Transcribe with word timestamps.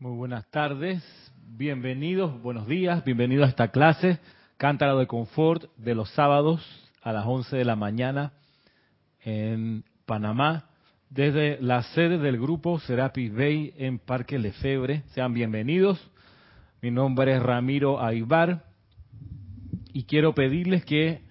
Muy 0.00 0.16
buenas 0.16 0.48
tardes, 0.52 1.02
bienvenidos, 1.56 2.40
buenos 2.40 2.68
días, 2.68 3.04
bienvenidos 3.04 3.46
a 3.46 3.48
esta 3.48 3.72
clase, 3.72 4.20
Cántaro 4.56 4.96
de 4.96 5.08
Confort 5.08 5.64
de 5.76 5.96
los 5.96 6.08
sábados 6.10 6.64
a 7.02 7.12
las 7.12 7.26
11 7.26 7.56
de 7.56 7.64
la 7.64 7.74
mañana 7.74 8.32
en 9.24 9.82
Panamá, 10.06 10.66
desde 11.10 11.60
la 11.60 11.82
sede 11.82 12.18
del 12.18 12.38
grupo 12.38 12.78
Serapis 12.78 13.34
Bay 13.34 13.74
en 13.76 13.98
Parque 13.98 14.38
Lefebre. 14.38 15.02
Sean 15.14 15.34
bienvenidos. 15.34 15.98
Mi 16.80 16.92
nombre 16.92 17.34
es 17.34 17.42
Ramiro 17.42 18.00
Aibar 18.00 18.66
y 19.92 20.04
quiero 20.04 20.32
pedirles 20.32 20.84
que 20.84 21.22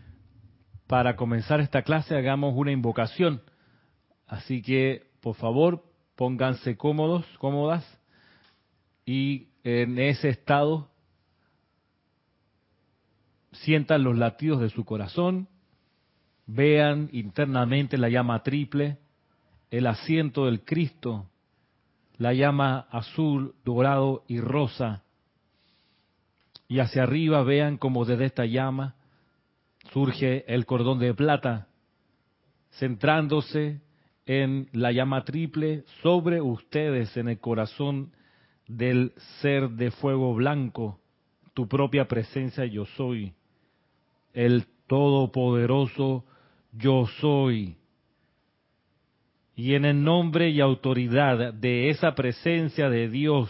para 0.88 1.16
comenzar 1.16 1.62
esta 1.62 1.84
clase 1.84 2.18
hagamos 2.18 2.54
una 2.54 2.74
invocación. 2.74 3.42
Así 4.28 4.62
que, 4.62 5.04
por 5.22 5.36
favor, 5.36 5.86
pónganse 6.18 6.76
cómodos, 6.76 7.26
cómodas 7.38 7.98
y 9.08 9.48
en 9.64 9.98
ese 9.98 10.28
estado 10.28 10.90
sientan 13.54 14.04
los 14.04 14.18
latidos 14.18 14.60
de 14.60 14.70
su 14.70 14.84
corazón, 14.84 15.48
vean 16.46 17.10
internamente 17.14 17.98
la 17.98 18.10
llama 18.10 18.44
triple, 18.44 18.98
el 19.72 19.88
asiento 19.88 20.46
del 20.46 20.62
Cristo, 20.64 21.30
la 22.18 22.34
llama 22.34 22.88
azul, 22.92 23.56
dorado 23.64 24.26
y 24.28 24.42
rosa, 24.42 25.04
y 26.68 26.80
hacia 26.80 27.04
arriba 27.04 27.44
vean 27.44 27.78
como 27.78 28.04
desde 28.04 28.26
esta 28.26 28.46
llama 28.46 28.96
surge 29.94 30.44
el 30.54 30.66
cordón 30.66 31.00
de 31.00 31.14
plata, 31.14 31.70
centrándose 32.72 33.80
en 34.26 34.68
la 34.74 34.92
llama 34.92 35.24
triple 35.24 35.86
sobre 36.04 36.42
ustedes 36.42 37.16
en 37.16 37.30
el 37.30 37.40
corazón 37.40 38.12
del 38.68 39.14
ser 39.42 39.70
de 39.70 39.92
fuego 39.92 40.34
blanco, 40.36 41.00
tu 41.54 41.68
propia 41.68 42.08
presencia 42.08 42.66
yo 42.66 42.86
soy, 42.86 43.34
el 44.34 44.66
todopoderoso 44.88 46.26
yo 46.72 47.08
soy. 47.20 47.76
Y 49.56 49.74
en 49.74 49.86
el 49.86 50.04
nombre 50.04 50.50
y 50.50 50.62
autoridad 50.62 51.54
de 51.54 51.90
esa 51.90 52.14
presencia 52.14 52.90
de 52.90 53.10
Dios, 53.10 53.50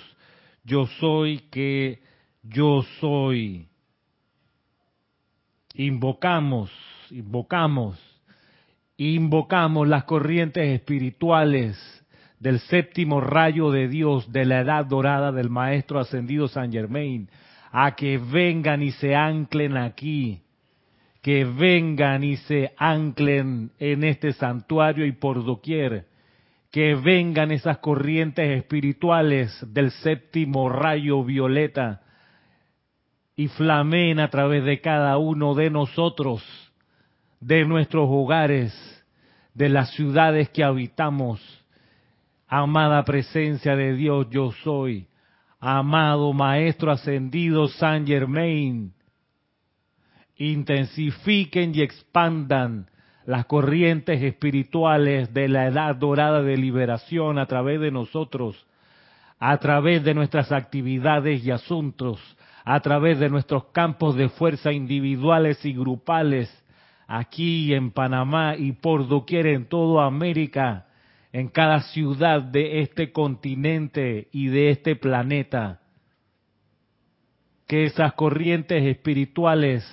yo 0.64 0.88
soy 1.00 1.40
que 1.52 2.02
yo 2.44 2.84
soy. 3.02 3.68
Invocamos, 5.74 6.72
invocamos, 7.12 8.00
invocamos 8.96 9.88
las 9.88 10.06
corrientes 10.06 10.68
espirituales 10.70 11.78
del 12.40 12.60
séptimo 12.60 13.22
rayo 13.22 13.72
de 13.72 13.88
Dios, 13.88 14.32
de 14.32 14.46
la 14.46 14.62
edad 14.62 14.86
dorada 14.86 15.32
del 15.32 15.50
Maestro 15.50 16.00
Ascendido 16.00 16.48
San 16.48 16.72
Germain, 16.72 17.30
a 17.72 17.96
que 17.96 18.18
vengan 18.18 18.84
y 18.84 18.92
se 18.92 19.16
anclen 19.16 19.76
aquí, 19.78 20.42
que 21.22 21.46
vengan 21.46 22.24
y 22.24 22.38
se 22.38 22.74
anclen 22.78 23.72
en 23.80 24.04
este 24.04 24.34
santuario 24.34 25.06
y 25.06 25.12
por 25.12 25.44
doquier, 25.44 26.06
que 26.72 26.96
vengan 26.96 27.52
esas 27.52 27.80
corrientes 27.80 28.58
espirituales 28.58 29.66
del 29.74 29.92
séptimo 29.92 30.70
rayo 30.70 31.24
violeta 31.24 32.02
y 33.36 33.48
flamen 33.48 34.20
a 34.20 34.30
través 34.30 34.64
de 34.64 34.82
cada 34.82 35.18
uno 35.18 35.56
de 35.56 35.70
nosotros, 35.70 36.44
de 37.40 37.66
nuestros 37.66 38.08
hogares, 38.10 38.74
de 39.54 39.70
las 39.70 39.92
ciudades 39.92 40.50
que 40.50 40.64
habitamos, 40.64 41.40
amada 42.48 43.04
presencia 43.04 43.76
de 43.76 43.94
Dios, 43.94 44.28
yo 44.30 44.52
soy, 44.64 45.08
amado 45.60 46.32
Maestro 46.34 46.92
Ascendido 46.92 47.68
San 47.68 48.08
Germain, 48.08 48.94
intensifiquen 50.38 51.76
y 51.76 51.82
expandan 51.82 52.90
las 53.26 53.46
corrientes 53.46 54.22
espirituales 54.22 55.34
de 55.34 55.50
la 55.50 55.68
edad 55.68 55.96
dorada 55.96 56.42
de 56.42 56.56
liberación 56.56 57.38
a 57.38 57.46
través 57.46 57.82
de 57.82 57.92
nosotros, 57.92 58.66
a 59.40 59.58
través 59.58 60.04
de 60.04 60.14
nuestras 60.14 60.52
actividades 60.52 61.44
y 61.44 61.52
asuntos, 61.52 62.20
a 62.64 62.80
través 62.80 63.20
de 63.20 63.30
nuestros 63.30 63.66
campos 63.66 64.16
de 64.16 64.30
fuerza 64.30 64.72
individuales 64.72 65.64
y 65.66 65.74
grupales, 65.74 66.50
aquí 67.08 67.74
en 67.74 67.92
Panamá 67.92 68.56
y 68.56 68.72
por 68.74 69.08
doquier 69.08 69.48
en 69.48 69.66
toda 69.66 70.06
América, 70.06 70.87
en 71.38 71.50
cada 71.50 71.82
ciudad 71.82 72.42
de 72.42 72.82
este 72.82 73.12
continente 73.12 74.28
y 74.32 74.48
de 74.48 74.72
este 74.72 74.96
planeta. 74.96 75.82
Que 77.68 77.84
esas 77.84 78.14
corrientes 78.14 78.84
espirituales 78.84 79.84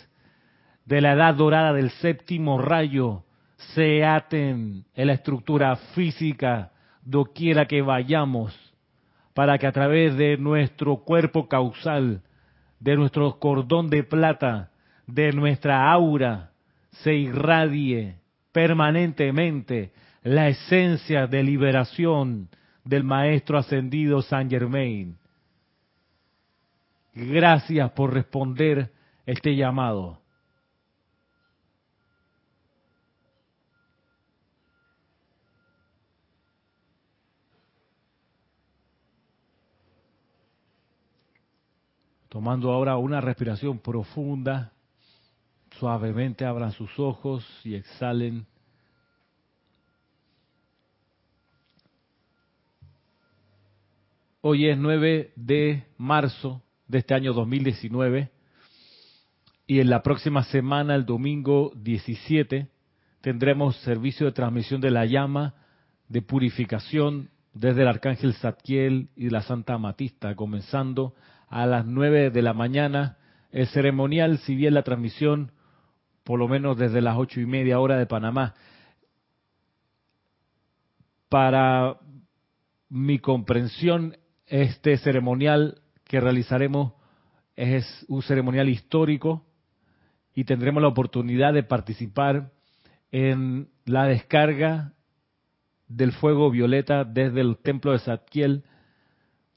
de 0.87 1.03
la 1.03 1.13
edad 1.13 1.35
dorada 1.35 1.75
del 1.75 1.91
séptimo 1.91 2.57
rayo 2.63 3.25
se 3.75 4.07
aten 4.07 4.87
en 4.95 5.07
la 5.07 5.13
estructura 5.13 5.77
física 5.95 6.73
doquiera 7.03 7.67
que 7.67 7.83
vayamos, 7.83 8.59
para 9.35 9.59
que 9.59 9.67
a 9.67 9.73
través 9.73 10.17
de 10.17 10.39
nuestro 10.39 11.05
cuerpo 11.05 11.47
causal, 11.47 12.23
de 12.81 12.97
nuestro 12.97 13.39
cordón 13.39 13.91
de 13.91 14.03
plata, 14.03 14.71
de 15.07 15.31
nuestra 15.33 15.93
aura, 15.93 16.53
se 17.03 17.13
irradie 17.13 18.15
permanentemente 18.51 19.93
la 20.25 20.49
esencia 20.49 21.27
de 21.27 21.43
liberación 21.43 22.49
del 22.83 23.05
Maestro 23.05 23.59
Ascendido 23.59 24.23
San 24.23 24.49
Germain. 24.49 25.19
Gracias 27.13 27.91
por 27.93 28.13
responder 28.13 28.91
este 29.27 29.55
llamado. 29.55 30.19
Tomando 42.31 42.73
ahora 42.73 42.97
una 42.97 43.21
respiración 43.21 43.79
profunda, 43.79 44.73
suavemente 45.79 46.47
abran 46.47 46.73
sus 46.73 46.99
ojos 46.99 47.47
y 47.63 47.75
exhalen 47.75 48.47
Hoy 54.47 54.69
es 54.69 54.77
9 54.77 55.33
de 55.37 55.87
marzo 55.97 56.63
de 56.87 56.99
este 56.99 57.15
año 57.15 57.33
2019 57.33 58.31
y 59.67 59.81
en 59.81 59.89
la 59.89 60.03
próxima 60.03 60.45
semana, 60.45 60.95
el 60.95 61.07
domingo 61.07 61.73
17, 61.77 62.69
tendremos 63.23 63.75
servicio 63.77 64.27
de 64.27 64.33
transmisión 64.33 64.83
de 64.83 64.91
la 64.91 65.07
llama 65.07 65.55
de 66.11 66.21
purificación 66.21 67.31
desde 67.55 67.81
el 67.81 67.89
Arcángel 67.89 68.35
Zadkiel 68.35 69.09
y 69.17 69.31
la 69.31 69.41
Santa 69.41 69.73
Amatista, 69.73 70.37
comenzando 70.37 71.15
a 71.49 71.65
las 71.65 71.87
9 71.87 72.29
de 72.29 72.43
la 72.43 72.53
mañana. 72.53 73.17
El 73.51 73.67
ceremonial, 73.69 74.37
si 74.41 74.55
bien 74.55 74.75
la 74.75 74.83
transmisión, 74.83 75.53
por 76.23 76.39
lo 76.39 76.49
menos 76.49 76.77
desde 76.77 77.01
las 77.01 77.17
ocho 77.17 77.41
y 77.41 77.47
media 77.47 77.81
hora 77.81 77.97
de 77.97 78.05
Panamá, 78.05 78.53
para 81.31 81.97
mi 82.91 83.19
comprensión 83.21 84.19
este 84.63 84.97
ceremonial 84.99 85.81
que 86.05 86.21
realizaremos 86.21 86.93
es 87.57 88.05
un 88.07 88.23
ceremonial 88.23 88.69
histórico 88.69 89.45
y 90.33 90.45
tendremos 90.45 90.81
la 90.81 90.89
oportunidad 90.89 91.53
de 91.53 91.65
participar 91.65 92.53
en 93.11 93.69
la 93.85 94.05
descarga 94.05 94.93
del 95.89 96.13
fuego 96.13 96.53
violeta 96.53 97.03
desde 97.03 97.41
el 97.41 97.57
templo 97.57 97.91
de 97.91 97.99
Zadkiel, 97.99 98.63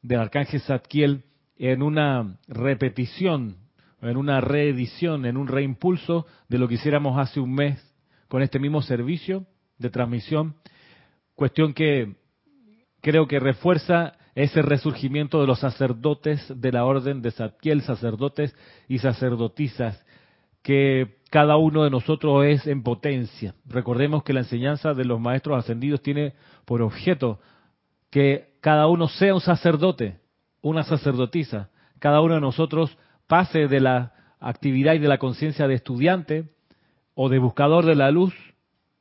del 0.01 0.19
arcángel 0.19 0.61
Zadkiel, 0.61 1.25
en 1.57 1.83
una 1.83 2.39
repetición, 2.47 3.57
en 4.01 4.17
una 4.17 4.41
reedición, 4.41 5.27
en 5.27 5.37
un 5.37 5.47
reimpulso 5.47 6.25
de 6.49 6.57
lo 6.57 6.67
que 6.67 6.75
hiciéramos 6.75 7.19
hace 7.19 7.39
un 7.39 7.53
mes 7.53 7.79
con 8.27 8.41
este 8.41 8.57
mismo 8.57 8.81
servicio 8.81 9.45
de 9.77 9.91
transmisión, 9.91 10.55
cuestión 11.35 11.75
que 11.75 12.15
creo 13.01 13.27
que 13.27 13.39
refuerza 13.39 14.17
ese 14.37 14.61
resurgimiento 14.61 15.41
de 15.41 15.47
los 15.47 15.59
sacerdotes 15.59 16.45
de 16.61 16.71
la 16.71 16.85
orden 16.85 17.23
de 17.23 17.31
Zadkiel, 17.31 17.81
sacerdotes 17.81 18.55
y 18.87 18.99
sacerdotisas, 18.99 20.05
que 20.61 21.17
cada 21.31 21.57
uno 21.57 21.83
de 21.83 21.89
nosotros 21.89 22.45
es 22.45 22.67
en 22.67 22.83
potencia. 22.83 23.55
Recordemos 23.65 24.23
que 24.23 24.33
la 24.33 24.41
enseñanza 24.41 24.93
de 24.93 25.05
los 25.05 25.19
maestros 25.19 25.57
ascendidos 25.57 26.03
tiene 26.03 26.35
por 26.65 26.83
objeto 26.83 27.39
que 28.11 28.53
cada 28.61 28.85
uno 28.85 29.07
sea 29.07 29.33
un 29.33 29.41
sacerdote, 29.41 30.19
una 30.61 30.83
sacerdotisa, 30.83 31.71
cada 31.97 32.21
uno 32.21 32.35
de 32.35 32.41
nosotros 32.41 32.95
pase 33.25 33.67
de 33.67 33.79
la 33.79 34.13
actividad 34.39 34.93
y 34.93 34.99
de 34.99 35.07
la 35.07 35.17
conciencia 35.17 35.67
de 35.67 35.73
estudiante 35.73 36.45
o 37.15 37.27
de 37.27 37.39
buscador 37.39 37.87
de 37.87 37.95
la 37.95 38.11
luz, 38.11 38.35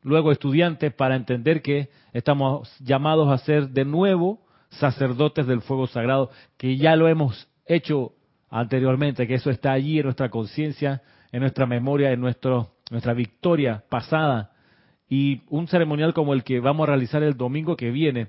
luego 0.02 0.32
estudiante, 0.32 0.90
para 0.90 1.14
entender 1.14 1.60
que 1.60 1.90
estamos 2.14 2.74
llamados 2.80 3.28
a 3.28 3.44
ser 3.44 3.68
de 3.68 3.84
nuevo 3.84 4.45
sacerdotes 4.70 5.46
del 5.46 5.62
fuego 5.62 5.86
sagrado, 5.86 6.30
que 6.56 6.76
ya 6.76 6.96
lo 6.96 7.08
hemos 7.08 7.48
hecho 7.66 8.12
anteriormente, 8.50 9.26
que 9.26 9.34
eso 9.34 9.50
está 9.50 9.72
allí 9.72 9.98
en 9.98 10.04
nuestra 10.04 10.30
conciencia, 10.30 11.02
en 11.32 11.40
nuestra 11.40 11.66
memoria, 11.66 12.12
en 12.12 12.20
nuestro, 12.20 12.74
nuestra 12.90 13.12
victoria 13.12 13.84
pasada. 13.88 14.52
Y 15.08 15.42
un 15.48 15.68
ceremonial 15.68 16.14
como 16.14 16.32
el 16.32 16.44
que 16.44 16.60
vamos 16.60 16.84
a 16.84 16.92
realizar 16.92 17.22
el 17.22 17.36
domingo 17.36 17.76
que 17.76 17.90
viene, 17.90 18.28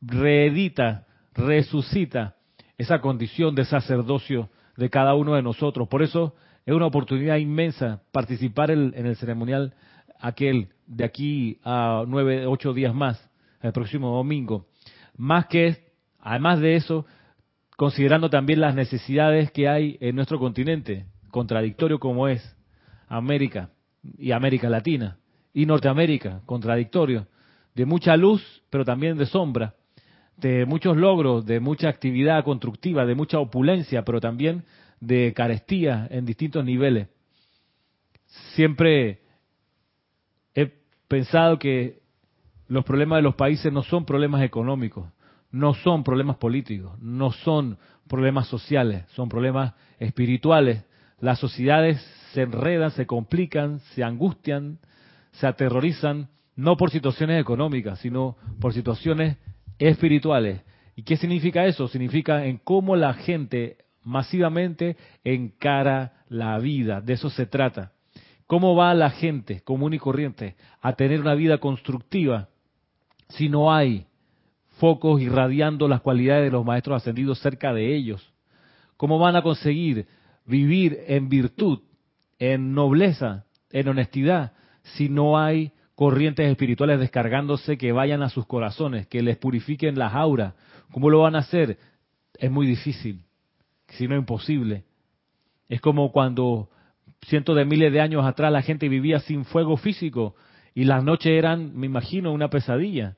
reedita, 0.00 1.06
resucita 1.34 2.36
esa 2.78 3.00
condición 3.00 3.54
de 3.54 3.64
sacerdocio 3.64 4.50
de 4.76 4.90
cada 4.90 5.14
uno 5.14 5.34
de 5.34 5.42
nosotros. 5.42 5.88
Por 5.88 6.02
eso 6.02 6.34
es 6.64 6.74
una 6.74 6.86
oportunidad 6.86 7.36
inmensa 7.36 8.02
participar 8.12 8.70
en, 8.70 8.92
el 8.94 9.16
ceremonial 9.16 9.74
aquel 10.20 10.68
de 10.86 11.04
aquí 11.04 11.58
a 11.64 12.04
nueve, 12.06 12.46
ocho 12.46 12.72
días 12.72 12.94
más, 12.94 13.30
el 13.62 13.72
próximo 13.72 14.14
domingo. 14.14 14.66
Más 15.16 15.46
que, 15.46 15.76
además 16.20 16.60
de 16.60 16.76
eso, 16.76 17.06
considerando 17.76 18.30
también 18.30 18.60
las 18.60 18.74
necesidades 18.74 19.50
que 19.50 19.68
hay 19.68 19.96
en 20.00 20.16
nuestro 20.16 20.38
continente, 20.38 21.06
contradictorio 21.30 21.98
como 21.98 22.28
es 22.28 22.56
América 23.08 23.70
y 24.18 24.32
América 24.32 24.68
Latina 24.68 25.18
y 25.52 25.66
Norteamérica, 25.66 26.42
contradictorio, 26.46 27.26
de 27.74 27.84
mucha 27.84 28.16
luz, 28.16 28.62
pero 28.70 28.84
también 28.84 29.18
de 29.18 29.26
sombra, 29.26 29.74
de 30.36 30.66
muchos 30.66 30.96
logros, 30.96 31.46
de 31.46 31.60
mucha 31.60 31.88
actividad 31.88 32.44
constructiva, 32.44 33.06
de 33.06 33.14
mucha 33.14 33.38
opulencia, 33.38 34.02
pero 34.02 34.20
también 34.20 34.64
de 35.00 35.32
carestía 35.34 36.06
en 36.10 36.24
distintos 36.24 36.64
niveles. 36.64 37.08
Siempre 38.54 39.20
he 40.54 40.72
pensado 41.08 41.58
que 41.58 42.00
los 42.68 42.84
problemas 42.84 43.18
de 43.18 43.22
los 43.22 43.34
países 43.34 43.72
no 43.72 43.82
son 43.82 44.04
problemas 44.04 44.42
económicos, 44.42 45.08
no 45.50 45.74
son 45.74 46.02
problemas 46.04 46.36
políticos, 46.36 46.98
no 47.00 47.32
son 47.32 47.78
problemas 48.08 48.48
sociales, 48.48 49.04
son 49.14 49.28
problemas 49.28 49.74
espirituales. 49.98 50.84
Las 51.20 51.38
sociedades 51.38 52.00
se 52.32 52.42
enredan, 52.42 52.90
se 52.90 53.06
complican, 53.06 53.80
se 53.94 54.02
angustian, 54.02 54.78
se 55.32 55.46
aterrorizan, 55.46 56.28
no 56.56 56.76
por 56.76 56.90
situaciones 56.90 57.40
económicas, 57.40 57.98
sino 58.00 58.36
por 58.60 58.72
situaciones 58.72 59.36
espirituales. 59.78 60.62
¿Y 60.96 61.02
qué 61.02 61.16
significa 61.16 61.66
eso? 61.66 61.88
Significa 61.88 62.46
en 62.46 62.58
cómo 62.58 62.96
la 62.96 63.14
gente 63.14 63.78
masivamente 64.02 64.96
encara 65.24 66.24
la 66.28 66.58
vida. 66.58 67.00
De 67.00 67.12
eso 67.12 67.28
se 67.30 67.46
trata. 67.46 67.92
¿Cómo 68.46 68.76
va 68.76 68.94
la 68.94 69.10
gente 69.10 69.62
común 69.62 69.94
y 69.94 69.98
corriente 69.98 70.56
a 70.80 70.94
tener 70.94 71.20
una 71.20 71.34
vida 71.34 71.58
constructiva 71.58 72.48
si 73.28 73.48
no 73.48 73.72
hay 73.72 74.06
focos 74.78 75.20
irradiando 75.20 75.88
las 75.88 76.00
cualidades 76.00 76.44
de 76.44 76.50
los 76.50 76.64
maestros 76.64 76.96
ascendidos 76.96 77.40
cerca 77.40 77.72
de 77.72 77.94
ellos? 77.94 78.32
¿Cómo 78.96 79.18
van 79.18 79.36
a 79.36 79.42
conseguir 79.42 80.06
vivir 80.44 80.98
en 81.06 81.28
virtud, 81.28 81.80
en 82.38 82.74
nobleza, 82.74 83.44
en 83.70 83.88
honestidad, 83.88 84.52
si 84.82 85.08
no 85.08 85.38
hay 85.38 85.72
corrientes 85.94 86.48
espirituales 86.50 87.00
descargándose 87.00 87.78
que 87.78 87.92
vayan 87.92 88.22
a 88.22 88.28
sus 88.28 88.46
corazones, 88.46 89.06
que 89.06 89.22
les 89.22 89.36
purifiquen 89.36 89.98
las 89.98 90.14
auras? 90.14 90.54
¿Cómo 90.92 91.10
lo 91.10 91.20
van 91.20 91.36
a 91.36 91.40
hacer? 91.40 91.78
Es 92.38 92.50
muy 92.50 92.66
difícil 92.66 93.26
sino 93.88 94.16
imposible. 94.16 94.84
Es 95.68 95.80
como 95.80 96.12
cuando 96.12 96.70
cientos 97.22 97.56
de 97.56 97.64
miles 97.64 97.92
de 97.92 98.00
años 98.00 98.24
atrás 98.24 98.52
la 98.52 98.62
gente 98.62 98.88
vivía 98.88 99.20
sin 99.20 99.44
fuego 99.44 99.76
físico 99.76 100.34
y 100.76 100.84
las 100.84 101.02
noches 101.02 101.32
eran, 101.32 101.74
me 101.74 101.86
imagino, 101.86 102.34
una 102.34 102.50
pesadilla. 102.50 103.16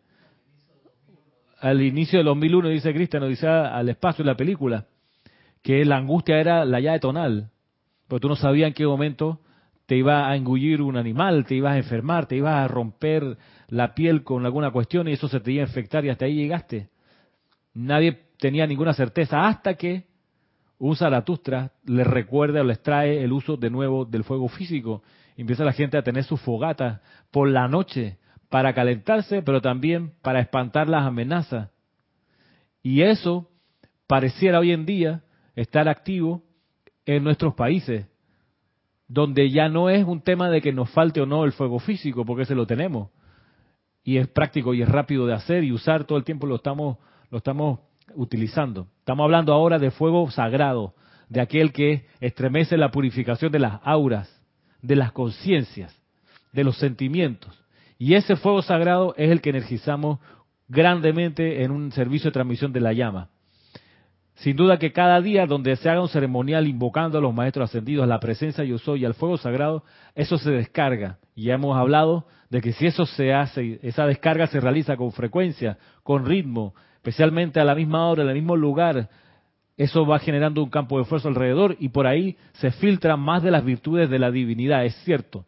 Al 1.58 1.82
inicio 1.82 2.20
del 2.20 2.26
2001 2.26 2.68
dice 2.68 2.94
Cristian, 2.94 3.28
dice 3.28 3.48
al 3.48 3.88
espacio 3.88 4.22
en 4.22 4.28
la 4.28 4.36
película, 4.36 4.86
que 5.60 5.84
la 5.84 5.96
angustia 5.96 6.38
era 6.38 6.64
la 6.64 6.78
llave 6.78 7.00
tonal, 7.00 7.50
porque 8.06 8.20
tú 8.20 8.28
no 8.28 8.36
sabías 8.36 8.68
en 8.68 8.74
qué 8.74 8.86
momento 8.86 9.40
te 9.86 9.96
iba 9.96 10.30
a 10.30 10.36
engullir 10.36 10.80
un 10.80 10.96
animal, 10.96 11.46
te 11.46 11.56
ibas 11.56 11.72
a 11.72 11.78
enfermar, 11.78 12.26
te 12.26 12.36
ibas 12.36 12.54
a 12.54 12.68
romper 12.68 13.36
la 13.66 13.92
piel 13.92 14.22
con 14.22 14.46
alguna 14.46 14.70
cuestión 14.70 15.08
y 15.08 15.14
eso 15.14 15.26
se 15.26 15.40
te 15.40 15.50
iba 15.50 15.64
a 15.64 15.66
infectar 15.66 16.04
y 16.04 16.10
hasta 16.10 16.26
ahí 16.26 16.36
llegaste. 16.36 16.90
Nadie 17.74 18.20
tenía 18.38 18.68
ninguna 18.68 18.92
certeza 18.92 19.48
hasta 19.48 19.74
que 19.74 20.04
un 20.78 20.94
Zaratustra 20.94 21.72
les 21.86 22.06
recuerda 22.06 22.60
o 22.60 22.64
les 22.64 22.80
trae 22.84 23.24
el 23.24 23.32
uso 23.32 23.56
de 23.56 23.68
nuevo 23.68 24.04
del 24.04 24.22
fuego 24.22 24.46
físico. 24.46 25.02
Empieza 25.38 25.64
la 25.64 25.72
gente 25.72 25.96
a 25.96 26.02
tener 26.02 26.24
su 26.24 26.36
fogata 26.36 27.00
por 27.30 27.48
la 27.48 27.68
noche 27.68 28.18
para 28.48 28.74
calentarse, 28.74 29.40
pero 29.40 29.60
también 29.60 30.12
para 30.20 30.40
espantar 30.40 30.88
las 30.88 31.04
amenazas. 31.04 31.70
Y 32.82 33.02
eso 33.02 33.48
pareciera 34.08 34.58
hoy 34.58 34.72
en 34.72 34.84
día 34.84 35.22
estar 35.54 35.88
activo 35.88 36.42
en 37.06 37.22
nuestros 37.22 37.54
países, 37.54 38.06
donde 39.06 39.48
ya 39.50 39.68
no 39.68 39.90
es 39.90 40.04
un 40.04 40.22
tema 40.22 40.50
de 40.50 40.60
que 40.60 40.72
nos 40.72 40.90
falte 40.90 41.20
o 41.20 41.26
no 41.26 41.44
el 41.44 41.52
fuego 41.52 41.78
físico, 41.78 42.24
porque 42.24 42.44
se 42.44 42.56
lo 42.56 42.66
tenemos. 42.66 43.10
Y 44.02 44.16
es 44.16 44.26
práctico 44.26 44.74
y 44.74 44.82
es 44.82 44.88
rápido 44.88 45.24
de 45.26 45.34
hacer 45.34 45.62
y 45.62 45.70
usar 45.70 46.04
todo 46.04 46.18
el 46.18 46.24
tiempo 46.24 46.48
lo 46.48 46.56
estamos, 46.56 46.98
lo 47.30 47.38
estamos 47.38 47.78
utilizando. 48.16 48.88
Estamos 48.98 49.22
hablando 49.22 49.52
ahora 49.52 49.78
de 49.78 49.92
fuego 49.92 50.28
sagrado, 50.32 50.94
de 51.28 51.40
aquel 51.40 51.72
que 51.72 52.06
estremece 52.18 52.76
la 52.76 52.90
purificación 52.90 53.52
de 53.52 53.60
las 53.60 53.80
auras, 53.84 54.37
de 54.82 54.96
las 54.96 55.12
conciencias, 55.12 55.96
de 56.52 56.64
los 56.64 56.76
sentimientos. 56.78 57.58
Y 57.98 58.14
ese 58.14 58.36
fuego 58.36 58.62
sagrado 58.62 59.14
es 59.16 59.30
el 59.30 59.40
que 59.40 59.50
energizamos 59.50 60.20
grandemente 60.68 61.62
en 61.62 61.70
un 61.70 61.90
servicio 61.92 62.30
de 62.30 62.34
transmisión 62.34 62.72
de 62.72 62.80
la 62.80 62.92
llama. 62.92 63.28
Sin 64.36 64.54
duda 64.54 64.78
que 64.78 64.92
cada 64.92 65.20
día 65.20 65.46
donde 65.46 65.74
se 65.74 65.90
haga 65.90 66.00
un 66.00 66.08
ceremonial 66.08 66.68
invocando 66.68 67.18
a 67.18 67.20
los 67.20 67.34
maestros 67.34 67.70
ascendidos, 67.70 68.06
la 68.06 68.20
presencia 68.20 68.62
yo 68.62 68.78
soy 68.78 69.02
y 69.02 69.04
al 69.04 69.14
fuego 69.14 69.36
sagrado, 69.36 69.82
eso 70.14 70.38
se 70.38 70.52
descarga. 70.52 71.18
Y 71.34 71.44
ya 71.44 71.54
hemos 71.54 71.76
hablado 71.76 72.26
de 72.48 72.60
que 72.60 72.72
si 72.72 72.86
eso 72.86 73.04
se 73.04 73.34
hace, 73.34 73.80
esa 73.82 74.06
descarga 74.06 74.46
se 74.46 74.60
realiza 74.60 74.96
con 74.96 75.10
frecuencia, 75.10 75.76
con 76.04 76.24
ritmo, 76.24 76.74
especialmente 76.94 77.58
a 77.58 77.64
la 77.64 77.74
misma 77.74 78.08
hora, 78.08 78.22
en 78.22 78.28
el 78.28 78.36
mismo 78.36 78.54
lugar, 78.54 79.08
eso 79.78 80.04
va 80.04 80.18
generando 80.18 80.62
un 80.62 80.68
campo 80.68 80.96
de 80.96 81.04
esfuerzo 81.04 81.28
alrededor 81.28 81.76
y 81.80 81.88
por 81.88 82.06
ahí 82.06 82.36
se 82.52 82.70
filtran 82.70 83.18
más 83.18 83.42
de 83.42 83.50
las 83.50 83.64
virtudes 83.64 84.10
de 84.10 84.18
la 84.18 84.30
divinidad, 84.30 84.84
es 84.84 84.94
cierto. 85.04 85.46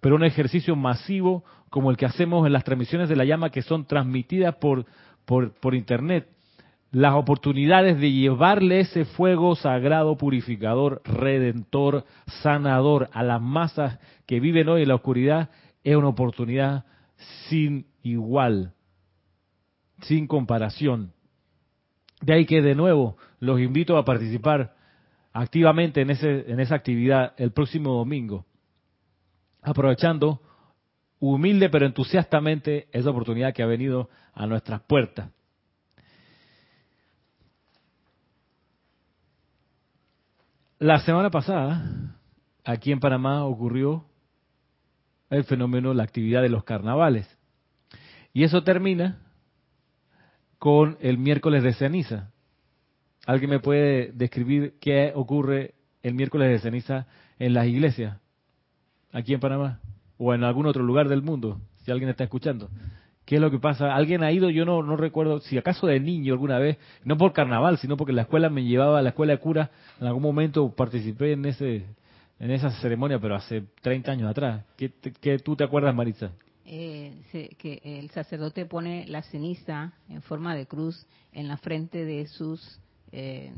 Pero 0.00 0.14
un 0.14 0.22
ejercicio 0.22 0.76
masivo 0.76 1.42
como 1.68 1.90
el 1.90 1.96
que 1.96 2.06
hacemos 2.06 2.46
en 2.46 2.52
las 2.52 2.62
transmisiones 2.62 3.08
de 3.08 3.16
la 3.16 3.24
llama 3.24 3.50
que 3.50 3.62
son 3.62 3.86
transmitidas 3.86 4.54
por, 4.54 4.86
por, 5.24 5.52
por 5.54 5.74
internet, 5.74 6.28
las 6.92 7.14
oportunidades 7.14 7.98
de 8.00 8.12
llevarle 8.12 8.80
ese 8.80 9.04
fuego 9.04 9.56
sagrado, 9.56 10.16
purificador, 10.16 11.02
redentor, 11.04 12.04
sanador 12.42 13.08
a 13.12 13.24
las 13.24 13.40
masas 13.40 13.98
que 14.26 14.38
viven 14.38 14.68
hoy 14.68 14.82
en 14.82 14.88
la 14.88 14.96
oscuridad 14.96 15.50
es 15.82 15.96
una 15.96 16.08
oportunidad 16.08 16.84
sin 17.48 17.86
igual 18.02 18.74
sin 20.02 20.26
comparación. 20.26 21.12
De 22.20 22.34
ahí 22.34 22.46
que 22.46 22.60
de 22.60 22.74
nuevo 22.74 23.16
los 23.38 23.60
invito 23.60 23.96
a 23.96 24.04
participar 24.04 24.74
activamente 25.32 26.02
en, 26.02 26.10
ese, 26.10 26.50
en 26.50 26.60
esa 26.60 26.74
actividad 26.74 27.34
el 27.36 27.52
próximo 27.52 27.94
domingo, 27.94 28.44
aprovechando 29.62 30.40
humilde 31.18 31.68
pero 31.68 31.86
entusiastamente 31.86 32.88
esa 32.92 33.10
oportunidad 33.10 33.52
que 33.54 33.62
ha 33.62 33.66
venido 33.66 34.08
a 34.34 34.46
nuestras 34.46 34.80
puertas. 34.82 35.30
La 40.78 40.98
semana 41.00 41.30
pasada, 41.30 42.16
aquí 42.64 42.90
en 42.90 43.00
Panamá 43.00 43.44
ocurrió 43.44 44.06
el 45.28 45.44
fenómeno, 45.44 45.92
la 45.92 46.04
actividad 46.04 46.40
de 46.40 46.48
los 46.48 46.64
carnavales. 46.64 47.28
Y 48.32 48.44
eso 48.44 48.64
termina 48.64 49.29
con 50.60 50.98
el 51.00 51.16
miércoles 51.16 51.62
de 51.62 51.72
ceniza. 51.72 52.30
¿Alguien 53.26 53.50
me 53.50 53.60
puede 53.60 54.12
describir 54.12 54.74
qué 54.78 55.10
ocurre 55.14 55.74
el 56.02 56.14
miércoles 56.14 56.50
de 56.50 56.58
ceniza 56.58 57.06
en 57.38 57.54
las 57.54 57.66
iglesias? 57.66 58.18
Aquí 59.10 59.32
en 59.32 59.40
Panamá 59.40 59.80
o 60.18 60.34
en 60.34 60.44
algún 60.44 60.66
otro 60.66 60.82
lugar 60.84 61.08
del 61.08 61.22
mundo, 61.22 61.60
si 61.82 61.90
alguien 61.90 62.10
está 62.10 62.24
escuchando. 62.24 62.68
¿Qué 63.24 63.36
es 63.36 63.40
lo 63.40 63.50
que 63.50 63.58
pasa? 63.58 63.94
¿Alguien 63.94 64.22
ha 64.22 64.32
ido? 64.32 64.50
Yo 64.50 64.66
no, 64.66 64.82
no 64.82 64.98
recuerdo, 64.98 65.40
si 65.40 65.56
acaso 65.56 65.86
de 65.86 65.98
niño 65.98 66.34
alguna 66.34 66.58
vez, 66.58 66.76
no 67.04 67.16
por 67.16 67.32
carnaval, 67.32 67.78
sino 67.78 67.96
porque 67.96 68.12
la 68.12 68.22
escuela 68.22 68.50
me 68.50 68.62
llevaba 68.62 68.98
a 68.98 69.02
la 69.02 69.10
escuela 69.10 69.32
de 69.32 69.38
cura, 69.38 69.70
en 69.98 70.08
algún 70.08 70.22
momento 70.22 70.74
participé 70.76 71.32
en 71.32 71.46
ese 71.46 71.86
en 72.38 72.50
esa 72.50 72.70
ceremonia, 72.82 73.18
pero 73.18 73.34
hace 73.34 73.64
30 73.80 74.12
años 74.12 74.30
atrás. 74.30 74.64
¿Qué, 74.76 74.92
qué 75.20 75.38
tú 75.38 75.56
te 75.56 75.64
acuerdas, 75.64 75.94
Marisa? 75.94 76.32
Eh, 76.66 77.56
que 77.58 77.80
el 77.84 78.10
sacerdote 78.10 78.66
pone 78.66 79.06
la 79.06 79.22
ceniza 79.22 79.92
en 80.08 80.22
forma 80.22 80.54
de 80.54 80.66
cruz 80.66 81.06
en 81.32 81.48
la 81.48 81.56
frente 81.56 82.04
de 82.04 82.26
sus, 82.26 82.78
eh, 83.12 83.52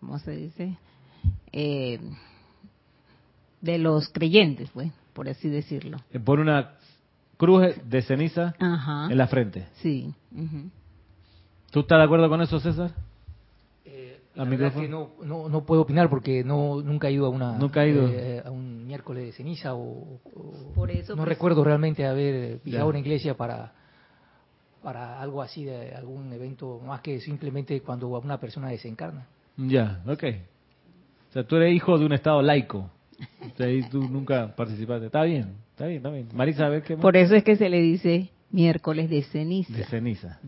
¿cómo 0.00 0.18
se 0.18 0.32
dice? 0.32 0.76
Eh, 1.52 1.98
de 3.60 3.78
los 3.78 4.08
creyentes, 4.10 4.70
pues, 4.72 4.92
por 5.12 5.28
así 5.28 5.48
decirlo. 5.48 5.98
Eh, 6.12 6.20
pone 6.20 6.42
una 6.42 6.72
cruz 7.36 7.74
de 7.84 8.02
ceniza 8.02 8.54
en 8.58 9.16
la 9.16 9.26
frente. 9.26 9.66
Sí. 9.80 10.12
¿Tú 11.70 11.80
estás 11.80 11.98
de 11.98 12.04
acuerdo 12.04 12.28
con 12.28 12.42
eso, 12.42 12.60
César? 12.60 12.92
Eh, 14.36 14.40
¿Al 14.40 14.44
la 14.44 14.50
verdad 14.50 14.68
es 14.68 14.74
micrófono? 14.76 15.10
que 15.16 15.26
no, 15.26 15.42
no, 15.42 15.48
no 15.48 15.64
puedo 15.64 15.82
opinar 15.82 16.10
porque 16.10 16.42
no 16.44 16.80
nunca 16.82 17.08
he 17.08 17.12
ido 17.12 17.26
a 17.26 17.28
una 17.30 17.56
Nunca 17.58 17.80
ha 17.82 17.86
ido. 17.86 18.08
eh, 18.08 18.42
a 18.44 18.50
un 18.50 18.86
miércoles 18.86 19.24
de 19.24 19.32
ceniza 19.32 19.74
o, 19.74 20.18
o- 20.24 20.72
Por 20.74 20.90
eso, 20.90 21.12
no 21.14 21.18
pues- 21.22 21.28
recuerdo 21.28 21.62
realmente 21.64 22.04
haber 22.06 22.58
pisado 22.58 22.84
Ya. 22.84 22.88
una 22.88 22.98
iglesia 22.98 23.36
para 23.36 23.72
para 24.82 25.18
algo 25.22 25.40
así 25.40 25.64
de 25.64 25.94
algún 25.94 26.30
evento 26.32 26.78
más 26.84 27.00
que 27.00 27.18
simplemente 27.20 27.80
cuando 27.80 28.08
una 28.08 28.38
persona 28.38 28.68
desencarna. 28.68 29.26
Ya, 29.56 30.02
ok. 30.06 30.24
O 31.30 31.32
sea, 31.32 31.44
tú 31.46 31.56
eres 31.56 31.74
hijo 31.74 31.96
de 31.98 32.04
un 32.04 32.12
estado 32.12 32.42
laico. 32.42 32.90
O 33.52 33.56
sea, 33.56 33.66
ahí 33.66 33.82
tú 33.88 34.02
nunca 34.08 34.54
participaste. 34.54 35.06
Está 35.06 35.22
bien, 35.22 35.54
está 35.70 35.86
bien, 35.86 35.96
está 35.98 36.10
bien. 36.10 36.28
Marisa, 36.34 36.66
a 36.66 36.68
ver 36.68 36.82
qué 36.82 36.96
más. 36.96 37.02
Por 37.02 37.16
eso 37.16 37.34
es 37.34 37.42
que 37.44 37.56
se 37.56 37.70
le 37.70 37.80
dice 37.80 38.28
miércoles 38.50 39.08
de 39.08 39.22
ceniza. 39.22 39.72
De 39.72 39.84
ceniza. 39.84 40.38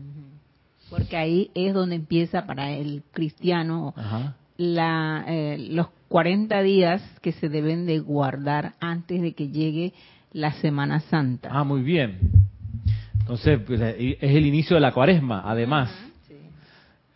Porque 0.89 1.17
ahí 1.17 1.51
es 1.53 1.73
donde 1.73 1.95
empieza 1.95 2.45
para 2.45 2.71
el 2.71 3.03
cristiano 3.11 3.93
Ajá. 3.95 4.35
la, 4.57 5.25
eh, 5.27 5.57
los 5.69 5.87
40 6.07 6.61
días 6.61 7.01
que 7.21 7.33
se 7.33 7.49
deben 7.49 7.85
de 7.85 7.99
guardar 7.99 8.73
antes 8.79 9.21
de 9.21 9.33
que 9.33 9.49
llegue 9.49 9.93
la 10.31 10.53
Semana 10.53 11.01
Santa. 11.01 11.49
Ah, 11.51 11.63
muy 11.63 11.81
bien. 11.81 12.19
Entonces, 13.19 13.59
pues, 13.65 13.81
eh, 13.81 14.17
es 14.21 14.35
el 14.35 14.45
inicio 14.45 14.75
de 14.75 14.81
la 14.81 14.93
cuaresma, 14.93 15.43
además. 15.45 15.91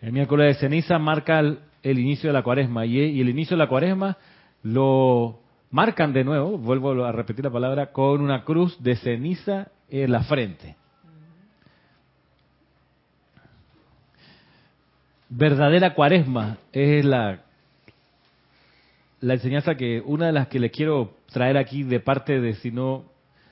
El 0.02 0.12
miércoles 0.12 0.56
de 0.56 0.60
ceniza 0.60 0.98
marca 1.00 1.40
el, 1.40 1.60
el 1.84 2.00
inicio 2.00 2.30
de 2.30 2.34
la 2.34 2.44
cuaresma. 2.44 2.86
Y, 2.86 2.98
y 2.98 3.22
el 3.22 3.30
inicio 3.30 3.56
de 3.56 3.64
la 3.64 3.70
cuaresma 3.70 4.18
lo 4.64 5.40
marcan 5.70 6.12
de 6.12 6.24
nuevo, 6.24 6.58
vuelvo 6.58 7.04
a 7.06 7.12
repetir 7.12 7.46
la 7.46 7.52
palabra, 7.52 7.92
con 7.92 8.22
una 8.22 8.44
cruz 8.44 8.82
de 8.84 8.96
ceniza 8.98 9.70
en 9.90 10.12
la 10.12 10.24
frente. 10.24 10.76
Verdadera 15.34 15.94
cuaresma 15.94 16.58
es 16.74 17.06
la, 17.06 17.40
la 19.22 19.34
enseñanza 19.34 19.76
que, 19.76 20.04
una 20.06 20.26
de 20.26 20.34
las 20.34 20.50
que 20.50 20.60
le 20.60 20.72
quiero 20.72 21.14
traer 21.32 21.56
aquí 21.56 21.84
de 21.84 22.02
parte 22.02 22.42
de, 22.42 22.56
si 22.56 22.70
no, 22.70 23.06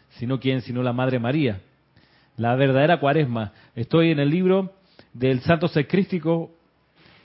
si 0.10 0.28
no 0.28 0.42
quién, 0.42 0.62
sino 0.62 0.84
la 0.84 0.92
Madre 0.92 1.20
María. 1.20 1.62
La 2.36 2.54
verdadera 2.56 3.00
cuaresma. 3.00 3.54
Estoy 3.78 4.12
en 4.12 4.20
el 4.20 4.30
libro 4.30 4.74
del 5.14 5.40
Santo 5.40 5.70
Secrístico, 5.70 6.52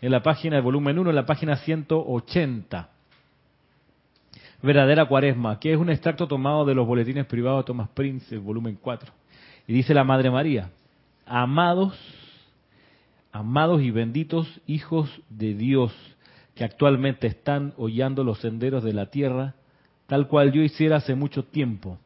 en 0.00 0.12
la 0.12 0.22
página, 0.22 0.58
el 0.58 0.62
volumen 0.62 1.00
1, 1.00 1.10
en 1.10 1.16
la 1.16 1.26
página 1.26 1.56
180. 1.56 2.88
Verdadera 4.62 5.06
cuaresma, 5.06 5.58
que 5.58 5.72
es 5.72 5.78
un 5.78 5.90
extracto 5.90 6.28
tomado 6.28 6.64
de 6.64 6.76
los 6.76 6.86
boletines 6.86 7.26
privados 7.26 7.64
de 7.64 7.66
Thomas 7.66 7.88
Prince, 7.92 8.38
volumen 8.38 8.78
4. 8.80 9.12
Y 9.66 9.72
dice 9.72 9.94
la 9.94 10.04
Madre 10.04 10.30
María, 10.30 10.70
amados, 11.26 11.98
amados 13.34 13.82
y 13.82 13.90
benditos 13.90 14.48
hijos 14.64 15.10
de 15.28 15.54
Dios, 15.54 15.92
que 16.54 16.62
actualmente 16.62 17.26
están 17.26 17.74
hollando 17.76 18.22
los 18.22 18.38
senderos 18.38 18.84
de 18.84 18.92
la 18.92 19.06
tierra, 19.06 19.56
tal 20.06 20.28
cual 20.28 20.52
yo 20.52 20.62
hiciera 20.62 20.98
hace 20.98 21.16
mucho 21.16 21.42
tiempo. 21.42 21.98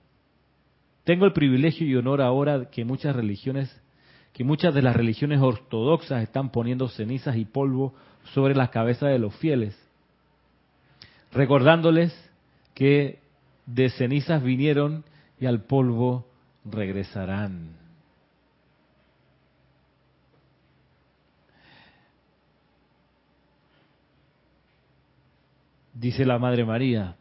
Tengo 1.05 1.27
el 1.27 1.35
privilegio 1.35 1.87
y 1.87 1.95
honor 1.97 2.23
ahora 2.23 2.71
que 2.71 2.87
muchas 2.87 3.15
religiones, 3.15 3.79
que 4.33 4.43
muchas 4.43 4.73
de 4.73 4.81
las 4.81 4.97
religiones 4.97 5.43
ortodoxas 5.43 6.23
están 6.23 6.51
poniendo 6.51 6.89
cenizas 6.89 7.37
y 7.37 7.45
polvo 7.45 7.93
sobre 8.33 8.55
las 8.55 8.71
cabezas 8.71 9.11
de 9.11 9.19
los 9.19 9.37
fieles, 9.37 9.79
recordándoles 11.31 12.11
que 12.73 13.19
de 13.67 13.91
cenizas 13.91 14.43
vinieron 14.43 15.05
y 15.39 15.45
al 15.45 15.61
polvo 15.65 16.27
regresarán. 16.65 17.88
Dice 25.99 26.25
la 26.25 26.39
Madre 26.39 26.65
María, 26.65 27.17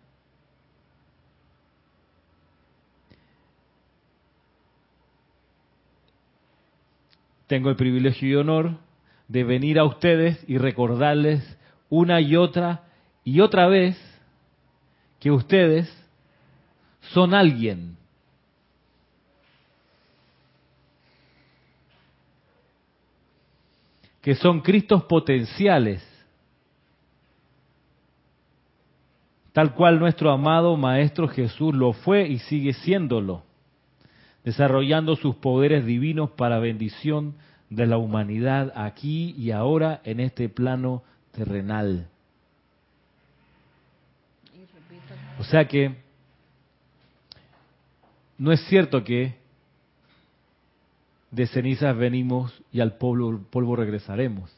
tengo 7.48 7.72
el 7.72 7.76
privilegio 7.76 8.30
y 8.30 8.36
honor 8.36 8.78
de 9.28 9.44
venir 9.44 9.80
a 9.80 9.84
ustedes 9.84 10.38
y 10.48 10.60
recordarles 10.60 11.58
una 11.90 12.22
y 12.22 12.36
otra 12.36 12.84
y 13.24 13.40
otra 13.40 13.66
vez 13.68 13.98
que 15.20 15.32
ustedes 15.32 15.92
son 17.02 17.34
alguien. 17.34 17.98
Que 24.22 24.36
son 24.36 24.62
Cristos 24.62 25.04
potenciales, 25.06 26.17
tal 29.58 29.74
cual 29.74 29.98
nuestro 29.98 30.30
amado 30.30 30.78
Maestro 30.78 31.28
Jesús 31.28 31.74
lo 31.74 31.92
fue 31.92 32.28
y 32.28 32.38
sigue 32.38 32.74
siéndolo 32.74 33.42
desarrollando 34.44 35.16
sus 35.16 35.38
poderes 35.38 35.84
divinos 35.84 36.30
para 36.30 36.60
bendición 36.60 37.34
de 37.72 37.88
la 37.88 37.98
humanidad 37.98 38.72
aquí 38.76 39.34
y 39.36 39.50
ahora 39.50 40.00
en 40.04 40.20
este 40.20 40.48
plano 40.48 41.02
terrenal. 41.32 42.08
O 45.40 45.44
sea 45.44 45.68
que 45.68 45.96
no 48.38 48.52
es 48.52 48.64
cierto 48.68 49.04
que 49.04 49.38
de 51.32 51.48
cenizas 51.48 51.98
venimos 51.98 52.62
y 52.72 52.80
al 52.80 52.98
polvo, 53.00 53.42
polvo 53.50 53.76
regresaremos. 53.76 54.56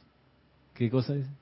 ¿Qué 0.74 0.90
cosa 0.90 1.16
es? 1.16 1.39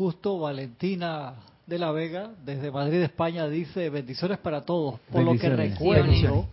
Justo 0.00 0.38
Valentina 0.38 1.34
de 1.66 1.78
la 1.78 1.92
Vega, 1.92 2.30
desde 2.42 2.70
Madrid, 2.70 3.02
España, 3.02 3.46
dice 3.48 3.90
bendiciones 3.90 4.38
para 4.38 4.62
todos. 4.62 4.98
Por 5.12 5.22
lo 5.22 5.36
que 5.36 5.50
recuerdo, 5.50 6.46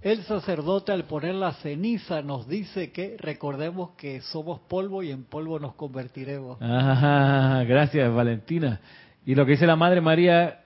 el 0.00 0.22
sacerdote 0.22 0.92
al 0.92 1.02
poner 1.02 1.34
la 1.34 1.54
ceniza 1.54 2.22
nos 2.22 2.46
dice 2.46 2.92
que 2.92 3.16
recordemos 3.18 3.90
que 3.96 4.20
somos 4.20 4.60
polvo 4.60 5.02
y 5.02 5.10
en 5.10 5.24
polvo 5.24 5.58
nos 5.58 5.74
convertiremos. 5.74 6.58
Ah, 6.60 7.64
gracias, 7.66 8.14
Valentina. 8.14 8.80
Y 9.26 9.34
lo 9.34 9.44
que 9.44 9.50
dice 9.50 9.66
la 9.66 9.74
Madre 9.74 10.00
María, 10.00 10.60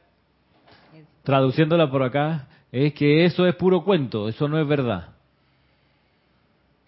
traduciéndola 1.23 1.91
por 1.91 2.03
acá, 2.03 2.47
es 2.71 2.93
que 2.93 3.25
eso 3.25 3.47
es 3.47 3.55
puro 3.55 3.85
cuento, 3.85 4.29
eso 4.29 4.49
no 4.49 4.61
es 4.61 4.69
verdad. 4.69 5.15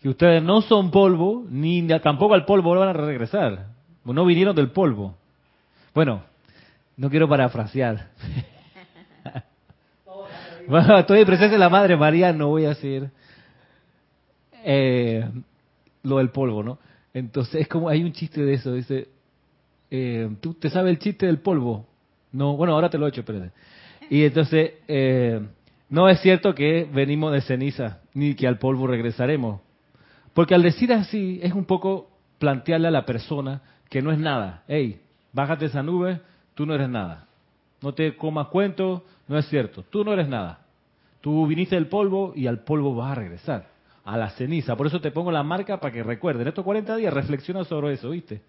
Que 0.02 0.10
ustedes 0.10 0.42
no 0.42 0.60
son 0.60 0.90
polvo, 0.90 1.46
ni 1.48 1.88
tampoco 2.02 2.34
al 2.34 2.44
polvo 2.44 2.78
van 2.78 2.90
a 2.90 2.92
regresar. 2.92 3.77
No 4.04 4.24
vinieron 4.24 4.54
del 4.56 4.70
polvo. 4.70 5.14
Bueno, 5.94 6.22
no 6.96 7.10
quiero 7.10 7.28
parafrasear. 7.28 8.08
bueno, 10.68 10.98
estoy 10.98 11.20
en 11.20 11.26
presencia 11.26 11.52
de 11.52 11.58
la 11.58 11.68
Madre 11.68 11.96
María, 11.96 12.32
no 12.32 12.48
voy 12.48 12.64
a 12.64 12.70
decir 12.70 13.10
eh, 14.64 15.28
lo 16.02 16.18
del 16.18 16.30
polvo, 16.30 16.62
¿no? 16.62 16.78
Entonces, 17.14 17.62
es 17.62 17.68
como, 17.68 17.88
hay 17.88 18.02
un 18.02 18.12
chiste 18.12 18.42
de 18.42 18.54
eso, 18.54 18.72
dice, 18.72 19.08
eh, 19.90 20.28
¿tú 20.40 20.54
te 20.54 20.70
sabes 20.70 20.90
el 20.90 20.98
chiste 20.98 21.26
del 21.26 21.38
polvo? 21.38 21.86
No, 22.32 22.56
bueno, 22.56 22.74
ahora 22.74 22.90
te 22.90 22.98
lo 22.98 23.06
he 23.06 23.10
hecho. 23.10 23.24
Y 24.10 24.24
entonces, 24.24 24.72
eh, 24.86 25.40
no 25.88 26.08
es 26.08 26.20
cierto 26.20 26.54
que 26.54 26.88
venimos 26.92 27.32
de 27.32 27.40
ceniza, 27.40 28.00
ni 28.14 28.34
que 28.34 28.46
al 28.46 28.58
polvo 28.58 28.86
regresaremos. 28.86 29.60
Porque 30.34 30.54
al 30.54 30.62
decir 30.62 30.92
así, 30.92 31.40
es 31.42 31.52
un 31.52 31.64
poco 31.64 32.10
plantearle 32.38 32.88
a 32.88 32.92
la 32.92 33.06
persona 33.06 33.62
que 33.88 34.02
no 34.02 34.12
es 34.12 34.18
nada. 34.18 34.62
Hey, 34.68 35.00
bájate 35.32 35.66
esa 35.66 35.82
nube, 35.82 36.20
tú 36.54 36.66
no 36.66 36.74
eres 36.74 36.88
nada. 36.88 37.26
No 37.80 37.94
te 37.94 38.16
comas 38.16 38.48
cuento, 38.48 39.04
no 39.28 39.38
es 39.38 39.46
cierto. 39.48 39.84
Tú 39.84 40.04
no 40.04 40.12
eres 40.12 40.28
nada. 40.28 40.60
Tú 41.20 41.46
viniste 41.46 41.74
del 41.74 41.88
polvo 41.88 42.32
y 42.34 42.46
al 42.46 42.60
polvo 42.60 42.94
vas 42.94 43.12
a 43.12 43.14
regresar, 43.14 43.68
a 44.04 44.16
la 44.16 44.30
ceniza. 44.30 44.76
Por 44.76 44.86
eso 44.86 45.00
te 45.00 45.10
pongo 45.10 45.32
la 45.32 45.42
marca 45.42 45.78
para 45.80 45.92
que 45.92 46.02
recuerden. 46.02 46.48
Estos 46.48 46.64
40 46.64 46.96
días 46.96 47.12
reflexiona 47.12 47.64
sobre 47.64 47.94
eso, 47.94 48.10
¿viste? 48.10 48.42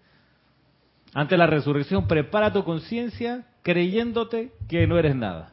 Ante 1.14 1.36
la 1.36 1.46
resurrección, 1.46 2.06
prepara 2.06 2.52
tu 2.52 2.64
conciencia 2.64 3.46
creyéndote 3.62 4.52
que 4.68 4.86
no 4.86 4.98
eres 4.98 5.16
nada, 5.16 5.52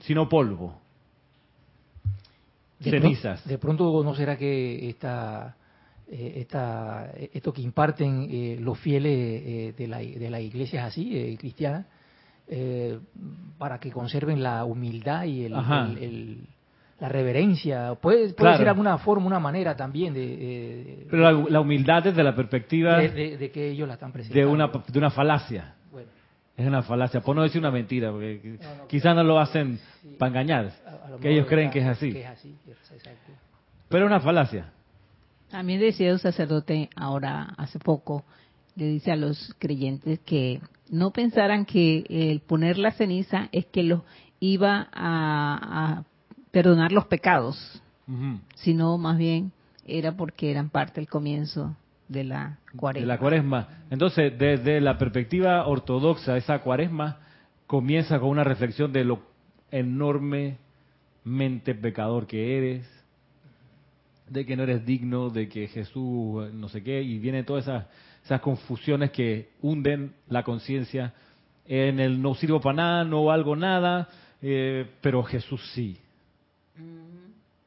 sino 0.00 0.28
polvo. 0.28 0.80
De 2.78 2.90
Cenizas. 2.90 3.46
de 3.46 3.58
pronto 3.58 4.02
no 4.04 4.14
será 4.14 4.38
que 4.38 4.88
esta, 4.88 5.56
eh, 6.10 6.34
esta, 6.36 7.12
esto 7.32 7.52
que 7.52 7.62
imparten 7.62 8.26
eh, 8.30 8.56
los 8.60 8.78
fieles 8.78 9.12
eh, 9.44 9.74
de, 9.76 9.86
la, 9.86 9.98
de 9.98 10.30
las 10.30 10.40
iglesias 10.40 10.84
así, 10.86 11.16
eh, 11.16 11.36
cristianas, 11.38 11.86
eh, 12.48 12.98
para 13.58 13.78
que 13.78 13.90
conserven 13.90 14.42
la 14.42 14.64
humildad 14.64 15.24
y 15.24 15.44
el, 15.44 15.54
Ajá. 15.54 15.86
el- 15.90 15.98
el- 15.98 16.46
la 17.00 17.08
reverencia. 17.08 17.94
Puede, 17.94 18.20
puede 18.30 18.34
Claro. 18.34 18.58
ser 18.58 18.68
alguna 18.70 18.98
forma, 18.98 19.26
una 19.26 19.38
manera 19.38 19.76
también 19.76 20.12
de, 20.14 20.20
de- 20.36 21.06
Pero 21.08 21.22
la, 21.22 21.50
la 21.50 21.60
humildad 21.60 22.02
desde 22.02 22.24
la 22.24 22.34
perspectiva 22.34 22.98
de- 22.98 23.50
que 23.52 23.68
ellos 23.70 23.86
la 23.86 23.94
están 23.94 24.10
presentando. 24.10 24.48
de 24.48 24.52
una, 24.52 24.66
de 24.86 24.98
una 24.98 25.10
falacia. 25.10 25.74
Es 26.56 26.66
una 26.66 26.82
falacia, 26.82 27.20
por 27.20 27.36
no 27.36 27.42
decir 27.42 27.60
una 27.60 27.70
mentira, 27.70 28.10
porque 28.10 28.58
No, 28.60 28.74
no, 28.78 28.88
quizás 28.88 29.14
no 29.14 29.22
lo 29.22 29.38
hacen 29.38 29.78
para 30.18 30.30
engañar, 30.30 30.72
a- 30.84 31.06
a 31.06 31.10
lo 31.10 31.18
que 31.20 31.30
ellos 31.30 31.46
creen 31.46 31.70
que 31.70 31.78
es 31.78 31.86
así. 31.86 32.12
que 32.12 32.22
es 32.22 32.26
así, 32.26 32.52
exacto. 32.66 33.30
Pero 33.88 34.04
es 34.06 34.10
una 34.10 34.18
falacia. 34.18 34.72
También 35.50 35.80
decía 35.80 36.12
un 36.12 36.18
sacerdote 36.18 36.90
ahora, 36.94 37.54
hace 37.56 37.78
poco, 37.78 38.24
le 38.76 38.86
dice 38.86 39.12
a 39.12 39.16
los 39.16 39.54
creyentes 39.58 40.20
que 40.20 40.60
no 40.90 41.10
pensaran 41.10 41.64
que 41.64 42.04
el 42.08 42.40
poner 42.40 42.78
la 42.78 42.92
ceniza 42.92 43.48
es 43.52 43.66
que 43.66 43.82
los 43.82 44.02
iba 44.40 44.88
a, 44.92 46.04
perdonar 46.50 46.92
los 46.92 47.06
pecados, 47.06 47.82
sino 48.54 48.96
más 48.96 49.18
bien 49.18 49.52
era 49.86 50.16
porque 50.16 50.50
eran 50.50 50.70
parte 50.70 51.00
del 51.00 51.08
comienzo 51.08 51.76
de 52.08 52.24
la 52.24 52.58
cuaresma. 52.74 53.02
De 53.02 53.06
la 53.06 53.18
cuaresma. 53.18 53.68
Entonces, 53.90 54.32
desde 54.38 54.80
la 54.80 54.96
perspectiva 54.96 55.66
ortodoxa, 55.66 56.38
esa 56.38 56.60
cuaresma 56.60 57.18
comienza 57.66 58.18
con 58.18 58.30
una 58.30 58.44
reflexión 58.44 58.92
de 58.92 59.04
lo 59.04 59.20
enormemente 59.70 60.56
pecador 61.74 62.26
que 62.26 62.56
eres, 62.56 62.97
de 64.30 64.46
que 64.46 64.56
no 64.56 64.62
eres 64.62 64.84
digno, 64.84 65.30
de 65.30 65.48
que 65.48 65.68
Jesús 65.68 66.52
no 66.52 66.68
sé 66.68 66.82
qué, 66.82 67.02
y 67.02 67.18
vienen 67.18 67.44
todas 67.44 67.64
esas, 67.64 67.86
esas 68.24 68.40
confusiones 68.40 69.10
que 69.10 69.50
hunden 69.62 70.14
la 70.28 70.42
conciencia 70.42 71.14
en 71.68 72.00
el 72.00 72.20
no 72.20 72.34
sirvo 72.34 72.60
para 72.60 72.76
nada, 72.76 73.04
no 73.04 73.26
valgo 73.26 73.54
nada, 73.54 74.08
eh, 74.40 74.86
pero 75.02 75.22
Jesús 75.22 75.60
sí. 75.74 75.98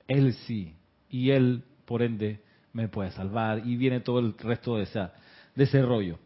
Él 0.08 0.34
sí. 0.34 0.74
Y 1.10 1.30
Él, 1.30 1.63
por 1.86 2.01
ende, 2.01 2.39
me 2.74 2.88
puede 2.88 3.12
salvar. 3.12 3.62
Y 3.65 3.75
viene 3.75 4.00
todo 4.00 4.20
el 4.20 4.36
resto 4.38 4.77
de, 4.77 4.84
esa, 4.84 5.13
de 5.56 5.65
ese 5.65 5.82
rollo. 5.84 6.18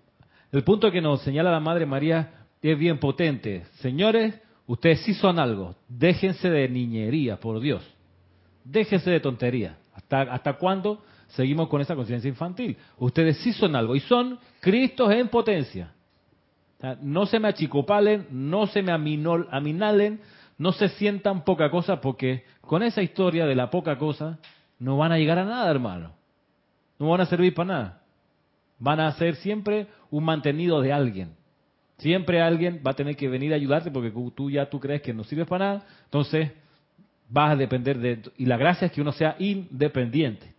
El 0.51 0.63
punto 0.63 0.89
que 0.89 1.01
nos 1.01 1.22
señala 1.22 1.51
la 1.51 1.60
Madre 1.60 1.86
María 1.86 2.46
es 2.62 2.77
bien 2.80 2.98
potente. 2.98 3.65
Señores, 3.82 4.39
ustedes 4.68 5.01
sí 5.01 5.13
son 5.13 5.38
algo. 5.38 5.75
Déjense 5.89 6.50
de 6.50 6.70
niñería, 6.70 7.39
por 7.39 7.60
Dios. 7.60 7.84
Déjense 8.63 9.12
de 9.12 9.20
tontería. 9.20 9.77
¿Hasta, 9.96 10.22
hasta 10.22 10.54
cuándo 10.54 11.02
seguimos 11.30 11.70
con 11.70 11.82
esa 11.82 11.96
conciencia 11.96 12.28
infantil? 12.28 12.78
Ustedes 12.98 13.38
sí 13.38 13.54
son 13.54 13.75
algo. 13.75 13.96
Y 13.96 14.02
son 14.02 14.40
Cristos 14.60 15.12
en 15.12 15.30
potencia. 15.30 15.92
no 17.02 17.25
se 17.25 17.40
me 17.40 17.48
achicopalen, 17.48 18.28
no 18.32 18.68
se 18.68 18.82
me 18.82 18.92
aminalen, 18.92 20.20
no 20.58 20.72
se 20.74 20.90
sientan 20.90 21.44
poca 21.44 21.70
cosa, 21.70 22.02
porque 22.02 22.46
con 22.62 22.84
esa 22.84 23.02
historia 23.02 23.46
de 23.46 23.56
la 23.56 23.70
poca 23.70 23.98
cosa 23.98 24.40
no 24.80 24.98
van 24.98 25.12
a 25.12 25.18
llegar 25.18 25.40
a 25.40 25.46
nada, 25.46 25.72
hermano. 25.72 26.14
No 27.00 27.10
van 27.10 27.22
a 27.22 27.25
servir 27.25 27.54
para 27.54 27.68
nada. 27.68 28.02
Van 28.80 29.00
a 29.00 29.12
ser 29.14 29.36
siempre 29.36 29.88
un 30.12 30.24
mantenido 30.24 30.82
de 30.82 30.92
alguien. 30.92 31.36
Siempre 31.98 32.42
alguien 32.42 32.82
va 32.86 32.92
a 32.92 32.96
tener 32.96 33.16
que 33.16 33.30
venir 33.30 33.54
a 33.54 33.56
ayudarte 33.56 33.90
porque 33.90 34.12
tú 34.36 34.50
ya 34.50 34.70
tú 34.70 34.80
crees 34.80 35.02
que 35.02 35.14
no 35.14 35.24
sirves 35.24 35.48
para 35.48 35.66
nada. 35.66 35.88
Entonces 36.06 36.52
vas 37.29 37.51
a 37.51 37.55
depender 37.55 38.00
de... 38.00 38.22
Y 38.38 38.46
la 38.46 38.58
gracia 38.58 38.88
es 38.88 38.91
que 38.91 39.01
uno 39.01 39.12
sea 39.12 39.36
independiente. 39.39 40.53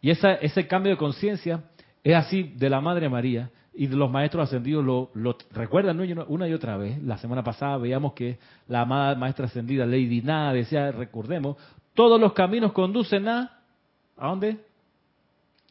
Y 0.00 0.10
esa, 0.10 0.34
ese 0.34 0.66
cambio 0.66 0.92
de 0.92 0.98
conciencia 0.98 1.64
es 2.04 2.14
así 2.14 2.54
de 2.56 2.70
la 2.70 2.80
Madre 2.80 3.08
María 3.08 3.50
y 3.74 3.86
de 3.86 3.96
los 3.96 4.10
maestros 4.10 4.48
ascendidos 4.48 4.84
lo, 4.84 5.10
lo 5.14 5.36
recuerdan 5.52 6.00
una 6.28 6.48
y 6.48 6.52
otra 6.52 6.76
vez. 6.76 7.02
La 7.02 7.18
semana 7.18 7.44
pasada 7.44 7.76
veíamos 7.78 8.12
que 8.12 8.38
la 8.66 8.82
amada 8.82 9.14
maestra 9.14 9.46
ascendida 9.46 9.86
Lady 9.86 10.20
Nada 10.22 10.52
decía, 10.52 10.90
recordemos, 10.90 11.56
todos 11.94 12.20
los 12.20 12.32
caminos 12.32 12.72
conducen 12.72 13.28
a... 13.28 13.60
¿A 14.16 14.28
dónde? 14.28 14.58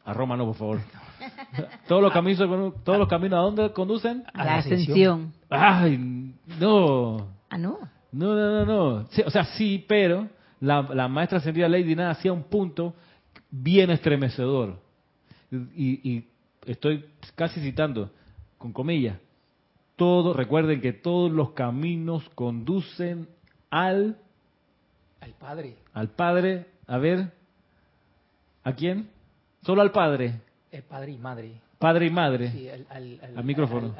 A 0.04 0.14
Roma 0.14 0.36
no, 0.36 0.46
por 0.46 0.54
favor. 0.54 0.80
todos 1.88 2.00
los 2.00 2.12
caminos, 2.12 2.82
todos 2.82 2.98
los 2.98 3.08
caminos 3.08 3.38
a 3.38 3.42
dónde 3.42 3.72
conducen? 3.72 4.24
A 4.32 4.44
la 4.44 4.56
ascensión. 4.56 5.34
Ay, 5.50 5.98
no. 6.58 7.28
Ah, 7.50 7.58
no. 7.58 7.78
No, 8.10 8.34
no, 8.34 8.64
no, 8.64 8.64
no. 8.64 9.08
o 9.26 9.30
sea, 9.30 9.44
sí, 9.44 9.84
pero 9.86 10.28
la, 10.60 10.82
la 10.82 11.08
maestra 11.08 11.38
ascendida 11.38 11.68
Lady 11.68 11.94
Nada 11.94 12.10
hacía 12.10 12.32
un 12.32 12.44
punto 12.44 12.94
bien 13.50 13.90
estremecedor. 13.90 14.78
Y, 15.50 16.10
y 16.10 16.28
estoy 16.66 17.04
casi 17.34 17.60
citando, 17.60 18.10
con 18.58 18.72
comillas, 18.72 19.18
todo, 19.96 20.32
recuerden 20.34 20.80
que 20.80 20.92
todos 20.92 21.30
los 21.32 21.52
caminos 21.52 22.28
conducen 22.34 23.28
al 23.70 24.18
al 25.20 25.32
Padre. 25.34 25.76
Al 25.92 26.08
Padre, 26.10 26.66
a 26.86 26.98
ver, 26.98 27.32
¿a 28.64 28.72
quién? 28.72 29.10
Solo 29.62 29.82
al 29.82 29.90
Padre. 29.90 30.40
El 30.70 30.82
Padre 30.82 31.12
y 31.12 31.18
Madre. 31.18 31.60
Padre 31.78 32.06
y 32.06 32.10
Madre. 32.10 32.50
Sí, 32.52 32.68
al, 32.68 32.86
al, 33.36 33.44
micrófono. 33.44 33.94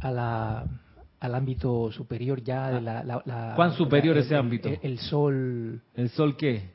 a 0.00 0.10
la, 0.10 0.66
al 1.20 1.34
ámbito 1.34 1.92
superior 1.92 2.42
ya 2.42 2.70
de 2.70 2.80
la... 2.80 3.04
la, 3.04 3.52
¿Cuán 3.54 3.74
superior 3.74 4.16
ese 4.16 4.34
ámbito? 4.34 4.70
El, 4.82 4.98
sol... 4.98 5.80
¿El 5.94 6.08
sol 6.08 6.36
qué? 6.36 6.70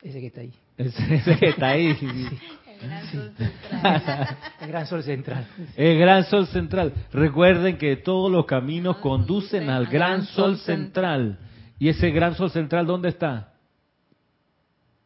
Ese 0.00 0.20
que 0.20 0.26
está 0.28 0.40
ahí. 0.40 0.54
Ese, 0.78 1.36
que 1.38 1.48
está 1.48 1.68
ahí. 1.68 1.96
El 2.82 2.88
gran 2.88 3.06
sol 3.06 3.32
central. 3.36 4.36
el 4.60 4.68
gran 4.68 4.86
sol 4.86 5.02
central. 5.04 5.46
El 5.76 5.98
gran 5.98 6.24
sol 6.24 6.46
central. 6.48 6.92
Recuerden 7.12 7.78
que 7.78 7.96
todos 7.96 8.30
los 8.30 8.44
caminos 8.44 8.96
conducen 8.96 9.70
al 9.70 9.86
gran 9.86 10.24
sol 10.24 10.56
central. 10.58 11.38
¿Y 11.78 11.88
ese 11.88 12.10
gran 12.10 12.34
sol 12.34 12.50
central 12.50 12.86
dónde 12.86 13.10
está? 13.10 13.52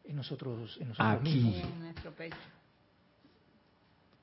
En 0.05 0.15
nosotros, 0.15 0.75
en 0.81 0.87
nosotros 0.89 1.19
Aquí. 1.19 1.61
En 1.61 1.79
nuestro 1.81 2.11
pecho. 2.13 2.37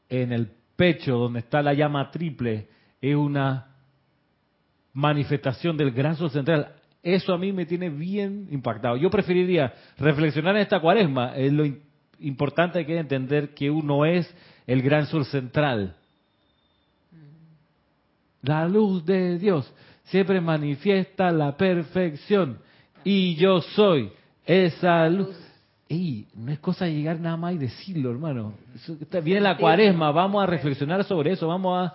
En 0.08 0.32
el 0.32 0.50
pecho, 0.74 1.16
donde 1.16 1.38
está 1.38 1.62
la 1.62 1.74
llama 1.74 2.10
triple, 2.10 2.68
es 3.00 3.14
una 3.14 3.73
manifestación 4.94 5.76
del 5.76 5.90
gran 5.90 6.16
sol 6.16 6.30
central. 6.30 6.72
Eso 7.02 7.34
a 7.34 7.38
mí 7.38 7.52
me 7.52 7.66
tiene 7.66 7.90
bien 7.90 8.48
impactado. 8.50 8.96
Yo 8.96 9.10
preferiría 9.10 9.74
reflexionar 9.98 10.56
en 10.56 10.62
esta 10.62 10.80
cuaresma. 10.80 11.36
Es 11.36 11.52
lo 11.52 11.64
importante 12.20 12.86
que 12.86 12.96
entender 12.96 13.52
que 13.52 13.70
uno 13.70 14.06
es 14.06 14.32
el 14.66 14.80
gran 14.80 15.06
sol 15.06 15.26
central. 15.26 15.96
La 18.40 18.66
luz 18.66 19.04
de 19.04 19.38
Dios 19.38 19.70
siempre 20.04 20.40
manifiesta 20.40 21.30
la 21.30 21.56
perfección. 21.56 22.58
Y 23.02 23.34
yo 23.34 23.60
soy 23.60 24.10
esa 24.46 25.06
luz. 25.08 25.36
Y 25.88 26.26
no 26.34 26.50
es 26.52 26.58
cosa 26.60 26.86
de 26.86 26.94
llegar 26.94 27.20
nada 27.20 27.36
más 27.36 27.54
y 27.54 27.58
decirlo, 27.58 28.10
hermano. 28.10 28.54
viene 29.22 29.42
la 29.42 29.58
cuaresma, 29.58 30.10
vamos 30.10 30.42
a 30.42 30.46
reflexionar 30.46 31.04
sobre 31.04 31.32
eso, 31.32 31.46
vamos 31.46 31.90
a, 31.90 31.94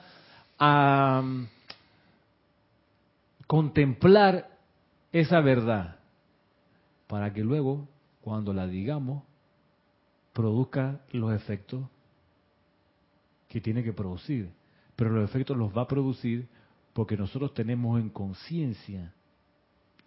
a 0.59 1.23
contemplar 3.49 4.59
esa 5.11 5.39
verdad 5.39 5.97
para 7.07 7.33
que 7.33 7.43
luego, 7.43 7.87
cuando 8.21 8.53
la 8.53 8.67
digamos, 8.67 9.23
produzca 10.33 11.01
los 11.09 11.33
efectos 11.33 11.89
que 13.47 13.59
tiene 13.59 13.83
que 13.83 13.91
producir. 13.91 14.51
Pero 14.95 15.09
los 15.09 15.27
efectos 15.27 15.57
los 15.57 15.75
va 15.75 15.81
a 15.81 15.87
producir 15.87 16.47
porque 16.93 17.17
nosotros 17.17 17.55
tenemos 17.55 17.99
en 17.99 18.09
conciencia, 18.09 19.15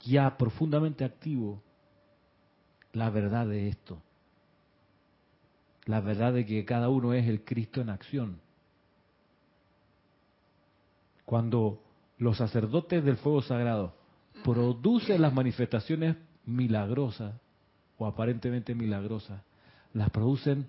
ya 0.04 0.38
profundamente 0.38 1.04
activo, 1.04 1.60
la 2.92 3.10
verdad 3.10 3.48
de 3.48 3.66
esto. 3.66 4.00
La 5.86 6.00
verdad 6.00 6.32
de 6.32 6.46
que 6.46 6.64
cada 6.64 6.88
uno 6.88 7.12
es 7.12 7.26
el 7.26 7.42
Cristo 7.42 7.80
en 7.80 7.90
acción. 7.90 8.40
Cuando 11.24 11.82
los 12.22 12.36
sacerdotes 12.36 13.04
del 13.04 13.16
fuego 13.16 13.42
sagrado 13.42 13.94
producen 14.44 15.20
las 15.20 15.34
manifestaciones 15.34 16.16
milagrosas 16.46 17.34
o 17.98 18.06
aparentemente 18.06 18.74
milagrosas, 18.74 19.42
las 19.92 20.08
producen 20.10 20.68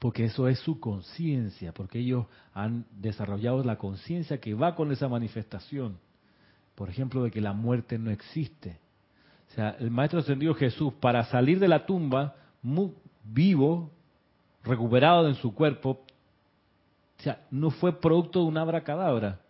porque 0.00 0.24
eso 0.24 0.48
es 0.48 0.58
su 0.60 0.80
conciencia, 0.80 1.72
porque 1.72 2.00
ellos 2.00 2.26
han 2.54 2.86
desarrollado 2.90 3.62
la 3.62 3.76
conciencia 3.76 4.40
que 4.40 4.54
va 4.54 4.74
con 4.74 4.90
esa 4.92 5.08
manifestación. 5.08 5.98
Por 6.74 6.88
ejemplo, 6.88 7.22
de 7.22 7.30
que 7.30 7.42
la 7.42 7.52
muerte 7.52 7.98
no 7.98 8.10
existe. 8.10 8.78
O 9.50 9.54
sea, 9.54 9.76
el 9.78 9.90
Maestro 9.90 10.20
Ascendido 10.20 10.54
Jesús, 10.54 10.94
para 11.00 11.24
salir 11.24 11.58
de 11.58 11.68
la 11.68 11.84
tumba, 11.84 12.34
muy 12.62 12.92
vivo, 13.24 13.90
recuperado 14.64 15.28
en 15.28 15.34
su 15.34 15.54
cuerpo, 15.54 16.00
o 17.18 17.22
sea, 17.22 17.46
no 17.50 17.70
fue 17.70 18.00
producto 18.00 18.40
de 18.40 18.46
una 18.46 18.62
abracadabra. 18.62 19.40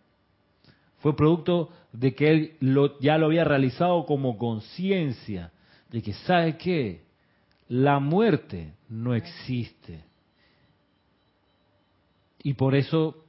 Fue 1.00 1.16
producto 1.16 1.70
de 1.92 2.14
que 2.14 2.30
él 2.30 2.56
lo, 2.60 2.98
ya 3.00 3.18
lo 3.18 3.26
había 3.26 3.44
realizado 3.44 4.06
como 4.06 4.38
conciencia, 4.38 5.52
de 5.90 6.02
que, 6.02 6.12
¿sabe 6.12 6.56
qué? 6.56 7.02
La 7.68 7.98
muerte 7.98 8.74
no 8.88 9.14
existe. 9.14 10.04
Y 12.42 12.54
por 12.54 12.74
eso 12.74 13.24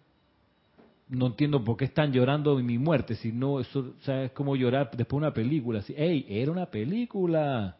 no 1.10 1.28
entiendo 1.28 1.64
por 1.64 1.76
qué 1.76 1.86
están 1.86 2.14
llorando 2.14 2.58
mi 2.58 2.78
muerte, 2.78 3.16
si 3.16 3.32
no, 3.32 3.60
eso 3.60 3.94
es 4.06 4.32
como 4.32 4.56
llorar 4.56 4.92
después 4.92 5.22
de 5.22 5.28
una 5.28 5.34
película. 5.34 5.80
Así, 5.80 5.94
¡Ey, 5.96 6.26
era 6.30 6.52
una 6.52 6.66
película! 6.66 7.78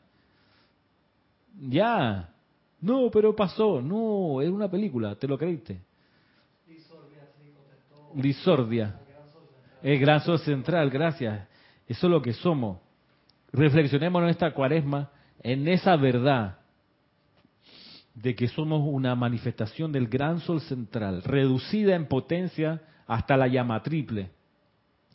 Ya. 1.70 2.34
No, 2.82 3.10
pero 3.12 3.36
pasó. 3.36 3.82
No, 3.82 4.42
era 4.42 4.52
una 4.52 4.70
película, 4.70 5.16
¿te 5.16 5.28
lo 5.28 5.38
creíste? 5.38 5.80
Disordia. 8.22 9.01
El 9.82 10.00
gran 10.00 10.22
sol 10.22 10.40
central, 10.40 10.90
gracias. 10.90 11.48
Eso 11.88 12.08
es 12.08 12.12
lo 12.12 12.22
que 12.22 12.34
somos. 12.34 12.80
Reflexionemos 13.52 14.24
en 14.24 14.30
esta 14.30 14.54
cuaresma, 14.54 15.10
en 15.42 15.68
esa 15.68 15.96
verdad. 15.96 16.58
de 18.14 18.36
que 18.36 18.50
somos 18.50 18.82
una 18.86 19.16
manifestación 19.16 19.92
del 19.92 20.08
gran 20.08 20.42
sol 20.42 20.60
central, 20.62 21.24
reducida 21.24 21.96
en 21.96 22.08
potencia 22.08 22.82
hasta 23.08 23.38
la 23.38 23.48
llama 23.48 23.82
triple, 23.84 24.30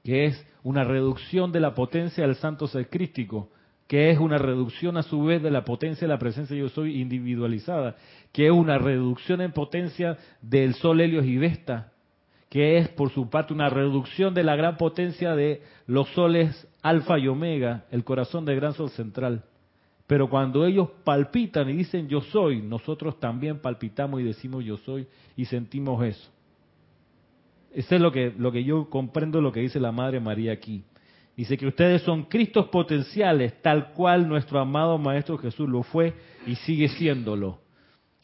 que 0.03 0.25
es 0.25 0.47
una 0.63 0.83
reducción 0.83 1.53
de 1.53 1.61
la 1.61 1.75
potencia 1.75 2.27
del 2.27 2.37
santo 2.37 2.67
ser 2.67 2.89
crístico, 2.89 3.51
que 3.87 4.11
es 4.11 4.19
una 4.19 4.39
reducción 4.39 4.97
a 4.97 5.03
su 5.03 5.23
vez 5.25 5.43
de 5.43 5.51
la 5.51 5.65
potencia 5.65 6.07
de 6.07 6.13
la 6.13 6.19
presencia 6.19 6.57
yo 6.57 6.69
soy 6.71 7.01
individualizada, 7.01 7.97
que 8.33 8.47
es 8.47 8.53
una 8.53 8.79
reducción 8.79 9.41
en 9.43 9.53
potencia 9.53 10.17
del 10.41 10.75
sol 10.75 11.01
Helios 11.01 11.27
y 11.27 11.37
Vesta, 11.37 11.93
que 12.49 12.79
es 12.79 12.89
por 12.89 13.11
su 13.11 13.29
parte 13.29 13.53
una 13.53 13.69
reducción 13.69 14.35
de 14.35 14.45
la 14.45 14.57
gran 14.57 14.77
potencia 14.77 15.35
de 15.35 15.63
los 15.87 16.09
soles 16.11 16.69
alfa 16.83 17.19
y 17.19 17.29
omega, 17.29 17.87
el 17.91 18.05
corazón 18.05 18.45
del 18.45 18.57
gran 18.57 18.75
sol 18.75 18.91
central. 18.91 19.45
Pero 20.07 20.31
cuando 20.31 20.65
ellos 20.65 20.89
palpitan 21.05 21.69
y 21.69 21.73
dicen 21.73 22.09
yo 22.09 22.21
soy, 22.21 22.63
nosotros 22.63 23.19
también 23.19 23.59
palpitamos 23.59 24.21
y 24.21 24.25
decimos 24.25 24.65
yo 24.65 24.77
soy 24.79 25.07
y 25.37 25.47
sentimos 25.47 26.05
eso. 26.05 26.31
Eso 27.73 27.95
es 27.97 28.01
lo 28.01 28.13
que, 28.13 28.33
lo 28.39 28.53
que 28.53 28.65
yo 28.65 28.89
comprendo 28.89 29.41
lo 29.41 29.53
que 29.53 29.61
dice 29.61 29.81
la 29.81 29.93
Madre 29.93 30.21
María 30.21 30.53
aquí. 30.53 30.85
Dice 31.37 31.59
que 31.59 31.67
ustedes 31.67 32.01
son 32.03 32.23
Cristos 32.25 32.69
potenciales, 32.69 33.61
tal 33.61 33.93
cual 33.93 34.27
nuestro 34.27 34.59
amado 34.59 34.97
Maestro 34.97 35.37
Jesús 35.37 35.69
lo 35.69 35.83
fue 35.83 36.15
y 36.47 36.55
sigue 36.55 36.89
siéndolo. 36.89 37.59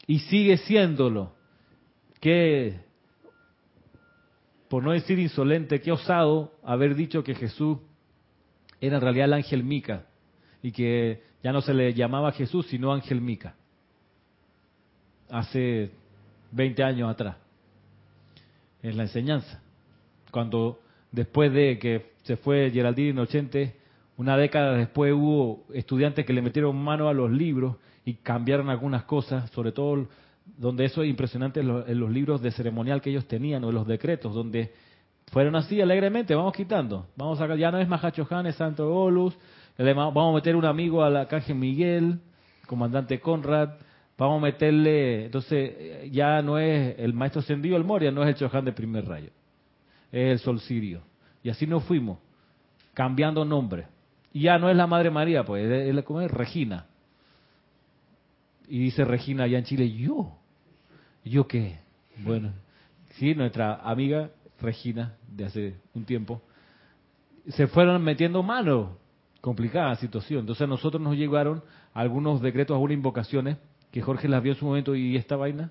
Y 0.07 0.19
sigue 0.19 0.57
siéndolo. 0.57 1.33
Qué, 2.19 2.79
por 4.73 4.83
no 4.83 4.91
decir 4.93 5.19
insolente, 5.19 5.81
qué 5.81 5.91
osado 5.91 6.51
haber 6.63 6.95
dicho 6.95 7.23
que 7.23 7.35
Jesús 7.35 7.77
era 8.81 8.95
en 8.95 9.03
realidad 9.03 9.25
el 9.25 9.33
ángel 9.33 9.63
Mica 9.63 10.07
y 10.63 10.71
que 10.71 11.21
ya 11.43 11.51
no 11.51 11.61
se 11.61 11.75
le 11.75 11.93
llamaba 11.93 12.31
Jesús, 12.31 12.65
sino 12.65 12.91
ángel 12.91 13.21
Mica. 13.21 13.53
Hace 15.29 15.91
20 16.53 16.83
años 16.83 17.11
atrás, 17.11 17.35
en 18.81 18.97
la 18.97 19.03
enseñanza. 19.03 19.61
Cuando 20.31 20.79
después 21.11 21.53
de 21.53 21.77
que 21.77 22.13
se 22.23 22.35
fue 22.35 22.71
Geraldine 22.71 23.09
Inocente, 23.09 23.75
una 24.17 24.35
década 24.37 24.75
después 24.75 25.13
hubo 25.13 25.65
estudiantes 25.71 26.25
que 26.25 26.33
le 26.33 26.41
metieron 26.41 26.75
mano 26.83 27.09
a 27.09 27.13
los 27.13 27.29
libros 27.29 27.75
y 28.05 28.15
cambiaron 28.15 28.71
algunas 28.71 29.03
cosas, 29.03 29.51
sobre 29.51 29.71
todo 29.71 30.07
donde 30.57 30.85
eso 30.85 31.03
es 31.03 31.09
impresionante 31.09 31.61
en 31.61 31.99
los, 31.99 32.09
libros 32.11 32.41
de 32.41 32.51
ceremonial 32.51 33.01
que 33.01 33.09
ellos 33.09 33.27
tenían 33.27 33.63
o 33.63 33.69
en 33.69 33.75
los 33.75 33.87
decretos, 33.87 34.33
donde 34.33 34.73
fueron 35.31 35.55
así 35.55 35.81
alegremente, 35.81 36.35
vamos 36.35 36.53
quitando, 36.53 37.07
vamos 37.15 37.41
a 37.41 37.55
ya 37.55 37.71
no 37.71 37.79
es 37.79 37.87
Mahacho 37.87 38.27
Han, 38.29 38.45
es 38.45 38.55
Santo 38.55 38.93
Olus, 38.93 39.35
vamos 39.77 40.31
a 40.31 40.35
meter 40.35 40.55
un 40.55 40.65
amigo 40.65 41.03
a 41.03 41.09
la 41.09 41.27
caja 41.27 41.53
Miguel, 41.53 42.19
comandante 42.67 43.19
Conrad, 43.19 43.69
vamos 44.17 44.39
a 44.39 44.45
meterle, 44.45 45.25
entonces 45.25 46.11
ya 46.11 46.41
no 46.41 46.59
es 46.59 46.99
el 46.99 47.13
maestro 47.13 47.41
Sendido 47.41 47.75
el 47.77 47.83
Moria, 47.83 48.11
no 48.11 48.23
es 48.23 48.29
el 48.29 48.35
Chohan 48.35 48.65
de 48.65 48.73
primer 48.73 49.05
rayo, 49.05 49.29
es 50.11 50.31
el 50.33 50.39
Sol 50.39 50.59
Sirio. 50.59 51.01
Y 51.41 51.49
así 51.49 51.67
nos 51.67 51.83
fuimos, 51.83 52.19
cambiando 52.93 53.43
nombre. 53.43 53.87
Y 54.31 54.43
ya 54.43 54.57
no 54.57 54.69
es 54.69 54.75
la 54.75 54.87
Madre 54.87 55.11
María, 55.11 55.43
pues, 55.43 55.69
es, 55.69 55.95
es, 55.95 56.05
es 56.09 56.31
Regina. 56.31 56.85
Y 58.67 58.79
dice 58.79 59.03
Regina 59.03 59.43
allá 59.43 59.57
en 59.57 59.65
Chile, 59.65 59.91
yo. 59.91 60.37
¿Yo 61.23 61.47
qué? 61.47 61.79
Bueno, 62.17 62.51
sí, 63.15 63.33
nuestra 63.35 63.75
amiga 63.75 64.29
Regina 64.63 65.17
de 65.27 65.45
hace 65.45 65.75
un 65.93 66.05
tiempo, 66.05 66.41
se 67.49 67.67
fueron 67.67 68.01
metiendo 68.03 68.41
mano. 68.41 68.97
Complicada 69.41 69.93
situación. 69.95 70.41
Entonces 70.41 70.61
a 70.63 70.67
nosotros 70.67 71.01
nos 71.01 71.17
llegaron 71.17 71.61
algunos 71.93 72.41
decretos, 72.41 72.75
algunas 72.75 72.95
invocaciones 72.95 73.57
que 73.91 74.01
Jorge 74.01 74.29
las 74.29 74.41
vio 74.41 74.53
en 74.53 74.57
su 74.57 74.65
momento 74.65 74.95
y 74.95 75.17
esta 75.17 75.35
vaina. 75.35 75.69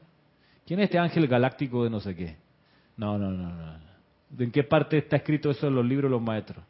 ¿Quién 0.67 0.79
es 0.81 0.85
este 0.85 0.99
ángel 0.99 1.27
galáctico 1.27 1.83
de 1.83 1.89
no 1.89 1.99
sé 2.01 2.15
qué? 2.15 2.37
No, 2.99 3.17
no, 3.17 3.31
no, 3.31 3.51
no. 3.51 3.79
¿En 4.39 4.51
qué 4.51 4.63
parte 4.63 4.99
está 4.99 5.17
escrito 5.17 5.51
eso 5.51 5.69
en 5.69 5.75
los 5.75 5.87
libros 5.87 6.11
de 6.11 6.17
los 6.17 6.23
maestros? 6.23 6.63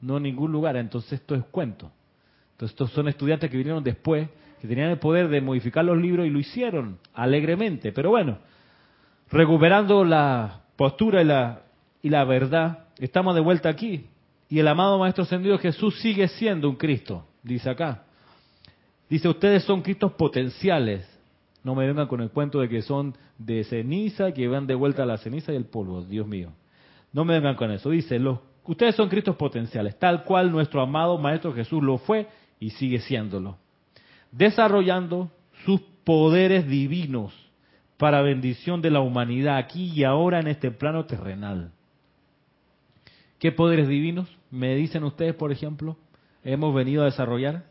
No 0.00 0.16
en 0.16 0.24
ningún 0.24 0.50
lugar, 0.50 0.76
entonces 0.76 1.14
esto 1.14 1.36
es 1.36 1.44
cuento. 1.44 1.92
Entonces 2.52 2.72
estos 2.72 2.90
son 2.90 3.06
estudiantes 3.06 3.48
que 3.48 3.56
vinieron 3.56 3.84
después, 3.84 4.28
que 4.60 4.68
tenían 4.68 4.90
el 4.90 4.98
poder 4.98 5.28
de 5.28 5.40
modificar 5.40 5.84
los 5.84 5.96
libros 5.96 6.26
y 6.26 6.30
lo 6.30 6.38
hicieron 6.38 6.98
alegremente. 7.14 7.92
Pero 7.92 8.10
bueno, 8.10 8.38
recuperando 9.30 10.04
la 10.04 10.60
postura 10.76 11.22
y 11.22 11.24
la, 11.24 11.62
y 12.02 12.10
la 12.10 12.24
verdad, 12.24 12.86
estamos 12.98 13.34
de 13.34 13.40
vuelta 13.40 13.68
aquí. 13.68 14.06
Y 14.48 14.58
el 14.58 14.68
amado 14.68 14.98
Maestro 14.98 15.24
Ascendido 15.24 15.58
Jesús 15.58 15.98
sigue 16.00 16.28
siendo 16.28 16.68
un 16.68 16.76
Cristo, 16.76 17.24
dice 17.42 17.70
acá. 17.70 18.04
Dice, 19.08 19.28
ustedes 19.28 19.64
son 19.64 19.82
Cristos 19.82 20.12
potenciales. 20.12 21.06
No 21.64 21.74
me 21.74 21.86
vengan 21.86 22.06
con 22.06 22.20
el 22.20 22.30
cuento 22.30 22.60
de 22.60 22.68
que 22.68 22.82
son 22.82 23.14
de 23.38 23.64
ceniza, 23.64 24.32
que 24.32 24.46
van 24.48 24.66
de 24.66 24.74
vuelta 24.74 25.02
a 25.02 25.06
la 25.06 25.18
ceniza 25.18 25.52
y 25.52 25.56
el 25.56 25.64
polvo, 25.64 26.02
Dios 26.02 26.26
mío. 26.26 26.52
No 27.12 27.24
me 27.24 27.34
vengan 27.34 27.56
con 27.56 27.70
eso. 27.70 27.90
Dice, 27.90 28.18
los, 28.18 28.38
ustedes 28.64 28.94
son 28.94 29.08
Cristos 29.08 29.36
potenciales, 29.36 29.98
tal 29.98 30.24
cual 30.24 30.52
nuestro 30.52 30.80
amado 30.80 31.18
Maestro 31.18 31.52
Jesús 31.52 31.82
lo 31.82 31.98
fue 31.98 32.28
y 32.58 32.70
sigue 32.70 33.00
siéndolo. 33.00 33.56
Desarrollando 34.32 35.30
sus 35.64 35.80
poderes 36.04 36.66
divinos 36.66 37.34
para 37.96 38.22
bendición 38.22 38.80
de 38.80 38.90
la 38.90 39.00
humanidad 39.00 39.56
aquí 39.58 39.92
y 39.94 40.04
ahora 40.04 40.40
en 40.40 40.48
este 40.48 40.70
plano 40.70 41.04
terrenal. 41.06 41.72
¿Qué 43.38 43.52
poderes 43.52 43.88
divinos 43.88 44.28
me 44.50 44.74
dicen 44.74 45.04
ustedes, 45.04 45.34
por 45.34 45.52
ejemplo, 45.52 45.96
hemos 46.44 46.74
venido 46.74 47.02
a 47.02 47.06
desarrollar? 47.06 47.64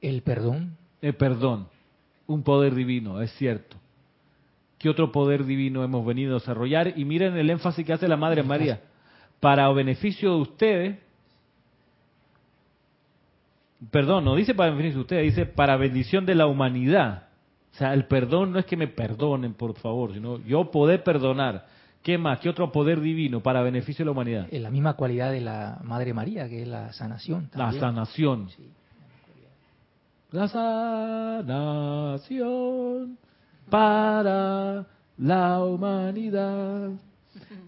El 0.00 0.22
perdón. 0.22 0.76
El 1.00 1.14
perdón, 1.14 1.68
un 2.26 2.42
poder 2.42 2.74
divino, 2.74 3.20
es 3.20 3.30
cierto. 3.34 3.76
¿Qué 4.78 4.88
otro 4.88 5.12
poder 5.12 5.44
divino 5.44 5.84
hemos 5.84 6.04
venido 6.04 6.32
a 6.32 6.40
desarrollar? 6.40 6.94
Y 6.96 7.04
miren 7.04 7.36
el 7.36 7.50
énfasis 7.50 7.84
que 7.84 7.92
hace 7.92 8.08
la 8.08 8.16
Madre 8.16 8.42
María. 8.42 8.80
Para 9.40 9.70
beneficio 9.72 10.34
de 10.34 10.40
ustedes, 10.40 10.98
perdón, 13.90 14.24
no 14.24 14.34
dice 14.34 14.54
para 14.54 14.70
beneficio 14.70 14.98
de 14.98 15.02
ustedes, 15.02 15.24
dice 15.24 15.46
para 15.46 15.76
bendición 15.76 16.26
de 16.26 16.34
la 16.34 16.46
humanidad. 16.46 17.28
O 17.72 17.76
sea, 17.76 17.94
el 17.94 18.06
perdón 18.06 18.52
no 18.52 18.58
es 18.58 18.66
que 18.66 18.76
me 18.76 18.88
perdonen, 18.88 19.54
por 19.54 19.74
favor, 19.74 20.12
sino 20.12 20.38
yo 20.40 20.70
poder 20.70 21.04
perdonar. 21.04 21.66
¿Qué 22.02 22.18
más? 22.18 22.40
¿Qué 22.40 22.48
otro 22.48 22.72
poder 22.72 23.00
divino 23.00 23.40
para 23.40 23.62
beneficio 23.62 24.04
de 24.04 24.06
la 24.06 24.12
humanidad? 24.12 24.46
Es 24.50 24.62
la 24.62 24.70
misma 24.70 24.94
cualidad 24.94 25.30
de 25.30 25.40
la 25.40 25.78
Madre 25.82 26.14
María, 26.14 26.48
que 26.48 26.62
es 26.62 26.68
la 26.68 26.92
sanación. 26.92 27.50
La 27.54 27.72
sanación. 27.72 28.48
La 30.30 30.48
sanación 32.18 33.18
para 33.68 34.86
la 35.16 35.64
humanidad. 35.64 36.90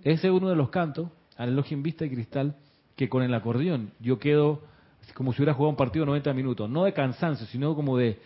Ese 0.03 0.27
es 0.29 0.33
uno 0.33 0.49
de 0.49 0.57
los 0.57 0.71
cantos, 0.71 1.09
al 1.37 1.51
elogio 1.51 1.77
en 1.77 1.83
vista 1.83 2.05
y 2.05 2.11
cristal, 2.11 2.57
que 2.97 3.09
con 3.09 3.23
el 3.23 3.33
acordeón 3.35 3.93
yo 4.01 4.19
quedo 4.19 4.63
como 5.15 5.33
si 5.33 5.41
hubiera 5.41 5.55
jugado 5.55 5.71
un 5.71 5.77
partido 5.77 6.07
90 6.07 6.33
minutos, 6.35 6.69
no 6.71 6.85
de 6.85 6.93
cansancio, 6.93 7.47
sino 7.47 7.75
como 7.75 7.97
de, 7.97 8.19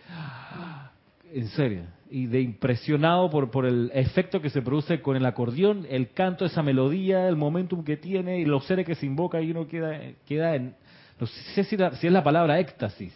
en 1.33 1.47
serio, 1.49 1.83
y 2.09 2.27
de 2.27 2.41
impresionado 2.41 3.29
por, 3.29 3.51
por 3.51 3.65
el 3.65 3.91
efecto 3.93 4.41
que 4.41 4.49
se 4.49 4.61
produce 4.61 5.01
con 5.01 5.15
el 5.15 5.25
acordeón, 5.25 5.85
el 5.89 6.11
canto, 6.11 6.45
esa 6.45 6.63
melodía, 6.63 7.27
el 7.27 7.35
momentum 7.35 7.83
que 7.83 7.97
tiene 7.97 8.39
y 8.39 8.45
los 8.45 8.65
seres 8.65 8.85
que 8.85 8.95
se 8.95 9.05
invoca 9.05 9.41
y 9.41 9.51
uno 9.51 9.67
queda, 9.67 9.99
queda 10.25 10.55
en, 10.55 10.75
no 11.19 11.27
sé 11.27 11.63
si, 11.63 11.75
si 11.75 12.07
es 12.07 12.13
la 12.13 12.23
palabra 12.23 12.59
éxtasis, 12.59 13.13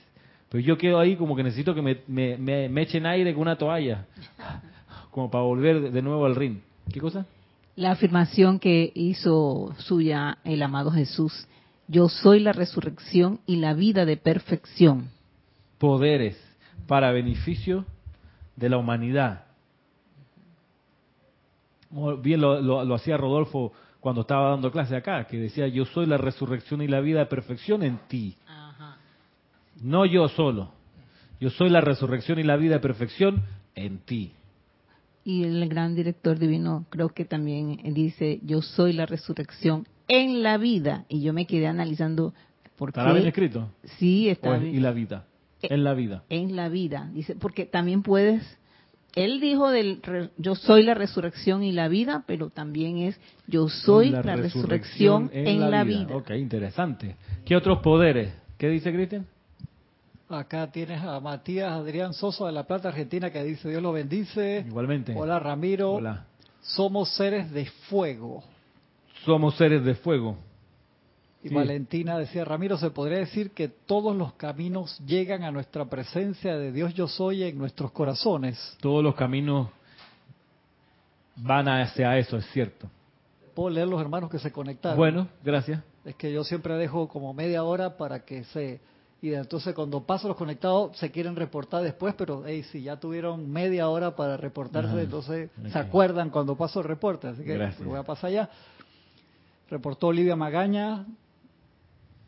pero 0.50 0.64
yo 0.64 0.78
quedo 0.78 1.00
ahí 1.00 1.16
como 1.16 1.36
que 1.36 1.44
necesito 1.44 1.76
que 1.76 1.82
me, 1.82 1.98
me, 2.08 2.82
echen 2.82 3.06
aire 3.06 3.34
con 3.34 3.44
una 3.44 3.58
toalla, 3.58 4.06
como 5.12 5.30
para 5.30 5.44
volver 5.44 5.92
de 5.92 6.02
nuevo 6.02 6.26
al 6.26 6.36
ring. 6.36 6.60
¿Qué 6.92 7.00
cosa? 7.00 7.26
La 7.76 7.92
afirmación 7.92 8.60
que 8.60 8.92
hizo 8.96 9.74
suya 9.78 10.40
el 10.44 10.62
amado 10.64 10.92
Jesús, 10.92 11.48
yo 11.89 12.08
soy 12.08 12.39
la 12.39 12.54
resurrección 12.54 13.39
y 13.47 13.56
la 13.56 13.73
vida 13.73 14.06
de 14.06 14.15
perfección. 14.15 15.10
Poderes 15.80 16.38
para 16.88 17.12
beneficio 17.12 17.86
de 18.56 18.69
la 18.69 18.78
humanidad. 18.78 19.45
Bien 22.21 22.39
lo, 22.39 22.62
lo 22.62 22.95
hacía 22.95 23.17
Rodolfo 23.17 23.73
cuando 23.99 24.21
estaba 24.21 24.52
dando 24.52 24.71
clase 24.71 24.95
acá, 24.95 25.25
que 25.25 25.38
decía, 25.38 25.67
yo 25.67 25.86
soy 25.86 26.06
la 26.06 26.17
resurrección 26.17 26.84
y 26.84 26.88
la 26.88 27.02
vida 27.02 27.19
de 27.19 27.25
perfección 27.25 27.82
en 27.82 27.97
ti. 28.08 28.38
No 29.82 30.06
yo 30.06 30.28
solo. 30.30 30.71
Yo 31.39 31.49
soy 31.49 31.69
la 31.69 31.82
resurrección 31.82 32.38
y 32.38 32.43
la 32.43 32.56
vida 32.56 32.75
de 32.75 32.80
perfección 32.82 33.43
en 33.73 33.97
ti. 33.99 34.34
Y 35.23 35.43
el 35.43 35.67
gran 35.67 35.95
director 35.95 36.38
divino 36.38 36.86
creo 36.89 37.10
que 37.10 37.25
también 37.25 37.80
dice, 37.93 38.39
yo 38.43 38.62
soy 38.62 38.93
la 38.93 39.06
resurrección 39.06 39.88
en 40.10 40.43
la 40.43 40.58
vida. 40.58 41.06
Y 41.08 41.22
yo 41.22 41.32
me 41.32 41.45
quedé 41.45 41.67
analizando 41.67 42.34
por 42.76 42.91
qué. 42.91 43.00
¿Está 43.00 43.13
bien 43.13 43.28
escrito? 43.28 43.69
Sí, 43.98 44.28
está 44.28 44.58
bien. 44.58 44.76
Y 44.76 44.80
la 44.82 44.91
vida. 44.91 45.26
Eh, 45.62 45.67
en 45.72 45.86
la 45.86 45.93
vida. 45.93 46.24
En 46.28 46.58
la 46.58 46.67
vida. 46.67 47.10
Dice, 47.13 47.36
porque 47.36 47.65
también 47.65 48.04
puedes 48.04 48.60
él 49.15 49.41
dijo 49.41 49.69
del 49.69 50.02
yo 50.38 50.56
soy 50.56 50.84
la 50.84 50.93
resurrección 50.93 51.63
y 51.63 51.72
la 51.72 51.88
vida, 51.88 52.24
pero 52.28 52.50
también 52.50 52.98
es 52.98 53.19
yo 53.48 53.67
soy 53.67 54.10
la, 54.10 54.22
resurrección, 54.22 55.30
en, 55.34 55.72
la, 55.72 55.84
vida. 55.84 56.15
Ok, 56.15 56.32
interesante. 56.32 57.15
¿Qué 57.43 57.56
otros 57.56 57.80
poderes? 57.80 58.34
¿Qué 58.58 58.69
dice 58.69 58.93
Cristian? 58.93 59.26
Acá 60.30 60.72
tienes 60.72 61.02
a 61.02 61.19
Matías 61.19 61.72
Adrián 61.72 62.13
Soso 62.13 62.45
de 62.45 62.52
La 62.52 62.67
Plata, 62.67 62.89
Argentina, 62.89 63.32
que 63.32 63.43
dice 63.43 63.69
Dios 63.69 63.82
lo 63.82 63.91
bendice. 63.91 64.63
Igualmente. 64.67 65.13
Hola 65.15 65.39
Ramiro. 65.39 65.93
Hola. 65.93 66.26
Somos 66.62 67.10
seres 67.15 67.50
de 67.52 67.65
fuego. 67.65 68.43
Somos 69.26 69.56
seres 69.56 69.84
de 69.84 69.96
fuego. 69.96 70.38
Y 71.44 71.50
Sí. 71.50 71.56
Valentina 71.56 72.18
decía, 72.18 72.44
Ramiro, 72.44 72.78
se 72.78 72.90
podría 72.92 73.20
decir 73.20 73.52
que 73.52 73.70
todos 73.70 74.16
los 74.16 74.34
caminos 74.34 75.00
llegan 75.06 75.44
a 75.44 75.52
nuestra 75.52 75.86
presencia 75.86 76.58
de 76.58 76.72
Dios 76.72 76.94
yo 76.94 77.08
soy 77.08 77.44
en 77.44 77.58
nuestros 77.58 77.92
corazones. 77.92 78.78
Todos 78.82 79.04
los 79.04 79.16
caminos 79.16 79.70
van 81.38 81.68
hacia 81.70 82.18
eso, 82.18 82.38
es 82.38 82.46
cierto. 82.52 82.90
Puedo 83.56 83.70
leer 83.70 83.88
los 83.88 84.02
hermanos 84.02 84.30
que 84.30 84.40
se 84.40 84.52
conectaron. 84.52 84.98
Bueno, 84.98 85.28
gracias. 85.44 85.82
Es 86.06 86.16
que 86.16 86.32
yo 86.32 86.44
siempre 86.44 86.76
dejo 86.76 87.08
como 87.08 87.34
media 87.34 87.64
hora 87.64 87.98
para 87.98 88.26
que 88.26 88.44
se... 88.46 88.82
Y 89.22 89.34
entonces 89.34 89.76
cuando 89.76 90.02
paso 90.02 90.30
los 90.30 90.38
conectados 90.38 90.98
se 90.98 91.12
quieren 91.12 91.36
reportar 91.36 91.84
después, 91.84 92.16
pero 92.18 92.44
hey, 92.46 92.64
si 92.64 92.84
ya 92.84 92.98
tuvieron 92.98 93.52
media 93.52 93.90
hora 93.90 94.16
para 94.16 94.38
reportarse, 94.38 95.02
entonces 95.02 95.50
se 95.72 95.78
acuerdan 95.78 96.30
cuando 96.30 96.56
paso 96.56 96.80
el 96.80 96.86
reporte. 96.86 97.28
Así 97.28 97.44
que 97.44 97.54
Gracias. 97.54 97.82
lo 97.82 97.90
voy 97.90 98.00
a 98.00 98.04
pasar 98.04 98.32
ya. 98.32 98.50
Reportó 99.70 100.08
Olivia 100.08 100.36
Magaña, 100.36 101.06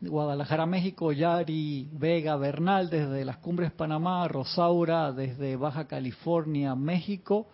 Guadalajara, 0.00 0.64
México, 0.64 1.10
Yari 1.10 1.88
Vega 1.92 2.36
Bernal 2.36 2.88
desde 2.88 3.24
las 3.24 3.38
Cumbres 3.38 3.72
Panamá, 3.72 4.28
Rosaura 4.28 5.10
desde 5.10 5.56
Baja 5.56 5.88
California, 5.88 6.76
México. 6.76 7.48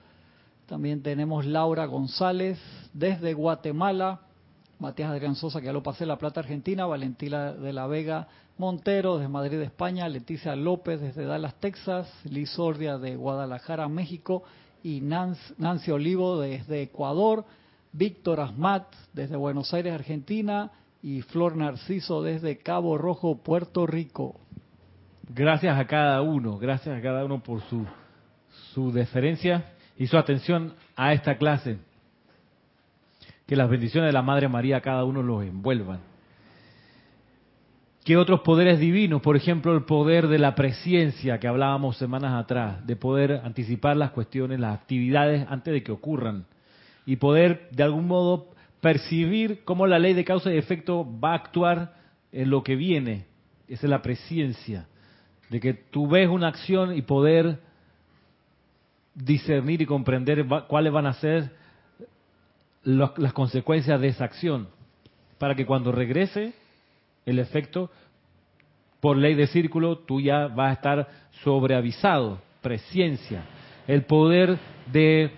También 0.67 1.03
tenemos 1.03 1.47
Laura 1.47 1.87
González 1.87 2.59
desde 2.93 3.33
Guatemala, 3.33 4.21
Matías 4.79 5.11
Adrián 5.11 5.35
Sosa, 5.37 5.61
que 5.61 5.67
ya 5.67 5.73
lo 5.73 5.83
pasé, 5.83 6.05
La 6.05 6.19
Plata, 6.19 6.41
Argentina, 6.41 6.85
Valentina 6.85 7.55
de 7.55 7.73
la 7.73 7.87
Vega 7.87 8.29
Montero 8.59 9.17
desde 9.17 9.31
Madrid, 9.31 9.59
España, 9.63 10.07
Leticia 10.07 10.55
López 10.55 11.01
desde 11.01 11.25
Dallas, 11.25 11.55
Texas, 11.61 12.13
Liz 12.25 12.59
Ordia 12.59 12.99
de 12.99 13.17
Guadalajara, 13.17 13.89
México. 13.89 14.43
Y 14.83 15.01
Nancy, 15.01 15.55
Nancy 15.57 15.91
Olivo 15.91 16.39
desde 16.39 16.83
Ecuador, 16.83 17.45
Víctor 17.99 18.39
Asmat 18.39 18.85
desde 19.13 19.35
Buenos 19.35 19.75
Aires, 19.75 19.93
Argentina 19.93 20.71
y 21.03 21.21
Flor 21.23 21.57
Narciso 21.57 22.23
desde 22.23 22.59
Cabo 22.59 22.97
Rojo, 22.97 23.43
Puerto 23.43 23.89
Rico. 23.89 24.41
Gracias 25.29 25.77
a 25.77 25.85
cada 25.89 26.23
uno, 26.23 26.59
gracias 26.59 26.97
a 26.97 27.03
cada 27.03 27.25
uno 27.25 27.43
por 27.43 27.61
su, 27.63 27.85
su 28.73 28.93
deferencia 28.93 29.73
y 29.97 30.07
su 30.07 30.17
atención 30.17 30.75
a 30.95 31.13
esta 31.13 31.37
clase. 31.39 31.79
Que 33.47 33.57
las 33.57 33.69
bendiciones 33.69 34.09
de 34.09 34.13
la 34.13 34.23
Madre 34.23 34.49
María 34.49 34.77
a 34.77 34.81
cada 34.81 35.05
uno 35.05 35.21
los 35.21 35.43
envuelvan. 35.43 35.99
¿Qué 38.05 38.17
otros 38.17 38.41
poderes 38.41 38.79
divinos? 38.79 39.21
Por 39.23 39.37
ejemplo, 39.37 39.75
el 39.75 39.83
poder 39.83 40.29
de 40.29 40.39
la 40.39 40.55
presciencia 40.55 41.41
que 41.41 41.49
hablábamos 41.49 41.97
semanas 41.97 42.33
atrás, 42.41 42.87
de 42.87 42.95
poder 42.95 43.41
anticipar 43.45 43.97
las 43.97 44.13
cuestiones, 44.13 44.61
las 44.61 44.79
actividades 44.79 45.45
antes 45.51 45.75
de 45.75 45.83
que 45.83 45.91
ocurran 45.91 46.47
y 47.09 47.17
poder 47.17 47.71
de 47.71 47.83
algún 47.83 48.07
modo 48.07 48.49
percibir 48.83 49.65
cómo 49.65 49.87
la 49.87 49.99
ley 49.99 50.13
de 50.13 50.27
causa 50.27 50.53
y 50.53 50.59
efecto 50.59 51.09
va 51.19 51.33
a 51.33 51.37
actuar 51.37 51.95
en 52.33 52.51
lo 52.51 52.63
que 52.63 52.77
viene. 52.77 53.25
Esa 53.67 53.87
es 53.87 53.91
la 53.91 54.03
presciencia, 54.03 54.87
de 55.49 55.59
que 55.59 55.73
tú 55.73 56.07
ves 56.07 56.29
una 56.29 56.49
acción 56.49 56.95
y 56.95 57.01
poder 57.01 57.61
discernir 59.15 59.81
y 59.81 59.87
comprender 59.87 60.45
cuáles 60.69 60.93
van 60.93 61.07
a 61.07 61.15
ser 61.15 61.51
las 62.85 63.33
consecuencias 63.33 63.99
de 64.03 64.09
esa 64.09 64.27
acción, 64.27 64.69
para 65.39 65.55
que 65.55 65.65
cuando 65.65 65.93
regrese 65.93 66.53
el 67.25 67.39
efecto, 67.39 67.91
por 69.01 69.17
ley 69.17 69.35
de 69.35 69.47
círculo, 69.47 69.97
tú 69.97 70.21
ya 70.21 70.47
vas 70.49 70.69
a 70.69 70.75
estar 70.75 71.09
sobreavisado, 71.43 72.43
presciencia, 72.61 73.45
el 73.87 74.03
poder 74.03 74.59
de 74.93 75.31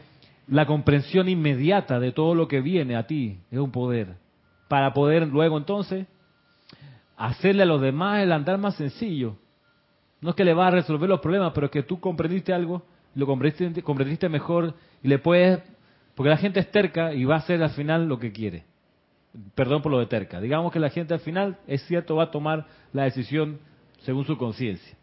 la 0.50 0.66
comprensión 0.66 1.28
inmediata 1.28 2.00
de 2.00 2.10
todo 2.10 2.34
lo 2.34 2.48
que 2.48 2.60
viene 2.60 2.96
a 2.96 3.06
ti, 3.06 3.38
es 3.50 3.58
un 3.58 3.70
poder, 3.70 4.16
para 4.68 4.92
poder 4.92 5.28
luego 5.28 5.56
entonces 5.56 6.06
hacerle 7.16 7.62
a 7.62 7.66
los 7.66 7.80
demás 7.80 8.20
el 8.20 8.32
andar 8.32 8.58
más 8.58 8.74
sencillo. 8.74 9.36
No 10.20 10.30
es 10.30 10.36
que 10.36 10.44
le 10.44 10.52
vas 10.52 10.68
a 10.68 10.76
resolver 10.76 11.08
los 11.08 11.20
problemas, 11.20 11.52
pero 11.54 11.66
es 11.66 11.72
que 11.72 11.84
tú 11.84 12.00
comprendiste 12.00 12.52
algo, 12.52 12.82
lo 13.14 13.26
comprendiste, 13.26 13.82
comprendiste 13.82 14.28
mejor 14.28 14.74
y 15.02 15.08
le 15.08 15.18
puedes, 15.18 15.60
porque 16.16 16.30
la 16.30 16.36
gente 16.36 16.58
es 16.60 16.70
terca 16.70 17.14
y 17.14 17.24
va 17.24 17.36
a 17.36 17.38
hacer 17.38 17.62
al 17.62 17.70
final 17.70 18.08
lo 18.08 18.18
que 18.18 18.32
quiere. 18.32 18.64
Perdón 19.54 19.82
por 19.82 19.92
lo 19.92 20.00
de 20.00 20.06
terca. 20.06 20.40
Digamos 20.40 20.72
que 20.72 20.80
la 20.80 20.90
gente 20.90 21.14
al 21.14 21.20
final, 21.20 21.58
es 21.68 21.82
cierto, 21.86 22.16
va 22.16 22.24
a 22.24 22.30
tomar 22.32 22.66
la 22.92 23.04
decisión 23.04 23.60
según 24.00 24.24
su 24.24 24.36
conciencia, 24.36 24.96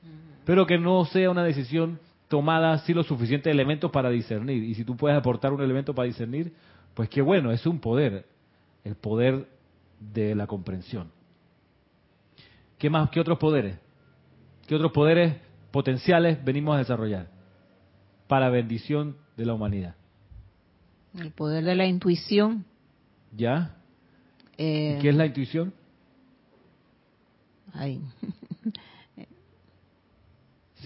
pero 0.44 0.68
que 0.68 0.78
no 0.78 1.06
sea 1.06 1.32
una 1.32 1.44
decisión 1.44 2.00
tomada 2.28 2.78
sin 2.80 2.96
los 2.96 3.08
suficientes 3.08 3.52
elementos 3.52 3.92
para 3.92 4.10
discernir. 4.10 4.64
Y 4.64 4.76
si 4.76 4.84
tú 4.84 4.96
puedes 4.98 5.18
aportar 5.18 5.54
un 5.54 5.62
elemento 5.62 5.94
para 5.96 6.08
discernir, 6.08 6.54
pues 6.94 7.10
qué 7.10 7.22
bueno, 7.22 7.52
es 7.52 7.66
un 7.66 7.80
poder, 7.80 8.26
el 8.84 8.96
poder 8.96 9.48
de 10.00 10.36
la 10.36 10.48
comprensión. 10.48 11.12
¿Qué 12.78 12.90
más? 12.90 13.10
¿Qué 13.10 13.20
otros 13.20 13.38
poderes? 13.40 13.78
¿Qué 14.68 14.76
otros 14.76 14.92
poderes 14.92 15.36
potenciales 15.72 16.44
venimos 16.44 16.76
a 16.76 16.80
desarrollar 16.80 17.30
para 18.28 18.50
bendición 18.50 19.16
de 19.36 19.46
la 19.46 19.54
humanidad? 19.54 19.96
El 21.18 21.32
poder 21.32 21.64
de 21.64 21.76
la 21.76 21.86
intuición. 21.86 22.66
¿Ya? 23.36 23.76
eh, 24.58 24.96
¿Y 24.98 25.02
¿Qué 25.02 25.10
es 25.10 25.16
la 25.16 25.26
intuición? 25.26 25.74
ay, 27.74 28.02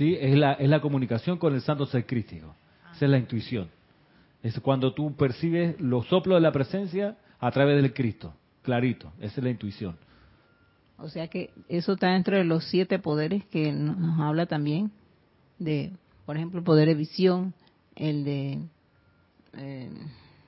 Sí, 0.02 0.18
es 0.20 0.36
la, 0.36 0.54
es 0.54 0.68
la 0.68 0.82
comunicación 0.82 1.38
con 1.38 1.54
el 1.54 1.62
santo 1.62 1.86
ser 1.86 2.08
crístico. 2.08 2.56
Esa 2.96 3.06
es 3.06 3.12
la 3.12 3.20
intuición. 3.20 3.70
Es 4.42 4.60
cuando 4.60 4.96
tú 4.96 5.16
percibes 5.16 5.80
los 5.80 6.08
soplos 6.08 6.38
de 6.38 6.42
la 6.42 6.52
presencia 6.52 7.20
a 7.40 7.52
través 7.52 7.80
del 7.80 7.94
Cristo. 7.94 8.34
Clarito. 8.64 9.14
Esa 9.20 9.40
es 9.40 9.44
la 9.44 9.52
intuición. 9.52 9.96
O 10.98 11.08
sea 11.08 11.28
que 11.28 11.52
eso 11.70 11.94
está 11.94 12.14
dentro 12.14 12.36
de 12.36 12.44
los 12.46 12.64
siete 12.64 12.98
poderes 12.98 13.46
que 13.46 13.72
nos 13.72 14.20
habla 14.20 14.48
también 14.48 14.90
de, 15.60 15.92
por 16.26 16.36
ejemplo, 16.36 16.58
el 16.58 16.66
poder 16.66 16.88
de 16.88 16.96
visión, 16.96 17.54
el 17.96 18.24
de... 18.24 18.60
Eh, 19.56 19.92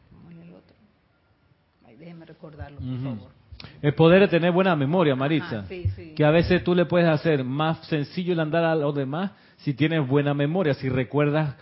¿Cómo 0.10 0.32
es 0.32 0.48
el 0.48 0.50
otro? 0.56 0.76
Ay, 1.86 1.96
déjeme 1.98 2.26
recordarlo, 2.26 2.80
por 2.80 3.04
favor. 3.04 3.43
El 3.82 3.94
poder 3.96 4.22
de 4.22 4.28
tener 4.28 4.52
buena 4.52 4.76
memoria, 4.76 5.16
Maritza. 5.16 5.60
Ajá, 5.60 5.68
sí, 5.68 5.86
sí. 5.96 6.14
Que 6.16 6.26
a 6.26 6.32
veces 6.32 6.64
tú 6.64 6.76
le 6.76 6.86
puedes 6.86 7.08
hacer 7.08 7.44
más 7.44 7.86
sencillo 7.88 8.34
el 8.34 8.40
andar 8.40 8.64
a 8.64 8.76
los 8.76 8.96
demás 8.96 9.32
si 9.58 9.74
tienes 9.74 10.08
buena 10.08 10.34
memoria, 10.34 10.74
si 10.74 10.90
recuerdas 10.90 11.56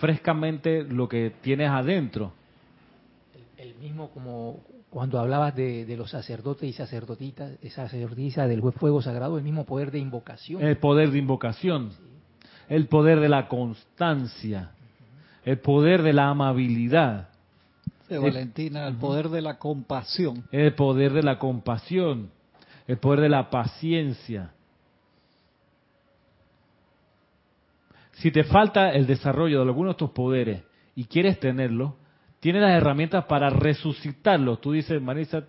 frescamente 0.00 0.84
lo 0.84 1.08
que 1.08 1.32
tienes 1.42 1.70
adentro. 1.70 2.32
El, 3.58 3.68
el 3.68 3.74
mismo 3.76 4.10
como 4.10 4.60
cuando 4.92 5.18
hablabas 5.18 5.56
de, 5.56 5.86
de 5.86 5.96
los 5.96 6.10
sacerdotes 6.10 6.68
y 6.68 6.74
sacerdotitas, 6.74 7.52
sacerdotisas 7.70 8.46
del 8.46 8.60
fuego 8.72 9.00
sagrado, 9.00 9.38
el 9.38 9.42
mismo 9.42 9.64
poder 9.64 9.90
de 9.90 9.98
invocación. 9.98 10.62
El 10.62 10.76
poder 10.76 11.10
de 11.10 11.18
invocación, 11.18 11.92
el 12.68 12.88
poder 12.88 13.20
de 13.20 13.30
la 13.30 13.48
constancia, 13.48 14.72
el 15.46 15.58
poder 15.60 16.02
de 16.02 16.12
la 16.12 16.28
amabilidad, 16.28 17.30
De 18.12 18.18
Valentina, 18.18 18.86
el 18.88 18.96
poder 18.96 19.30
de 19.30 19.40
la 19.40 19.58
compasión. 19.58 20.44
el 20.52 20.74
poder 20.74 21.12
de 21.12 21.22
la 21.22 21.38
compasión, 21.38 22.30
el 22.86 22.98
poder 22.98 23.20
de 23.20 23.28
la 23.30 23.48
paciencia. 23.48 24.52
Si 28.12 28.30
te 28.30 28.44
falta 28.44 28.92
el 28.92 29.06
desarrollo 29.06 29.58
de 29.58 29.64
alguno 29.64 29.88
de 29.88 29.92
estos 29.92 30.10
poderes 30.10 30.62
y 30.94 31.04
quieres 31.04 31.40
tenerlo, 31.40 31.96
tienes 32.40 32.60
las 32.60 32.72
herramientas 32.72 33.24
para 33.24 33.48
resucitarlos. 33.48 34.60
Tú 34.60 34.72
dices, 34.72 35.00
Marisa, 35.00 35.44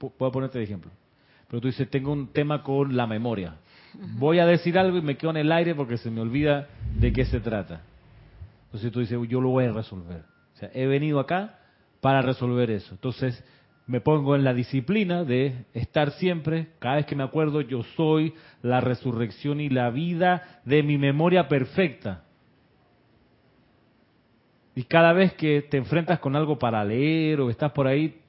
voy 0.00 0.28
a 0.28 0.32
ponerte 0.32 0.58
de 0.58 0.64
ejemplo, 0.64 0.90
pero 1.48 1.60
tú 1.60 1.68
dices, 1.68 1.88
tengo 1.88 2.12
un 2.12 2.32
tema 2.32 2.62
con 2.62 2.96
la 2.96 3.06
memoria. 3.06 3.54
Voy 4.18 4.40
a 4.40 4.46
decir 4.46 4.78
algo 4.78 4.98
y 4.98 5.02
me 5.02 5.16
quedo 5.16 5.30
en 5.30 5.38
el 5.38 5.52
aire 5.52 5.74
porque 5.74 5.96
se 5.96 6.10
me 6.10 6.20
olvida 6.20 6.68
de 6.98 7.12
qué 7.12 7.24
se 7.24 7.38
trata. 7.38 7.82
Entonces 8.66 8.90
tú 8.90 8.98
dices, 9.00 9.16
yo 9.28 9.40
lo 9.40 9.50
voy 9.50 9.66
a 9.66 9.72
resolver. 9.72 10.24
O 10.54 10.58
sea, 10.58 10.70
he 10.74 10.86
venido 10.86 11.20
acá 11.20 11.57
para 12.00 12.22
resolver 12.22 12.70
eso. 12.70 12.94
Entonces 12.94 13.42
me 13.86 14.00
pongo 14.00 14.36
en 14.36 14.44
la 14.44 14.52
disciplina 14.52 15.24
de 15.24 15.64
estar 15.72 16.10
siempre, 16.12 16.68
cada 16.78 16.96
vez 16.96 17.06
que 17.06 17.16
me 17.16 17.24
acuerdo, 17.24 17.62
yo 17.62 17.82
soy 17.96 18.34
la 18.62 18.80
resurrección 18.80 19.60
y 19.60 19.70
la 19.70 19.90
vida 19.90 20.60
de 20.64 20.82
mi 20.82 20.98
memoria 20.98 21.48
perfecta. 21.48 22.24
Y 24.74 24.84
cada 24.84 25.12
vez 25.12 25.32
que 25.32 25.62
te 25.62 25.78
enfrentas 25.78 26.20
con 26.20 26.36
algo 26.36 26.58
para 26.58 26.84
leer 26.84 27.40
o 27.40 27.50
estás 27.50 27.72
por 27.72 27.86
ahí, 27.86 28.20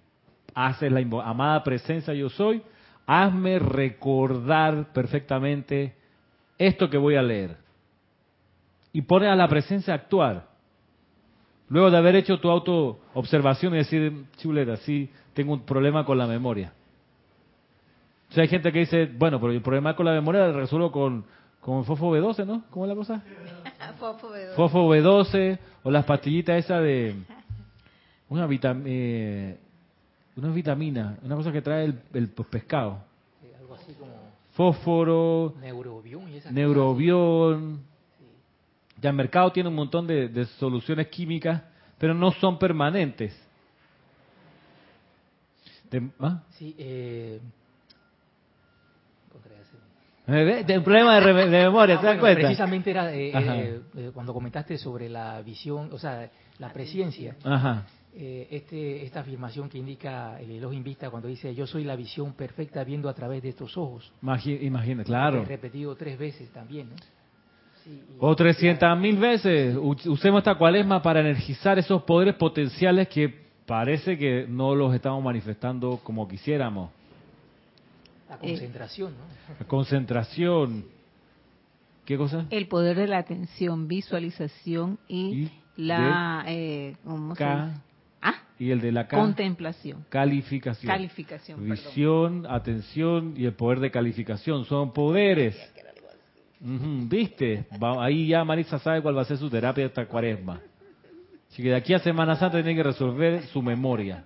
haces 0.56 0.92
la 0.92 1.02
amada 1.24 1.62
presencia 1.64 2.14
yo 2.14 2.30
soy, 2.30 2.64
hazme 3.06 3.60
recordar 3.60 4.94
perfectamente 4.94 5.94
esto 6.58 6.90
que 6.90 6.98
voy 6.98 7.18
a 7.18 7.22
leer. 7.22 7.58
Y 8.94 9.02
pone 9.02 9.28
a 9.28 9.36
la 9.36 9.48
presencia 9.48 9.94
a 9.94 9.98
actuar. 9.98 10.49
Luego 11.70 11.92
de 11.92 11.98
haber 11.98 12.16
hecho 12.16 12.40
tu 12.40 12.50
auto-observación 12.50 13.74
y 13.76 13.78
decir, 13.78 14.26
chuleta, 14.38 14.78
sí, 14.78 15.10
tengo 15.34 15.54
un 15.54 15.62
problema 15.62 16.04
con 16.04 16.18
la 16.18 16.28
memoria. 16.28 16.74
O 18.30 18.34
sea, 18.34 18.44
hay 18.44 18.50
gente 18.50 18.72
que 18.72 18.80
dice, 18.80 19.06
bueno, 19.06 19.40
pero 19.40 19.54
el 19.54 19.62
problema 19.62 19.96
con 19.96 20.06
la 20.06 20.14
memoria 20.14 20.48
lo 20.48 20.54
resuelvo 20.54 20.92
con, 20.92 21.26
como 21.62 21.84
Fofo 21.84 22.12
B12, 22.12 22.46
¿no? 22.46 22.64
¿Cómo 22.70 22.86
es 22.86 22.90
la 22.90 22.96
cosa? 22.96 23.24
Fofo 24.00 24.32
B12. 24.32 24.56
Fofo 24.56 24.90
B12 24.90 25.60
o 25.84 25.92
las 25.92 26.06
pastillitas 26.06 26.58
esas 26.58 26.84
de 26.84 27.16
una 28.30 28.46
vitamina, 28.48 28.86
eh, 28.88 29.58
una 30.36 30.50
vitamina, 30.50 31.18
una 31.24 31.36
cosa 31.36 31.52
que 31.52 31.62
trae 31.62 31.86
el, 31.86 32.00
el 32.14 32.30
pescado. 32.30 33.00
Algo 33.60 33.76
así 33.76 33.94
como 33.94 34.14
Fósforo, 34.52 35.54
neurobión 35.62 36.30
y 36.30 36.38
esas 36.38 36.52
neurobión. 36.52 37.89
Ya 39.02 39.10
el 39.12 39.16
mercado 39.16 39.52
tiene 39.52 39.70
un 39.70 39.76
montón 39.76 40.06
de, 40.08 40.28
de 40.28 40.46
soluciones 40.46 41.08
químicas, 41.08 41.62
pero 41.98 42.14
no 42.14 42.32
son 42.32 42.58
permanentes. 42.60 43.36
De- 45.90 46.10
¿ah? 46.20 46.44
Sí, 46.58 46.76
eh. 46.78 47.40
Eh, 50.28 50.64
de- 50.64 50.78
Un 50.78 50.84
problema 50.84 51.20
de, 51.20 51.34
memoria, 51.50 51.96
Ah, 51.96 52.00
¿te 52.02 52.06
das 52.06 52.16
bueno, 52.16 52.20
cuenta? 52.20 52.42
Precisamente 52.42 52.92
era 52.92 53.12
eh, 53.16 53.32
eh, 53.34 53.82
eh, 53.96 54.12
cuando 54.14 54.32
comentaste 54.32 54.78
sobre 54.78 55.10
la 55.10 55.42
visión, 55.42 55.90
o 55.92 55.98
sea, 55.98 56.30
la 56.60 56.72
presencia. 56.72 57.36
Ajá. 57.44 57.86
eh, 58.16 58.48
este, 58.52 59.06
esta 59.06 59.22
afirmación 59.22 59.70
que 59.70 59.78
indica 59.78 60.40
el 60.40 60.52
Elohim 60.52 60.84
Vista 60.84 61.10
cuando 61.10 61.28
dice 61.28 61.54
yo 61.56 61.66
soy 61.68 61.84
la 61.84 61.96
visión 61.96 62.34
perfecta 62.34 62.84
viendo 62.84 63.08
a 63.10 63.14
través 63.14 63.42
de 63.42 63.50
estos 63.50 63.76
ojos. 63.78 64.12
Imagi- 64.22 64.62
Imagina, 64.62 65.04
claro. 65.04 65.46
Repetido 65.46 65.96
tres 65.96 66.18
veces 66.20 66.50
también, 66.52 66.90
¿no? 66.90 66.96
O 68.20 68.36
300 68.36 69.00
mil 69.00 69.18
veces. 69.18 69.76
Usemos 69.78 70.40
esta 70.40 70.56
cuaresma 70.56 71.02
para 71.02 71.22
energizar 71.22 71.80
esos 71.80 72.04
poderes 72.04 72.36
potenciales 72.36 73.08
que 73.08 73.34
parece 73.66 74.18
que 74.18 74.46
no 74.48 74.76
los 74.76 74.94
estamos 74.94 75.24
manifestando 75.24 76.00
como 76.04 76.28
quisiéramos. 76.28 76.90
La 78.30 78.38
concentración, 78.38 79.14
¿no? 79.14 79.56
La 79.60 79.66
concentración. 79.66 80.86
¿Qué 82.06 82.18
cosa? 82.18 82.46
El 82.50 82.68
poder 82.68 82.98
de 82.98 83.08
la 83.08 83.20
atención, 83.20 83.88
visualización 83.88 84.98
y, 85.08 85.44
Y 85.44 85.52
la 85.78 86.44
eh, 86.48 86.96
¿cómo 87.06 87.36
se? 87.36 87.44
Ah, 87.44 88.44
Y 88.58 88.72
el 88.72 88.82
de 88.82 88.92
la 88.92 89.08
contemplación, 89.08 90.06
calificación. 90.10 90.92
calificación, 90.92 91.60
perdón. 91.60 91.72
Visión, 91.72 92.48
atención 92.50 93.34
y 93.38 93.46
el 93.46 93.54
poder 93.54 93.80
de 93.80 93.92
calificación. 93.92 94.66
Son 94.66 94.92
poderes. 94.92 95.56
¿Viste? 96.60 97.66
Va- 97.82 98.04
ahí 98.04 98.28
ya 98.28 98.44
Marisa 98.44 98.80
sabe 98.80 99.02
cuál 99.02 99.18
va 99.18 99.22
a 99.22 99.26
ser 99.26 99.38
su 99.38 99.50
terapia 99.50 99.86
esta 99.86 100.06
cuaresma. 100.06 100.60
Así 101.50 101.64
que 101.64 101.70
de 101.70 101.76
aquí 101.76 101.94
a 101.94 102.00
Semana 102.00 102.36
Santa 102.36 102.58
tiene 102.58 102.76
que 102.76 102.84
resolver 102.84 103.44
su 103.48 103.62
memoria. 103.62 104.26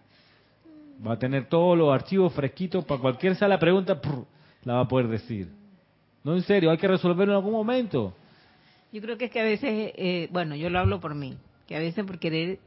Va 1.05 1.13
a 1.13 1.19
tener 1.19 1.45
todos 1.47 1.77
los 1.77 1.93
archivos 1.93 2.33
fresquitos 2.33 2.83
para 2.85 2.99
cualquier 3.01 3.35
sea 3.35 3.47
la 3.47 3.59
pregunta, 3.59 3.99
prr, 4.01 4.25
la 4.63 4.73
va 4.75 4.79
a 4.81 4.87
poder 4.87 5.07
decir. 5.07 5.47
No, 6.23 6.33
en 6.35 6.41
serio, 6.41 6.71
hay 6.71 6.77
que 6.77 6.87
resolverlo 6.87 7.33
en 7.33 7.37
algún 7.37 7.53
momento. 7.53 8.13
Yo 8.91 9.01
creo 9.01 9.17
que 9.17 9.25
es 9.25 9.31
que 9.31 9.39
a 9.39 9.43
veces, 9.43 9.93
eh, 9.95 10.27
bueno, 10.31 10.55
yo 10.55 10.69
lo 10.69 10.79
hablo 10.79 10.99
por 10.99 11.15
mí, 11.15 11.35
que 11.67 11.75
a 11.75 11.79
veces 11.79 12.05
por 12.05 12.19
querer 12.19 12.59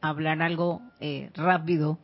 hablar 0.00 0.42
algo 0.42 0.82
eh, 1.00 1.30
rápido, 1.34 1.98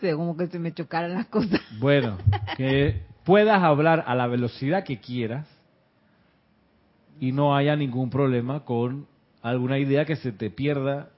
como 0.00 0.36
que 0.36 0.48
se 0.48 0.58
me 0.58 0.72
chocaran 0.74 1.12
las 1.14 1.26
cosas. 1.26 1.60
Bueno, 1.78 2.18
que 2.56 3.02
puedas 3.24 3.62
hablar 3.62 4.04
a 4.06 4.14
la 4.14 4.26
velocidad 4.26 4.84
que 4.84 4.98
quieras 4.98 5.46
y 7.22 7.30
no 7.30 7.54
haya 7.54 7.76
ningún 7.76 8.10
problema 8.10 8.64
con 8.64 9.06
alguna 9.42 9.78
idea 9.78 10.04
que 10.04 10.16
se 10.16 10.32
te 10.32 10.50
pierda 10.50 11.10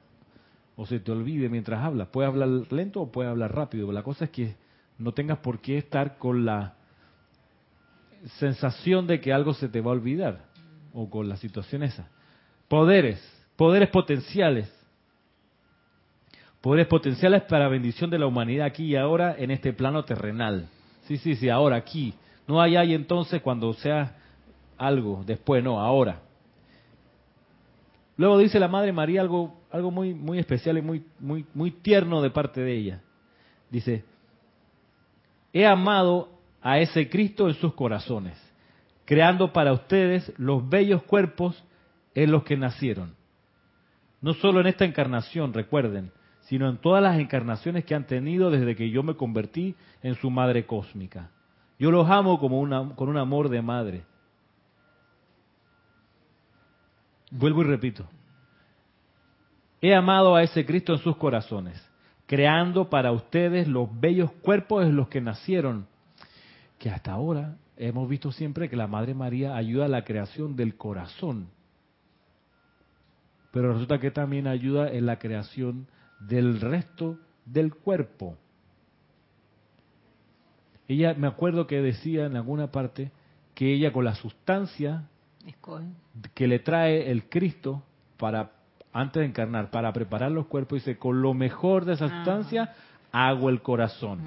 o 0.77 0.85
se 0.85 1.01
te 1.01 1.11
olvide 1.11 1.49
mientras 1.49 1.83
hablas. 1.83 2.09
Puedes 2.09 2.29
hablar 2.29 2.71
lento 2.71 3.01
o 3.01 3.11
puedes 3.11 3.31
hablar 3.31 3.55
rápido. 3.55 3.91
La 3.91 4.03
cosa 4.03 4.27
es 4.27 4.31
que 4.31 4.55
no 4.99 5.13
tengas 5.13 5.39
por 5.39 5.61
qué 5.61 5.79
estar 5.79 6.19
con 6.19 6.45
la 6.45 6.75
sensación 8.39 9.07
de 9.07 9.19
que 9.19 9.33
algo 9.33 9.55
se 9.55 9.71
te 9.71 9.81
va 9.81 9.93
a 9.93 9.95
olvidar 9.95 10.45
o 10.93 11.09
con 11.09 11.27
la 11.27 11.39
situación 11.39 11.83
esa. 11.83 12.07
Poderes, 12.69 13.19
poderes 13.57 13.89
potenciales. 13.89 14.71
Poderes 16.61 16.87
potenciales 16.87 17.45
para 17.45 17.67
bendición 17.69 18.11
de 18.11 18.19
la 18.19 18.27
humanidad 18.27 18.67
aquí 18.67 18.85
y 18.85 18.97
ahora 18.97 19.37
en 19.39 19.51
este 19.51 19.73
plano 19.73 20.05
terrenal. 20.05 20.69
Sí, 21.07 21.17
sí, 21.17 21.35
sí, 21.35 21.49
ahora 21.49 21.77
aquí. 21.77 22.13
No 22.47 22.61
allá 22.61 22.85
y 22.85 22.93
entonces 22.93 23.41
cuando 23.41 23.73
sea 23.73 24.19
algo, 24.79 25.23
después, 25.25 25.63
no, 25.63 25.81
ahora. 25.81 26.21
Luego 28.17 28.39
dice 28.39 28.61
la 28.61 28.69
Madre 28.69 28.93
María 28.93 29.21
algo, 29.21 29.61
algo 29.71 29.91
muy, 29.91 30.15
muy 30.15 30.39
especial 30.39 30.79
y 30.79 30.83
muy, 30.83 31.05
muy, 31.19 31.45
muy 31.55 31.71
tierno 31.71 32.23
de 32.23 32.31
parte 32.31 32.61
de 32.61 32.77
ella. 32.77 33.03
Dice, 33.71 34.05
he 35.53 35.67
amado 35.67 36.29
a 36.63 36.79
ese 36.79 37.09
Cristo 37.09 37.49
en 37.49 37.55
sus 37.55 37.75
corazones, 37.75 38.39
creando 39.05 39.53
para 39.53 39.73
ustedes 39.73 40.33
los 40.39 40.69
bellos 40.69 41.03
cuerpos 41.03 41.63
en 42.15 42.31
los 42.31 42.45
que 42.45 42.57
nacieron. 42.57 43.15
No 44.21 44.33
solo 44.35 44.61
en 44.61 44.69
esta 44.69 44.85
encarnación, 44.85 45.53
recuerden, 45.53 46.13
sino 46.43 46.69
en 46.69 46.79
todas 46.79 47.03
las 47.03 47.19
encarnaciones 47.19 47.85
que 47.85 47.95
han 47.95 48.07
tenido 48.07 48.51
desde 48.51 48.77
que 48.77 48.91
yo 48.91 49.03
me 49.03 49.17
convertí 49.17 49.75
en 50.03 50.15
su 50.15 50.31
madre 50.31 50.67
cósmica. 50.67 51.31
Yo 51.79 51.91
los 51.91 52.09
amo 52.09 52.39
como 52.39 52.61
una, 52.61 52.95
con 52.95 53.09
un 53.09 53.17
amor 53.17 53.49
de 53.49 53.61
madre. 53.61 54.05
Vuelvo 57.37 57.63
y 57.63 57.65
repito. 57.65 58.07
He 59.81 59.93
amado 59.93 60.37
a 60.37 60.45
ese 60.45 60.65
Cristo 60.65 60.93
en 60.93 61.01
sus 61.01 61.17
corazones, 61.17 61.85
creando 62.27 62.89
para 62.89 63.11
ustedes 63.11 63.67
los 63.67 63.89
bellos 64.01 64.31
cuerpos 64.41 64.85
en 64.85 64.95
los 64.95 65.09
que 65.09 65.21
nacieron, 65.21 65.89
que 66.79 66.91
hasta 66.91 67.11
ahora 67.11 67.57
hemos 67.77 68.09
visto 68.09 68.31
siempre 68.31 68.69
que 68.69 68.77
la 68.77 68.87
Madre 68.87 69.15
María 69.15 69.57
ayuda 69.57 69.87
a 69.87 69.89
la 69.89 70.05
creación 70.05 70.55
del 70.55 70.77
corazón, 70.77 71.49
pero 73.51 73.73
resulta 73.73 73.99
que 73.99 74.13
también 74.13 74.47
ayuda 74.47 74.93
en 74.93 75.05
la 75.05 75.19
creación 75.19 75.89
del 76.21 76.61
resto 76.61 77.19
del 77.45 77.75
cuerpo. 77.75 78.39
Ella, 80.87 81.15
me 81.15 81.27
acuerdo 81.27 81.67
que 81.67 81.83
decía 81.83 82.27
en 82.27 82.37
alguna 82.37 82.71
parte 82.71 83.11
que 83.57 83.75
ella 83.75 83.93
con 83.93 84.05
la 84.05 84.15
sustancia. 84.15 85.09
Que 86.35 86.47
le 86.47 86.59
trae 86.61 87.11
el 87.11 87.29
Cristo 87.29 87.83
para 88.19 88.51
antes 88.93 89.21
de 89.21 89.27
encarnar, 89.27 89.71
para 89.71 89.93
preparar 89.93 90.31
los 90.31 90.47
cuerpos, 90.47 90.79
dice, 90.85 90.97
con 90.99 91.21
lo 91.21 91.35
mejor 91.35 91.85
de 91.85 91.95
esa 91.95 92.05
Ajá. 92.07 92.17
sustancia 92.17 92.73
hago 93.11 93.49
el 93.51 93.61
corazón, 93.61 94.21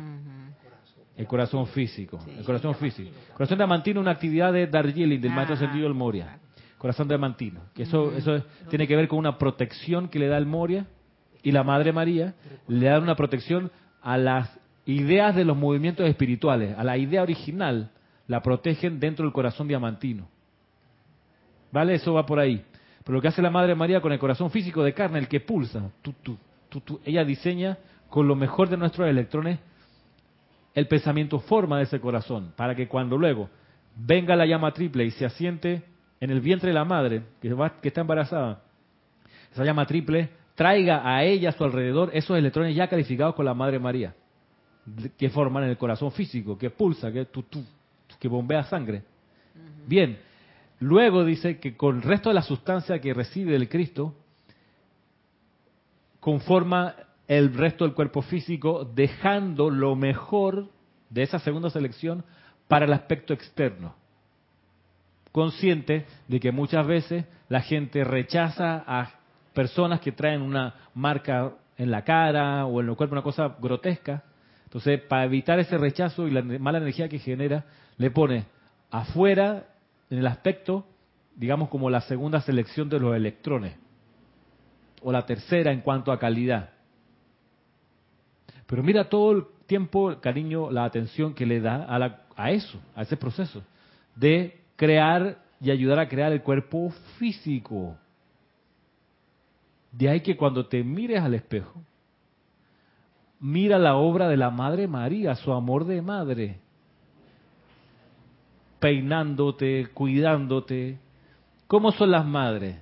el 1.15 1.25
corazón 1.25 1.67
físico, 1.67 2.19
el 2.27 2.43
corazón 2.43 2.75
físico. 2.75 3.10
Corazón 3.34 3.58
diamantino, 3.58 4.01
una 4.01 4.12
actividad 4.12 4.51
de 4.51 4.67
Darjeeling, 4.67 5.21
del 5.21 5.32
maestro 5.32 5.56
Ajá. 5.56 5.65
sentido 5.65 5.86
del 5.86 5.93
Moria. 5.93 6.39
Corazón 6.77 7.08
diamantino, 7.08 7.62
que 7.73 7.84
eso, 7.84 8.12
eso 8.15 8.36
es- 8.36 8.43
tiene 8.69 8.88
que 8.88 8.95
ver 8.95 9.08
con 9.08 9.17
una 9.19 9.38
protección 9.38 10.10
que 10.10 10.19
le 10.19 10.27
da 10.27 10.38
el 10.38 10.45
Moria 10.45 10.86
y 11.41 11.51
la 11.51 11.63
Madre 11.63 11.91
María 11.93 12.36
le 12.67 12.86
da 12.88 12.99
una 12.99 13.15
protección 13.15 13.71
a 14.01 14.17
las 14.17 14.60
ideas 14.86 15.36
de 15.36 15.43
los 15.45 15.58
movimientos 15.58 16.08
espirituales, 16.08 16.77
a 16.77 16.84
la 16.84 16.97
idea 16.97 17.23
original, 17.23 17.91
la 18.27 18.41
protegen 18.41 18.99
dentro 18.99 19.23
del 19.25 19.34
corazón 19.34 19.67
diamantino. 19.67 20.27
¿Vale? 21.78 21.94
Eso 21.94 22.12
va 22.12 22.26
por 22.26 22.40
ahí. 22.40 22.66
Pero 23.04 23.18
lo 23.18 23.22
que 23.22 23.28
hace 23.28 23.40
la 23.40 23.52
Madre 23.52 23.76
María 23.76 24.02
con 24.02 24.12
el 24.12 24.18
corazón 24.18 24.50
físico 24.50 24.84
de 24.84 24.96
carne, 24.96 25.20
el 25.20 25.28
que 25.28 25.42
pulsa, 25.42 25.92
tu, 26.02 26.12
tu, 26.12 26.36
tu, 26.80 27.00
ella 27.06 27.24
diseña 27.24 27.78
con 28.10 28.28
lo 28.28 28.36
mejor 28.36 28.68
de 28.68 28.78
nuestros 28.78 29.08
electrones 29.08 29.60
el 30.74 30.88
pensamiento 30.88 31.40
forma 31.40 31.78
de 31.78 31.84
ese 31.84 32.00
corazón, 32.00 32.52
para 32.56 32.74
que 32.74 32.88
cuando 32.88 33.16
luego 33.16 33.52
venga 33.96 34.36
la 34.36 34.48
llama 34.48 34.72
triple 34.72 35.06
y 35.06 35.12
se 35.12 35.24
asiente 35.24 35.84
en 36.20 36.32
el 36.32 36.42
vientre 36.42 36.70
de 36.70 36.74
la 36.74 36.84
madre, 36.84 37.22
que, 37.40 37.54
va, 37.54 37.80
que 37.80 37.90
está 37.90 38.02
embarazada, 38.02 38.63
esa 39.54 39.63
llama 39.63 39.86
triple 39.86 40.32
traiga 40.56 41.08
a 41.08 41.24
ella 41.24 41.50
a 41.50 41.52
su 41.52 41.63
alrededor 41.63 42.10
esos 42.12 42.36
electrones 42.36 42.76
ya 42.76 42.88
calificados 42.88 43.36
con 43.36 43.46
la 43.46 43.54
Madre 43.54 43.78
María, 43.78 44.16
que 45.16 45.30
forman 45.30 45.66
el 45.66 45.78
corazón 45.78 46.12
físico, 46.12 46.58
que 46.58 46.72
pulsa, 46.72 47.12
que, 47.12 47.26
tu, 47.26 47.44
tu, 47.44 47.63
que 48.20 48.28
bombea 48.28 48.64
sangre. 48.64 49.04
Bien, 49.86 50.18
luego 50.80 51.25
dice 51.25 51.59
que 51.59 51.75
con 51.75 51.97
el 51.97 52.01
resto 52.03 52.30
de 52.30 52.36
la 52.36 52.41
sustancia 52.41 52.99
que 52.99 53.13
recibe 53.13 53.53
del 53.53 53.69
Cristo, 53.69 54.15
conforma 56.19 56.95
el 57.28 57.53
resto 57.53 57.84
del 57.86 57.93
cuerpo 57.93 58.21
físico, 58.21 58.86
dejando 58.86 59.69
lo 59.69 59.95
mejor 59.95 60.69
de 61.09 61.23
esa 61.23 61.39
segunda 61.39 61.69
selección 61.69 62.23
para 62.67 62.86
el 62.86 62.93
aspecto 62.93 63.34
externo. 63.34 63.95
Consciente 65.32 66.05
de 66.28 66.39
que 66.39 66.51
muchas 66.51 66.86
veces 66.88 67.25
la 67.49 67.61
gente 67.61 68.03
rechaza 68.03 68.84
a 68.88 69.11
personas 69.53 69.99
que 69.99 70.11
traen 70.11 70.41
una 70.41 70.75
marca 70.93 71.53
en 71.78 71.91
la 71.91 72.03
cara 72.03 72.65
o 72.65 72.82
en 72.82 72.89
el 72.89 72.95
cuerpo, 72.95 73.13
una 73.13 73.21
cosa 73.21 73.55
grotesca. 73.59 74.23
Entonces, 74.63 75.01
para 75.01 75.25
evitar 75.25 75.59
ese 75.59 75.78
rechazo 75.78 76.28
y 76.28 76.32
la 76.32 76.41
mala 76.41 76.80
energía 76.80 77.07
que 77.07 77.19
genera, 77.19 77.65
le 77.97 78.11
pone 78.11 78.45
afuera, 78.91 79.65
en 80.10 80.20
el 80.20 80.28
aspecto, 80.28 80.86
digamos 81.36 81.70
como 81.70 81.89
la 81.89 82.01
segunda 82.01 82.41
selección 82.41 82.89
de 82.89 82.99
los 82.99 83.16
electrones, 83.16 83.76
o 85.01 85.12
la 85.12 85.26
tercera 85.26 85.72
en 85.72 85.82
cuanto 85.82 86.12
a 86.12 86.20
calidad. 86.20 86.70
Pero 88.66 88.84
mira 88.84 89.08
todo 89.10 89.32
el 89.32 89.43
tiempo, 89.68 90.10
el 90.10 90.20
cariño, 90.20 90.72
la 90.72 90.86
atención 90.86 91.34
que 91.34 91.45
le 91.45 91.62
da 91.62 91.84
a, 91.86 91.99
la- 91.99 92.22
a 92.36 92.51
eso, 92.51 92.80
a 92.95 93.03
ese 93.03 93.16
proceso, 93.18 93.62
de 94.16 94.60
crear 94.76 95.38
y 95.62 95.72
ayudar 95.72 95.99
a 95.99 96.08
crear 96.08 96.32
el 96.32 96.41
cuerpo 96.41 96.91
físico. 97.18 97.95
De 99.91 100.10
ahí 100.10 100.22
que 100.22 100.36
cuando 100.38 100.66
te 100.68 100.84
mires 100.84 101.22
al 101.22 101.34
espejo, 101.34 101.82
mira 103.39 103.78
la 103.80 103.95
obra 103.95 104.28
de 104.28 104.38
la 104.38 104.49
Madre 104.49 104.88
María, 104.88 105.36
su 105.36 105.53
amor 105.53 105.86
de 105.86 106.01
madre, 106.01 106.60
peinándote, 108.80 109.88
cuidándote. 109.93 110.97
¿Cómo 111.67 111.91
son 111.91 112.11
las 112.11 112.25
madres? 112.25 112.78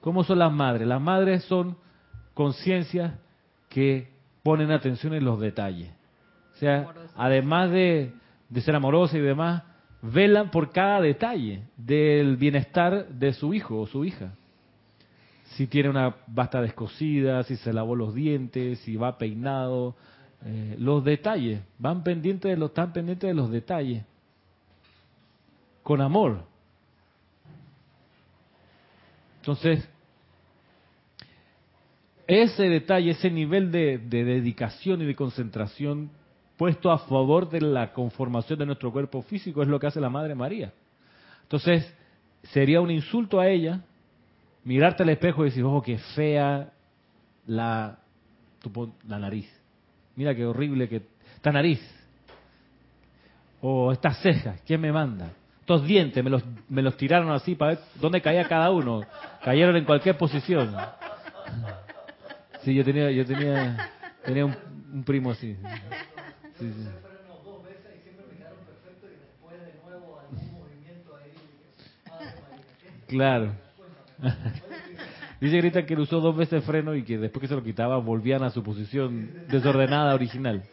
¿Cómo 0.00 0.24
son 0.24 0.38
las 0.38 0.52
madres? 0.52 0.86
Las 0.86 1.00
madres 1.00 1.44
son 1.44 1.76
conciencias 2.34 3.14
que 3.68 4.08
ponen 4.42 4.70
atención 4.70 5.14
en 5.14 5.24
los 5.24 5.40
detalles. 5.40 5.90
O 6.54 6.58
sea, 6.58 6.88
además 7.16 7.70
de, 7.70 8.12
de 8.48 8.60
ser 8.60 8.74
amorosas 8.74 9.16
y 9.16 9.20
demás, 9.20 9.62
velan 10.00 10.50
por 10.50 10.72
cada 10.72 11.00
detalle 11.00 11.62
del 11.76 12.36
bienestar 12.36 13.08
de 13.08 13.32
su 13.32 13.54
hijo 13.54 13.80
o 13.80 13.86
su 13.86 14.04
hija 14.04 14.32
si 15.56 15.66
tiene 15.66 15.88
una 15.88 16.16
basta 16.26 16.60
descosida, 16.60 17.42
si 17.44 17.56
se 17.56 17.72
lavó 17.72 17.94
los 17.94 18.14
dientes, 18.14 18.78
si 18.80 18.96
va 18.96 19.18
peinado, 19.18 19.94
eh, 20.44 20.76
los 20.78 21.04
detalles, 21.04 21.60
van 21.78 22.02
pendientes 22.02 22.50
de 22.50 22.56
los, 22.56 22.70
están 22.70 22.92
pendientes 22.92 23.28
de 23.28 23.34
los 23.34 23.50
detalles, 23.50 24.04
con 25.82 26.00
amor. 26.00 26.44
Entonces, 29.40 29.88
ese 32.26 32.68
detalle, 32.68 33.10
ese 33.10 33.30
nivel 33.30 33.72
de, 33.72 33.98
de 33.98 34.24
dedicación 34.24 35.02
y 35.02 35.06
de 35.06 35.16
concentración 35.16 36.10
puesto 36.56 36.92
a 36.92 36.98
favor 36.98 37.50
de 37.50 37.60
la 37.60 37.92
conformación 37.92 38.58
de 38.58 38.66
nuestro 38.66 38.92
cuerpo 38.92 39.22
físico 39.22 39.62
es 39.62 39.68
lo 39.68 39.80
que 39.80 39.88
hace 39.88 40.00
la 40.00 40.10
Madre 40.10 40.34
María. 40.34 40.72
Entonces, 41.42 41.92
sería 42.44 42.80
un 42.80 42.90
insulto 42.90 43.40
a 43.40 43.48
ella 43.48 43.80
mirarte 44.64 45.02
al 45.02 45.08
espejo 45.08 45.42
y 45.42 45.48
decir, 45.48 45.64
ojo, 45.64 45.82
qué 45.82 45.98
fea 46.14 46.72
la, 47.46 47.98
la 49.08 49.18
nariz. 49.18 49.50
Mira 50.14 50.34
qué 50.34 50.46
horrible 50.46 50.88
que... 50.88 51.02
Esta 51.34 51.50
nariz. 51.50 51.80
O 53.60 53.92
estas 53.92 54.22
cejas, 54.22 54.60
¿quién 54.64 54.80
me 54.80 54.92
manda? 54.92 55.32
Estos 55.62 55.86
dientes 55.86 56.24
me 56.24 56.28
los, 56.28 56.42
me 56.68 56.82
los 56.82 56.96
tiraron 56.96 57.30
así 57.30 57.54
para 57.54 57.74
ver 57.74 57.80
dónde 58.00 58.20
caía 58.20 58.48
cada 58.48 58.72
uno. 58.72 59.02
Cayeron 59.44 59.76
en 59.76 59.84
cualquier 59.84 60.18
posición. 60.18 60.74
Sí, 62.64 62.74
yo 62.74 62.84
tenía, 62.84 63.12
yo 63.12 63.24
tenía, 63.24 63.90
tenía 64.24 64.44
un, 64.44 65.04
primo 65.04 65.30
así. 65.30 65.56
Sí, 66.58 66.72
sí. 66.72 66.88
Claro. 73.06 73.52
Dice 75.40 75.56
Grita 75.58 75.86
que 75.86 75.94
usó 75.94 76.18
dos 76.20 76.36
veces 76.36 76.64
freno 76.64 76.96
y 76.96 77.04
que 77.04 77.18
después 77.18 77.40
que 77.40 77.46
se 77.46 77.54
lo 77.54 77.62
quitaba 77.62 77.98
volvían 77.98 78.42
a 78.42 78.50
su 78.50 78.64
posición 78.64 79.46
desordenada 79.48 80.12
original. 80.12 80.64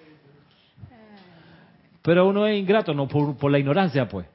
Pero 2.01 2.27
uno 2.27 2.47
es 2.47 2.57
ingrato, 2.57 2.93
no 2.95 3.07
por, 3.07 3.51
la 3.51 3.59
ignorancia, 3.59 4.07
pues. 4.07 4.25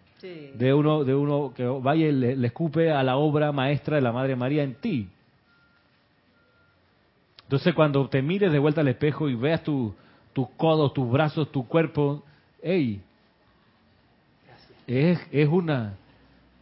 De 0.55 0.73
uno, 0.73 1.05
de 1.05 1.15
uno 1.15 1.53
que 1.55 1.65
vaya 1.65 2.07
y 2.07 2.13
le, 2.13 2.47
escupe 2.47 2.91
a 2.91 3.03
la 3.03 3.17
obra 3.17 3.53
maestra 3.53 3.97
de 3.97 4.03
la 4.03 4.13
Madre 4.13 4.37
María 4.37 4.63
en 4.63 4.75
ti. 4.75 5.09
Entonces 7.43 7.75
cuando 7.75 8.09
te 8.09 8.23
mires 8.23 8.51
de 8.51 8.59
vuelta 8.59 8.81
al 8.81 8.89
espejo 8.89 9.29
y 9.29 9.35
veas 9.35 9.63
tus 9.63 9.93
codos, 10.57 10.95
tus 10.95 11.11
brazos, 11.11 11.53
tu 11.53 11.67
cuerpo, 11.69 12.23
hey, 12.63 13.03
es, 14.87 15.21
es 15.31 15.49
una 15.49 15.95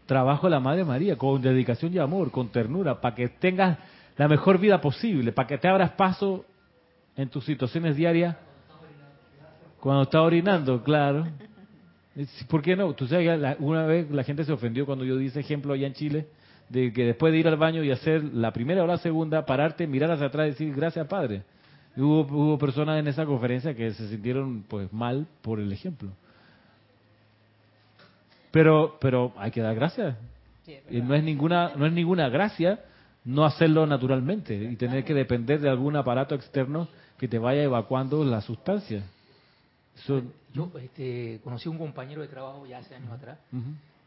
trabajo 0.07 0.47
de 0.47 0.51
la 0.51 0.61
Madre 0.61 0.85
María, 0.85 1.17
con 1.17 1.41
dedicación 1.41 1.95
y 1.95 1.99
amor, 1.99 2.31
con 2.31 2.49
ternura, 2.49 3.01
para 3.01 3.15
que 3.15 3.29
tengas 3.29 3.79
la 4.17 4.29
mejor 4.29 4.59
vida 4.59 4.81
posible, 4.81 5.33
para 5.33 5.49
que 5.49 5.59
te 5.59 5.69
abras 5.69 5.93
paso 5.93 6.45
en 7.17 7.29
tus 7.29 7.45
situaciones 7.45 7.97
diarias 7.97 8.37
cuando 9.81 10.03
estás 10.03 10.21
orinando, 10.21 10.83
claro. 10.83 11.27
¿Por 12.49 12.63
qué 12.63 12.77
no? 12.77 12.93
Tú 12.95 13.07
sabes, 13.07 13.57
una 13.59 13.87
vez 13.87 14.11
la 14.11 14.25
gente 14.25 14.45
se 14.45 14.53
ofendió 14.53 14.85
cuando 14.87 15.05
yo 15.05 15.17
di 15.17 15.27
ese 15.27 15.41
ejemplo 15.41 15.73
allá 15.73 15.87
en 15.87 15.95
Chile, 15.95 16.27
de 16.69 16.93
que 16.93 17.07
después 17.07 17.33
de 17.33 17.39
ir 17.39 17.49
al 17.49 17.57
baño 17.57 17.83
y 17.83 17.91
hacer 17.91 18.23
la 18.23 18.53
primera 18.53 18.83
o 18.83 18.87
la 18.87 18.99
segunda, 18.99 19.47
pararte, 19.47 19.87
mirar 19.87 20.11
hacia 20.11 20.27
atrás 20.27 20.47
y 20.47 20.51
decir 20.51 20.75
gracias 20.75 21.07
Padre. 21.07 21.43
hubo, 21.97 22.21
hubo 22.21 22.59
personas 22.59 22.99
en 22.99 23.09
esa 23.09 23.25
conferencia 23.25 23.75
que 23.75 23.93
se 23.93 24.09
sintieron 24.09 24.65
pues 24.69 24.93
mal 24.93 25.27
por 25.41 25.59
el 25.59 25.73
ejemplo. 25.73 26.11
Pero, 28.51 28.99
pero 29.01 29.33
hay 29.37 29.51
que 29.51 29.63
dar 29.63 29.75
gracias. 29.75 30.17
y 30.91 31.01
no 31.01 31.15
es 31.15 31.25
ninguna, 31.25 31.73
no 31.77 31.87
es 31.87 31.93
ninguna 31.93 32.29
gracia 32.29 32.81
no 33.25 33.45
hacerlo 33.45 33.87
naturalmente 33.87 34.55
y 34.55 34.77
tener 34.77 35.05
que 35.05 35.15
depender 35.15 35.61
de 35.61 35.71
algún 35.71 35.97
aparato 35.97 36.35
externo 36.35 36.89
que 37.19 37.29
te 37.29 37.39
vaya 37.39 37.63
evacuando 37.63 38.25
la 38.25 38.41
sustancia. 38.41 39.05
Yo 40.53 40.70
este, 40.80 41.40
conocí 41.42 41.68
a 41.68 41.72
un 41.72 41.78
compañero 41.78 42.22
de 42.22 42.28
trabajo 42.28 42.66
ya 42.66 42.78
hace 42.78 42.94
años 42.94 43.12
atrás 43.12 43.38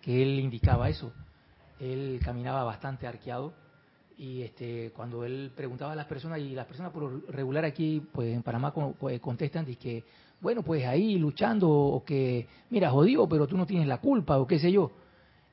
que 0.01 0.21
él 0.21 0.39
indicaba 0.39 0.89
eso. 0.89 1.11
Él 1.79 2.19
caminaba 2.23 2.63
bastante 2.63 3.07
arqueado 3.07 3.53
y 4.17 4.43
este, 4.43 4.91
cuando 4.95 5.25
él 5.25 5.51
preguntaba 5.55 5.91
a 5.91 5.95
las 5.95 6.05
personas, 6.05 6.39
y 6.39 6.51
las 6.51 6.67
personas 6.67 6.91
por 6.91 7.29
regular 7.33 7.65
aquí 7.65 8.01
pues 8.13 8.33
en 8.33 8.43
Panamá 8.43 8.73
contestan 9.19 9.65
de 9.65 9.75
que 9.75 10.03
bueno, 10.41 10.61
pues 10.63 10.85
ahí 10.85 11.17
luchando, 11.17 11.69
o 11.69 12.03
que, 12.03 12.47
mira, 12.69 12.91
jodido, 12.91 13.27
pero 13.27 13.47
tú 13.47 13.57
no 13.57 13.65
tienes 13.65 13.87
la 13.87 13.97
culpa, 13.99 14.37
o 14.37 14.45
qué 14.45 14.59
sé 14.59 14.71
yo. 14.71 14.91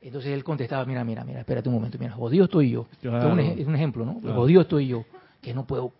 Entonces 0.00 0.32
él 0.32 0.42
contestaba, 0.42 0.84
mira, 0.84 1.04
mira, 1.04 1.24
mira, 1.24 1.40
espérate 1.40 1.68
un 1.68 1.76
momento, 1.76 1.96
mira, 1.98 2.12
jodido 2.12 2.44
estoy 2.44 2.70
yo. 2.70 2.86
Es, 3.00 3.66
un, 3.66 3.74
ejemplo, 3.74 4.04
¿no? 4.04 4.20
Jodido 4.34 4.62
estoy 4.62 4.88
yo, 4.88 5.04
que 5.40 5.54
no 5.54 5.64
puedo 5.64 5.92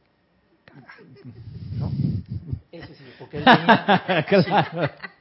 ¿No? 1.79 1.91
Ese 2.71 2.95
sí, 2.95 3.05
porque 3.19 3.39
él 3.39 3.45
tenía... 3.45 4.25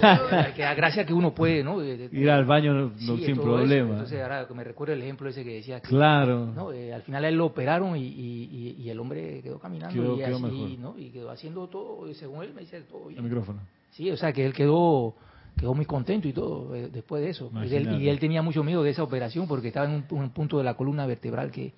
claro 0.00 0.54
que 0.54 0.62
da 0.62 0.74
gracia 0.74 1.04
que 1.04 1.12
uno 1.12 1.34
puede, 1.34 1.62
¿no? 1.62 1.82
Ir 1.82 2.30
al 2.30 2.44
baño 2.44 2.92
sin 2.98 3.36
problema. 3.36 3.92
Entonces, 3.92 4.20
ahora 4.22 4.46
me 4.54 4.64
recuerdo 4.64 4.94
el 4.94 5.02
ejemplo 5.02 5.28
ese 5.28 5.44
que 5.44 5.54
decía 5.54 5.80
que, 5.80 5.88
claro. 5.88 6.46
¿no? 6.46 6.72
Eh, 6.72 6.92
al 6.92 7.02
final 7.02 7.24
a 7.24 7.28
él 7.28 7.36
lo 7.36 7.46
operaron 7.46 7.96
y, 7.96 8.06
y, 8.06 8.90
el 8.90 9.00
hombre 9.00 9.40
quedó 9.42 9.58
caminando 9.58 10.16
y 10.16 10.22
así, 10.22 10.78
¿no? 10.80 10.94
Y 10.98 11.10
quedó 11.10 11.30
haciendo 11.30 11.66
todo, 11.68 12.12
según 12.14 12.44
él 12.44 12.52
me 12.54 12.62
dice 12.62 12.80
todo 12.82 13.06
bien. 13.06 13.18
El 13.18 13.24
micrófono. 13.24 13.60
Sí, 13.90 14.10
o 14.10 14.16
sea 14.16 14.32
que 14.32 14.44
él 14.44 14.52
quedó 14.52 15.14
quedó 15.58 15.74
muy 15.74 15.86
contento 15.86 16.28
y 16.28 16.32
todo 16.32 16.74
eh, 16.74 16.88
después 16.92 17.22
de 17.22 17.30
eso. 17.30 17.50
Y 17.64 18.08
él, 18.08 18.18
tenía 18.20 18.42
mucho 18.42 18.62
miedo 18.62 18.82
de 18.82 18.90
esa 18.90 19.02
operación 19.02 19.48
porque 19.48 19.68
estaba 19.68 19.86
en 19.86 20.04
un, 20.10 20.30
punto 20.30 20.58
de 20.58 20.64
la 20.64 20.74
columna 20.74 21.06
vertebral 21.06 21.50
que, 21.50 21.72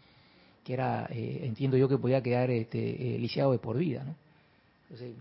que 0.69 0.75
era, 0.75 1.07
eh, 1.09 1.41
entiendo 1.45 1.79
yo 1.79 1.89
que 1.89 1.97
podía 1.97 2.23
quedar 2.23 2.51
este, 2.51 3.17
lisiado 3.19 3.53
de 3.53 3.59
por 3.59 3.79
vida, 3.79 4.05
¿no? 4.05 4.15
Entonces, 4.91 5.15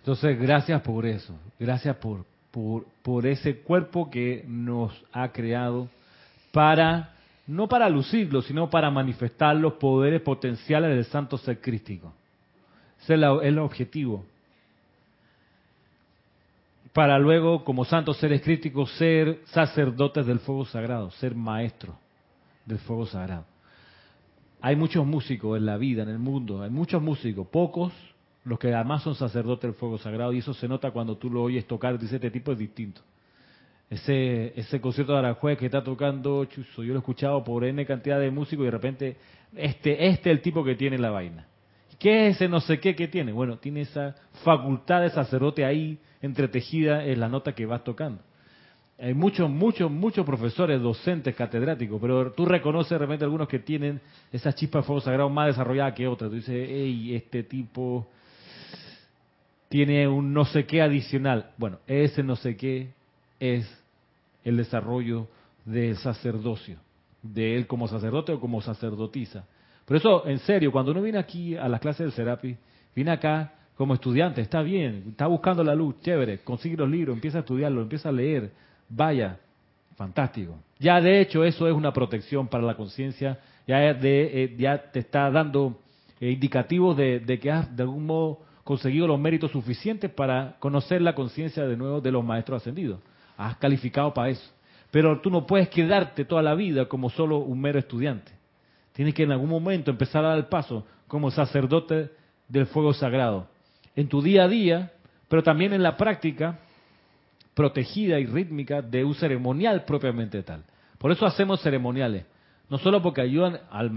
entonces, 0.00 0.40
gracias 0.40 0.82
por 0.82 1.06
eso, 1.06 1.36
gracias 1.56 1.94
por, 1.98 2.24
por, 3.00 3.26
ese 3.28 3.58
cuerpo 3.60 4.10
que 4.10 4.44
nos 4.48 4.92
ha 5.12 5.30
creado 5.30 5.88
para, 6.50 7.14
no 7.46 7.68
para 7.68 7.88
lucirlo, 7.88 8.42
sino 8.42 8.68
para 8.68 8.90
manifestar 8.90 9.54
los 9.54 9.74
poderes 9.74 10.20
potenciales 10.22 10.90
del 10.90 11.04
santo 11.04 11.38
ser 11.38 11.60
crístico. 11.60 12.12
Ese 13.00 13.14
es 13.14 13.20
el 13.42 13.58
objetivo. 13.60 14.24
Para 16.92 17.20
luego, 17.20 17.62
como 17.62 17.84
santos 17.84 18.16
seres 18.16 18.42
críticos, 18.42 18.90
ser 18.98 19.42
sacerdotes 19.44 20.26
del 20.26 20.40
fuego 20.40 20.64
sagrado, 20.64 21.12
ser 21.12 21.36
maestros 21.36 21.94
del 22.66 22.78
fuego 22.80 23.06
sagrado. 23.06 23.44
Hay 24.62 24.76
muchos 24.76 25.06
músicos 25.06 25.58
en 25.58 25.66
la 25.66 25.76
vida, 25.76 26.02
en 26.02 26.08
el 26.08 26.18
mundo, 26.18 26.62
hay 26.62 26.70
muchos 26.70 27.02
músicos, 27.02 27.46
pocos 27.48 27.92
los 28.44 28.58
que 28.58 28.74
además 28.74 29.02
son 29.02 29.14
sacerdotes 29.14 29.62
del 29.62 29.74
fuego 29.74 29.98
sagrado, 29.98 30.32
y 30.32 30.38
eso 30.38 30.54
se 30.54 30.66
nota 30.66 30.90
cuando 30.90 31.16
tú 31.16 31.30
lo 31.30 31.42
oyes 31.42 31.66
tocar, 31.66 31.98
dice, 31.98 32.16
este 32.16 32.30
tipo 32.30 32.52
es 32.52 32.58
distinto. 32.58 33.02
Ese, 33.88 34.58
ese 34.58 34.80
concierto 34.80 35.12
de 35.12 35.18
Aranjuez 35.18 35.58
que 35.58 35.66
está 35.66 35.82
tocando, 35.82 36.44
chuzo, 36.44 36.82
yo 36.82 36.92
lo 36.92 36.98
he 36.98 36.98
escuchado 37.00 37.42
por 37.42 37.64
N 37.64 37.84
cantidad 37.86 38.20
de 38.20 38.30
músicos 38.30 38.62
y 38.62 38.66
de 38.66 38.70
repente, 38.70 39.16
este, 39.54 40.06
este 40.06 40.30
es 40.30 40.36
el 40.36 40.42
tipo 40.42 40.64
que 40.64 40.74
tiene 40.74 40.96
la 40.96 41.10
vaina. 41.10 41.46
¿Qué 41.98 42.28
es 42.28 42.36
ese 42.36 42.48
no 42.48 42.60
sé 42.60 42.80
qué 42.80 42.94
que 42.94 43.08
tiene? 43.08 43.32
Bueno, 43.32 43.58
tiene 43.58 43.82
esa 43.82 44.14
facultad 44.42 45.02
de 45.02 45.10
sacerdote 45.10 45.66
ahí 45.66 45.98
entretejida 46.22 47.04
en 47.04 47.20
la 47.20 47.28
nota 47.28 47.54
que 47.54 47.66
vas 47.66 47.84
tocando. 47.84 48.22
Hay 49.02 49.14
muchos, 49.14 49.48
muchos, 49.48 49.90
muchos 49.90 50.26
profesores, 50.26 50.80
docentes, 50.80 51.34
catedráticos, 51.34 51.98
pero 52.00 52.32
tú 52.32 52.44
reconoces 52.44 52.90
de 52.90 52.98
repente 52.98 53.24
algunos 53.24 53.48
que 53.48 53.58
tienen 53.58 54.00
esa 54.30 54.52
chispa 54.52 54.78
de 54.78 54.84
fuego 54.84 55.00
sagrado 55.00 55.30
más 55.30 55.46
desarrollada 55.46 55.94
que 55.94 56.06
otras. 56.06 56.30
Tú 56.30 56.36
dices, 56.36 56.66
hey, 56.68 57.14
este 57.14 57.42
tipo 57.42 58.06
tiene 59.70 60.06
un 60.06 60.34
no 60.34 60.44
sé 60.44 60.66
qué 60.66 60.82
adicional. 60.82 61.52
Bueno, 61.56 61.78
ese 61.86 62.22
no 62.22 62.36
sé 62.36 62.56
qué 62.56 62.90
es 63.38 63.66
el 64.44 64.58
desarrollo 64.58 65.28
del 65.64 65.96
sacerdocio, 65.96 66.76
de 67.22 67.56
él 67.56 67.66
como 67.66 67.88
sacerdote 67.88 68.32
o 68.32 68.40
como 68.40 68.60
sacerdotisa. 68.60 69.46
Por 69.86 69.96
eso, 69.96 70.26
en 70.26 70.40
serio, 70.40 70.72
cuando 70.72 70.92
uno 70.92 71.00
viene 71.00 71.18
aquí 71.18 71.56
a 71.56 71.68
las 71.68 71.80
clases 71.80 72.00
del 72.00 72.12
Serapi, 72.12 72.54
viene 72.94 73.12
acá 73.12 73.54
como 73.76 73.94
estudiante, 73.94 74.42
está 74.42 74.60
bien, 74.60 75.04
está 75.08 75.26
buscando 75.26 75.64
la 75.64 75.74
luz, 75.74 76.00
chévere, 76.02 76.40
consigue 76.40 76.76
los 76.76 76.90
libros, 76.90 77.14
empieza 77.14 77.38
a 77.38 77.40
estudiarlo, 77.40 77.80
empieza 77.80 78.10
a 78.10 78.12
leer, 78.12 78.50
vaya, 78.90 79.38
fantástico. 79.96 80.58
Ya 80.78 81.00
de 81.00 81.20
hecho 81.20 81.44
eso 81.44 81.66
es 81.66 81.74
una 81.74 81.92
protección 81.92 82.48
para 82.48 82.64
la 82.64 82.74
conciencia, 82.76 83.38
ya, 83.66 83.78
eh, 83.82 84.54
ya 84.58 84.90
te 84.90 84.98
está 84.98 85.30
dando 85.30 85.78
eh, 86.20 86.30
indicativos 86.30 86.96
de, 86.96 87.20
de 87.20 87.38
que 87.38 87.50
has 87.50 87.74
de 87.74 87.82
algún 87.82 88.06
modo 88.06 88.40
conseguido 88.64 89.06
los 89.06 89.18
méritos 89.18 89.50
suficientes 89.50 90.10
para 90.10 90.56
conocer 90.58 91.00
la 91.00 91.14
conciencia 91.14 91.66
de 91.66 91.76
nuevo 91.76 92.00
de 92.00 92.12
los 92.12 92.24
maestros 92.24 92.62
ascendidos. 92.62 93.00
Has 93.36 93.56
calificado 93.56 94.12
para 94.12 94.30
eso. 94.30 94.50
Pero 94.90 95.20
tú 95.20 95.30
no 95.30 95.46
puedes 95.46 95.68
quedarte 95.68 96.24
toda 96.24 96.42
la 96.42 96.54
vida 96.54 96.86
como 96.86 97.10
solo 97.10 97.38
un 97.38 97.60
mero 97.60 97.78
estudiante. 97.78 98.32
Tienes 98.92 99.14
que 99.14 99.22
en 99.22 99.32
algún 99.32 99.48
momento 99.48 99.90
empezar 99.90 100.24
a 100.24 100.28
dar 100.28 100.38
el 100.38 100.46
paso 100.46 100.84
como 101.06 101.30
sacerdote 101.30 102.10
del 102.48 102.66
fuego 102.66 102.92
sagrado. 102.92 103.46
En 103.94 104.08
tu 104.08 104.20
día 104.20 104.44
a 104.44 104.48
día, 104.48 104.92
pero 105.28 105.42
también 105.42 105.72
en 105.72 105.82
la 105.82 105.96
práctica 105.96 106.58
protegida 107.60 108.18
y 108.18 108.24
rítmica 108.24 108.80
de 108.80 109.04
un 109.04 109.14
ceremonial 109.14 109.84
propiamente 109.84 110.42
tal. 110.42 110.64
Por 110.96 111.12
eso 111.12 111.26
hacemos 111.26 111.60
ceremoniales. 111.60 112.24
No 112.70 112.78
solo 112.78 113.02
porque 113.02 113.20
ayudan 113.20 113.60
al, 113.70 113.90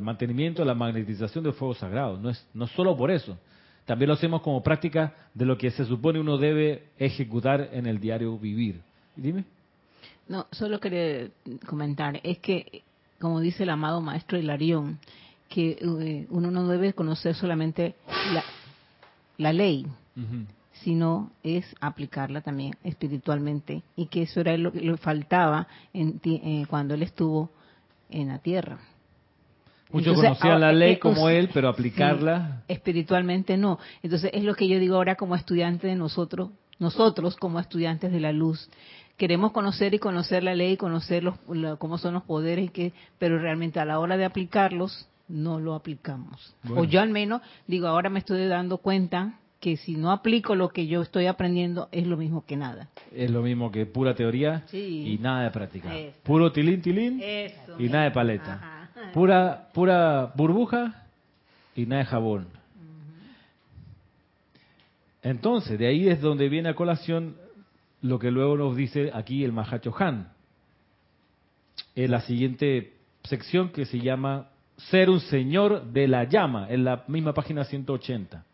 mantenimiento 0.00 0.62
de 0.62 0.66
la 0.66 0.74
magnetización 0.74 1.44
del 1.44 1.52
fuego 1.52 1.74
sagrado, 1.74 2.18
no 2.18 2.30
es 2.30 2.44
no 2.52 2.66
solo 2.66 2.96
por 2.96 3.12
eso. 3.12 3.38
También 3.84 4.08
lo 4.08 4.14
hacemos 4.14 4.42
como 4.42 4.64
práctica 4.64 5.14
de 5.32 5.44
lo 5.44 5.56
que 5.56 5.70
se 5.70 5.84
supone 5.84 6.18
uno 6.18 6.38
debe 6.38 6.88
ejecutar 6.98 7.68
en 7.72 7.86
el 7.86 8.00
diario 8.00 8.36
vivir. 8.36 8.80
Dime. 9.14 9.44
No, 10.26 10.48
solo 10.50 10.80
quería 10.80 11.28
comentar, 11.66 12.18
es 12.24 12.38
que, 12.38 12.82
como 13.20 13.38
dice 13.38 13.62
el 13.62 13.70
amado 13.70 14.00
maestro 14.00 14.38
Hilarión, 14.38 14.98
que 15.48 15.78
eh, 15.80 16.26
uno 16.30 16.50
no 16.50 16.66
debe 16.66 16.94
conocer 16.94 17.36
solamente 17.36 17.94
la, 19.38 19.52
ley, 19.52 19.86
sino 20.82 21.30
es 21.42 21.64
aplicarla 21.80 22.40
también 22.40 22.74
espiritualmente, 22.84 23.82
y 23.96 24.06
que 24.06 24.22
eso 24.22 24.40
era 24.40 24.56
lo 24.56 24.72
que 24.72 24.80
le 24.80 24.96
faltaba 24.96 25.66
en, 25.92 26.20
eh, 26.24 26.64
cuando 26.68 26.94
él 26.94 27.02
estuvo 27.02 27.50
en 28.10 28.28
la 28.28 28.38
tierra. 28.38 28.78
Muchos 29.90 30.16
conocían 30.16 30.60
la 30.60 30.72
ley 30.72 30.96
como 30.96 31.28
él, 31.28 31.50
pero 31.52 31.68
aplicarla. 31.68 32.62
espiritualmente 32.66 33.58
no. 33.58 33.78
Entonces 34.02 34.30
es 34.32 34.42
lo 34.42 34.54
que 34.54 34.66
yo 34.66 34.78
digo 34.78 34.96
ahora 34.96 35.16
como 35.16 35.36
estudiante 35.36 35.86
de 35.86 35.96
nosotros, 35.96 36.50
nosotros 36.78 37.36
como 37.36 37.60
estudiantes 37.60 38.10
de 38.10 38.20
la 38.20 38.32
luz 38.32 38.70
queremos 39.16 39.52
conocer 39.52 39.94
y 39.94 39.98
conocer 39.98 40.42
la 40.42 40.54
ley, 40.54 40.76
conocer 40.76 41.22
los, 41.22 41.36
cómo 41.78 41.98
son 41.98 42.14
los 42.14 42.24
poderes, 42.24 42.66
y 42.66 42.68
que, 42.70 42.92
pero 43.18 43.38
realmente 43.38 43.78
a 43.78 43.84
la 43.84 43.98
hora 43.98 44.16
de 44.16 44.24
aplicarlos 44.24 45.08
no 45.28 45.60
lo 45.60 45.74
aplicamos. 45.74 46.54
O 46.74 46.84
yo 46.84 47.00
al 47.00 47.10
menos 47.10 47.40
digo, 47.66 47.86
ahora 47.86 48.10
me 48.10 48.18
estoy 48.18 48.46
dando 48.46 48.78
cuenta 48.78 49.38
que 49.62 49.76
si 49.76 49.94
no 49.94 50.10
aplico 50.10 50.56
lo 50.56 50.70
que 50.70 50.88
yo 50.88 51.02
estoy 51.02 51.26
aprendiendo 51.26 51.88
es 51.92 52.04
lo 52.04 52.16
mismo 52.16 52.44
que 52.44 52.56
nada. 52.56 52.88
Es 53.12 53.30
lo 53.30 53.42
mismo 53.42 53.70
que 53.70 53.86
pura 53.86 54.12
teoría 54.12 54.64
y 54.72 55.16
nada 55.20 55.44
de 55.44 55.50
práctica. 55.52 55.88
Puro 56.24 56.50
tilín 56.50 56.82
tilín 56.82 57.22
y 57.78 57.88
nada 57.88 58.06
de 58.06 58.10
paleta. 58.10 58.90
Pura 59.14 59.68
pura 59.72 60.32
burbuja 60.34 61.06
y 61.76 61.86
nada 61.86 62.02
de 62.02 62.08
jabón. 62.08 62.48
Entonces, 65.22 65.78
de 65.78 65.86
ahí 65.86 66.08
es 66.08 66.20
donde 66.20 66.48
viene 66.48 66.70
a 66.70 66.74
colación 66.74 67.36
lo 68.00 68.18
que 68.18 68.32
luego 68.32 68.56
nos 68.56 68.74
dice 68.74 69.12
aquí 69.14 69.44
el 69.44 69.52
Mahacho 69.52 69.94
Han. 69.96 70.32
En 71.94 72.10
la 72.10 72.20
siguiente 72.22 72.94
sección 73.22 73.68
que 73.68 73.84
se 73.84 74.00
llama 74.00 74.48
Ser 74.76 75.08
un 75.08 75.20
Señor 75.20 75.84
de 75.92 76.08
la 76.08 76.24
Llama, 76.24 76.66
en 76.68 76.82
la 76.82 77.04
misma 77.06 77.32
página 77.32 77.62
180. 77.62 78.44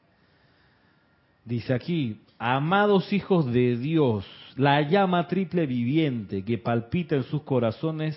Dice 1.49 1.73
aquí, 1.73 2.21
amados 2.39 3.11
hijos 3.11 3.51
de 3.51 3.79
Dios, 3.79 4.27
la 4.57 4.83
llama 4.83 5.29
triple 5.29 5.65
viviente 5.67 6.45
que 6.45 6.59
palpita 6.59 7.17
en 7.17 7.23
sus 7.23 7.43
corazones 7.43 8.15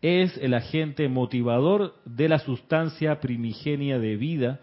es 0.00 0.36
el 0.38 0.52
agente 0.52 1.08
motivador 1.08 1.94
de 2.04 2.28
la 2.28 2.40
sustancia 2.40 3.20
primigenia 3.20 4.00
de 4.00 4.16
vida 4.16 4.58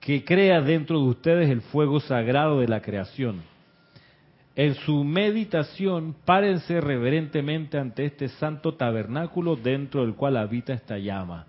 que 0.00 0.24
crea 0.24 0.62
dentro 0.62 0.98
de 0.98 1.08
ustedes 1.08 1.50
el 1.50 1.60
fuego 1.60 2.00
sagrado 2.00 2.60
de 2.60 2.68
la 2.68 2.80
creación 2.80 3.42
en 4.56 4.74
su 4.74 5.04
meditación, 5.04 6.16
párense 6.24 6.80
reverentemente 6.80 7.78
ante 7.78 8.06
este 8.06 8.28
santo 8.28 8.74
tabernáculo 8.74 9.56
dentro 9.56 10.00
del 10.00 10.14
cual 10.14 10.36
habita 10.36 10.72
esta 10.72 10.98
llama. 10.98 11.46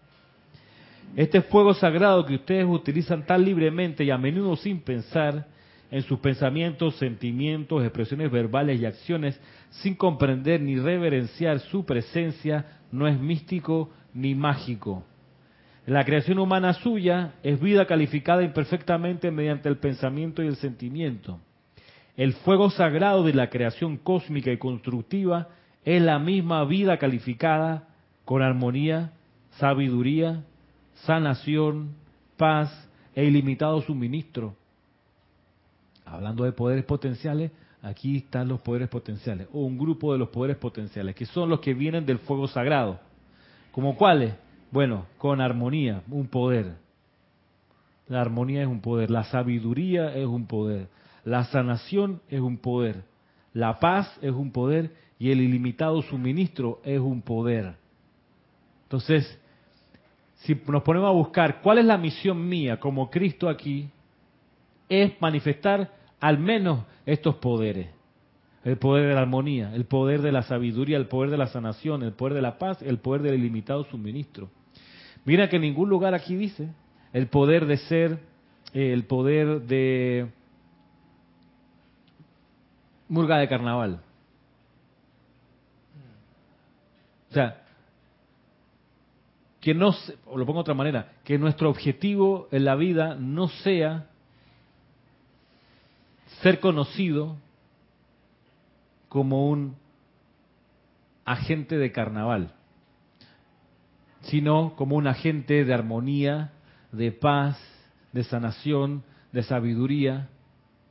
Este 1.16 1.42
fuego 1.42 1.74
sagrado 1.74 2.24
que 2.24 2.36
ustedes 2.36 2.68
utilizan 2.70 3.26
tan 3.26 3.44
libremente 3.44 4.04
y 4.04 4.12
a 4.12 4.18
menudo 4.20 4.56
sin 4.58 4.82
pensar 4.82 5.48
en 5.92 6.02
sus 6.04 6.20
pensamientos, 6.20 6.96
sentimientos, 6.98 7.84
expresiones 7.84 8.32
verbales 8.32 8.80
y 8.80 8.86
acciones, 8.86 9.40
sin 9.70 9.96
comprender 9.96 10.62
ni 10.62 10.78
reverenciar 10.78 11.60
su 11.60 11.86
presencia, 11.86 12.66
no 12.92 13.08
es 13.08 13.20
místico 13.20 13.90
ni 14.14 14.36
mágico. 14.36 15.04
La 15.86 16.04
creación 16.06 16.38
humana 16.38 16.74
suya 16.74 17.34
es 17.42 17.60
vida 17.60 17.88
calificada 17.88 18.44
imperfectamente 18.44 19.32
mediante 19.32 19.70
el 19.70 19.78
pensamiento 19.78 20.44
y 20.44 20.48
el 20.48 20.56
sentimiento. 20.58 21.40
El 22.16 22.34
fuego 22.34 22.70
sagrado 22.70 23.24
de 23.24 23.34
la 23.34 23.50
creación 23.50 23.98
cósmica 23.98 24.52
y 24.52 24.58
constructiva 24.58 25.48
es 25.84 26.02
la 26.02 26.20
misma 26.20 26.64
vida 26.66 26.98
calificada 26.98 27.88
con 28.26 28.44
armonía, 28.44 29.14
sabiduría, 29.52 30.44
sanación, 31.06 31.96
paz 32.38 32.70
e 33.16 33.26
ilimitado 33.26 33.82
suministro. 33.82 34.56
Hablando 36.12 36.44
de 36.44 36.52
poderes 36.52 36.86
potenciales, 36.86 37.52
aquí 37.82 38.18
están 38.18 38.48
los 38.48 38.62
poderes 38.62 38.90
potenciales, 38.90 39.48
o 39.54 39.60
un 39.60 39.78
grupo 39.78 40.12
de 40.12 40.20
los 40.20 40.30
poderes 40.30 40.58
potenciales, 40.58 41.16
que 41.16 41.26
son 41.26 41.50
los 41.50 41.60
que 41.60 41.74
vienen 41.74 42.06
del 42.06 42.20
fuego 42.20 42.48
sagrado. 42.48 43.00
¿Como 43.72 43.96
cuáles? 43.96 44.34
Bueno, 44.72 45.06
con 45.18 45.42
armonía, 45.42 46.02
un 46.10 46.28
poder. 46.28 46.74
La 48.08 48.22
armonía 48.22 48.64
es 48.64 48.68
un 48.68 48.82
poder, 48.82 49.12
la 49.12 49.24
sabiduría 49.26 50.16
es 50.16 50.26
un 50.26 50.48
poder, 50.48 50.88
la 51.24 51.44
sanación 51.46 52.22
es 52.28 52.40
un 52.40 52.58
poder, 52.58 53.04
la 53.54 53.80
paz 53.80 54.18
es 54.22 54.32
un 54.32 54.52
poder 54.52 54.92
y 55.20 55.32
el 55.32 55.42
ilimitado 55.42 56.02
suministro 56.02 56.82
es 56.84 57.00
un 57.00 57.22
poder. 57.22 57.76
Entonces, 58.84 59.40
si 60.38 60.60
nos 60.68 60.82
ponemos 60.82 61.10
a 61.10 61.14
buscar 61.14 61.62
cuál 61.62 61.78
es 61.78 61.86
la 61.86 61.98
misión 61.98 62.48
mía 62.48 62.80
como 62.80 63.10
Cristo 63.12 63.48
aquí, 63.48 63.90
es 64.88 65.14
manifestar 65.22 65.99
al 66.20 66.40
menos 66.40 66.86
estos 67.06 67.36
poderes. 67.36 67.90
El 68.64 68.78
poder 68.78 69.08
de 69.08 69.14
la 69.14 69.22
armonía, 69.22 69.74
el 69.74 69.86
poder 69.86 70.22
de 70.22 70.34
la 70.34 70.44
sabiduría, 70.44 70.98
el 70.98 71.08
poder 71.08 71.30
de 71.30 71.38
la 71.38 71.48
sanación, 71.48 72.04
el 72.04 72.12
poder 72.14 72.34
de 72.34 72.42
la 72.42 72.58
paz, 72.58 72.82
el 72.82 73.00
poder 73.00 73.22
del 73.22 73.36
ilimitado 73.36 73.86
suministro. 73.86 74.50
Mira 75.24 75.50
que 75.50 75.56
en 75.56 75.62
ningún 75.62 75.90
lugar 75.90 76.14
aquí 76.14 76.36
dice 76.36 76.70
el 77.14 77.28
poder 77.28 77.66
de 77.66 77.78
ser, 77.78 78.20
el 78.74 79.06
poder 79.06 79.62
de 79.62 80.30
murga 83.08 83.38
de 83.38 83.48
carnaval. 83.48 84.02
O 87.30 87.34
sea, 87.34 87.64
que 89.60 89.74
no, 89.74 89.94
o 90.26 90.38
lo 90.38 90.46
pongo 90.46 90.60
de 90.60 90.62
otra 90.62 90.74
manera, 90.74 91.14
que 91.24 91.38
nuestro 91.38 91.70
objetivo 91.70 92.48
en 92.52 92.66
la 92.66 92.76
vida 92.76 93.16
no 93.16 93.48
sea 93.48 94.09
ser 96.42 96.60
conocido 96.60 97.38
como 99.08 99.50
un 99.50 99.76
agente 101.26 101.78
de 101.78 101.92
carnaval, 101.92 102.54
sino 104.22 104.76
como 104.76 104.96
un 104.96 105.08
agente 105.08 105.66
de 105.66 105.74
armonía, 105.74 106.52
de 106.92 107.12
paz, 107.12 107.60
de 108.14 108.24
sanación, 108.24 109.04
de 109.32 109.44
sabiduría, 109.44 110.30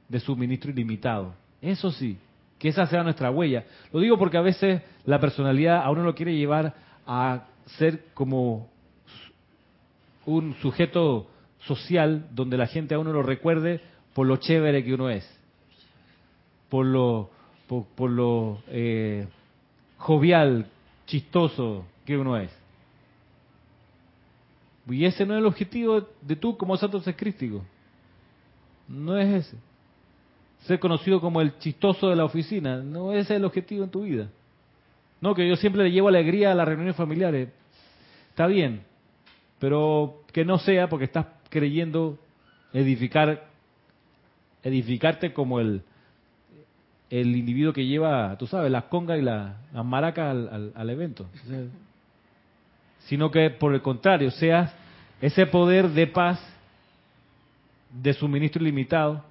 de 0.08 0.20
suministro 0.20 0.70
ilimitado. 0.70 1.34
Eso 1.60 1.90
sí, 1.90 2.18
que 2.58 2.68
esa 2.68 2.86
sea 2.86 3.02
nuestra 3.02 3.30
huella. 3.30 3.64
Lo 3.92 4.00
digo 4.00 4.18
porque 4.18 4.38
a 4.38 4.42
veces 4.42 4.82
la 5.04 5.18
personalidad 5.18 5.82
a 5.82 5.90
uno 5.90 6.02
lo 6.02 6.14
quiere 6.14 6.36
llevar 6.36 6.74
a 7.06 7.46
ser 7.78 8.04
como 8.14 8.68
un 10.26 10.54
sujeto 10.60 11.28
social 11.60 12.26
donde 12.32 12.56
la 12.56 12.66
gente 12.66 12.94
a 12.94 12.98
uno 12.98 13.12
lo 13.12 13.22
recuerde 13.22 13.80
por 14.14 14.26
lo 14.26 14.36
chévere 14.36 14.84
que 14.84 14.94
uno 14.94 15.10
es, 15.10 15.37
por 16.68 16.86
lo, 16.86 17.30
por, 17.66 18.10
lo 18.10 18.62
eh, 18.68 19.26
jovial, 19.96 20.66
chistoso 21.06 21.84
que 22.04 22.16
uno 22.16 22.36
es. 22.36 22.50
Y 24.88 25.04
ese 25.04 25.26
no 25.26 25.34
es 25.34 25.40
el 25.40 25.46
objetivo 25.46 26.06
de 26.22 26.36
tú 26.36 26.56
como 26.56 26.76
santo 26.76 27.02
crístico. 27.16 27.64
No 28.88 29.18
es 29.18 29.46
ese 29.46 29.56
ser 30.66 30.78
conocido 30.80 31.20
como 31.20 31.40
el 31.40 31.58
chistoso 31.58 32.08
de 32.08 32.16
la 32.16 32.24
oficina. 32.24 32.78
No 32.78 33.12
ese 33.12 33.34
es 33.34 33.38
el 33.38 33.44
objetivo 33.44 33.84
en 33.84 33.90
tu 33.90 34.02
vida. 34.02 34.28
No, 35.20 35.34
que 35.34 35.48
yo 35.48 35.56
siempre 35.56 35.84
le 35.84 35.90
llevo 35.90 36.08
alegría 36.08 36.52
a 36.52 36.54
las 36.54 36.66
reuniones 36.66 36.96
familiares. 36.96 37.48
Está 38.30 38.46
bien, 38.46 38.82
pero 39.58 40.22
que 40.32 40.44
no 40.44 40.58
sea 40.58 40.88
porque 40.88 41.06
estás 41.06 41.26
creyendo 41.50 42.18
edificar, 42.72 43.48
edificarte 44.62 45.32
como 45.32 45.60
el, 45.60 45.82
el 47.10 47.36
individuo 47.36 47.72
que 47.72 47.86
lleva, 47.86 48.36
tú 48.38 48.46
sabes, 48.46 48.70
las 48.70 48.84
congas 48.84 49.18
y 49.18 49.22
las 49.22 49.54
maracas 49.84 50.36
al, 50.74 50.90
evento. 50.90 51.26
sino 53.00 53.30
que 53.30 53.50
por 53.50 53.74
el 53.74 53.82
contrario, 53.82 54.30
seas 54.30 54.74
ese 55.20 55.46
poder 55.46 55.88
de 55.88 56.06
paz, 56.06 56.40
de 57.90 58.12
suministro 58.12 58.62
ilimitado, 58.62 59.24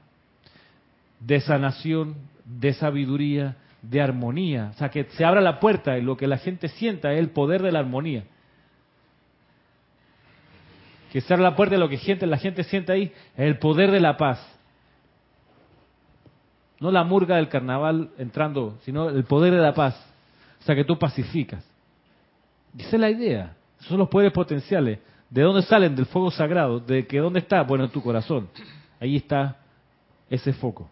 de 1.19 1.39
sanación, 1.39 2.15
de 2.45 2.73
sabiduría, 2.73 3.55
de 3.81 4.01
armonía. 4.01 4.71
O 4.73 4.77
sea, 4.77 4.89
que 4.89 5.05
se 5.05 5.23
abra 5.23 5.41
la 5.41 5.59
puerta 5.59 5.97
y 5.97 6.01
lo 6.01 6.17
que 6.17 6.27
la 6.27 6.37
gente 6.37 6.67
sienta 6.67 7.13
es 7.13 7.19
el 7.19 7.29
poder 7.29 7.61
de 7.61 7.71
la 7.71 7.79
armonía. 7.79 8.23
Que 11.11 11.21
se 11.21 11.33
abra 11.33 11.51
la 11.51 11.55
puerta 11.55 11.75
y 11.75 11.79
lo 11.79 11.89
que 11.89 11.97
gente, 11.97 12.25
la 12.25 12.37
gente 12.37 12.63
sienta 12.63 12.93
ahí 12.93 13.11
es 13.35 13.45
el 13.45 13.59
poder 13.59 13.91
de 13.91 13.99
la 13.99 14.17
paz. 14.17 14.39
No 16.79 16.91
la 16.91 17.03
murga 17.03 17.37
del 17.37 17.49
carnaval 17.49 18.09
entrando, 18.17 18.77
sino 18.83 19.09
el 19.09 19.23
poder 19.23 19.53
de 19.53 19.61
la 19.61 19.73
paz. 19.73 19.95
O 20.59 20.63
sea, 20.63 20.75
que 20.75 20.83
tú 20.83 20.97
pacificas. 20.97 21.63
esa 22.77 22.95
es 22.95 22.99
la 22.99 23.09
idea. 23.09 23.55
Esos 23.77 23.89
son 23.89 23.99
los 23.99 24.09
poderes 24.09 24.33
potenciales. 24.33 24.99
¿De 25.29 25.41
dónde 25.41 25.61
salen? 25.63 25.95
Del 25.95 26.05
fuego 26.05 26.31
sagrado. 26.31 26.79
¿De 26.79 27.05
que 27.07 27.19
dónde 27.19 27.39
está? 27.39 27.63
Bueno, 27.63 27.85
en 27.85 27.91
tu 27.91 28.01
corazón. 28.01 28.47
Ahí 28.99 29.17
está 29.17 29.57
ese 30.29 30.53
foco. 30.53 30.89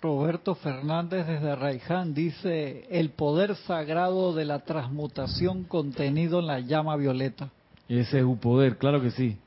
Roberto 0.00 0.54
Fernández 0.54 1.26
desde 1.26 1.56
Raiján 1.56 2.14
dice, 2.14 2.86
el 2.90 3.10
poder 3.10 3.56
sagrado 3.56 4.34
de 4.34 4.44
la 4.44 4.60
transmutación 4.60 5.64
contenido 5.64 6.40
en 6.40 6.46
la 6.46 6.60
llama 6.60 6.96
violeta. 6.96 7.48
Ese 7.88 8.18
es 8.18 8.24
un 8.24 8.38
poder, 8.38 8.76
claro 8.76 9.00
que 9.00 9.10
sí. 9.10 9.38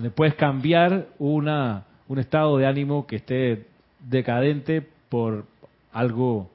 Le 0.00 0.10
puedes 0.10 0.34
cambiar 0.34 1.06
una, 1.18 1.84
un 2.08 2.18
estado 2.18 2.58
de 2.58 2.66
ánimo 2.66 3.06
que 3.06 3.16
esté 3.16 3.68
decadente 4.08 4.86
por 5.08 5.44
algo 5.92 6.50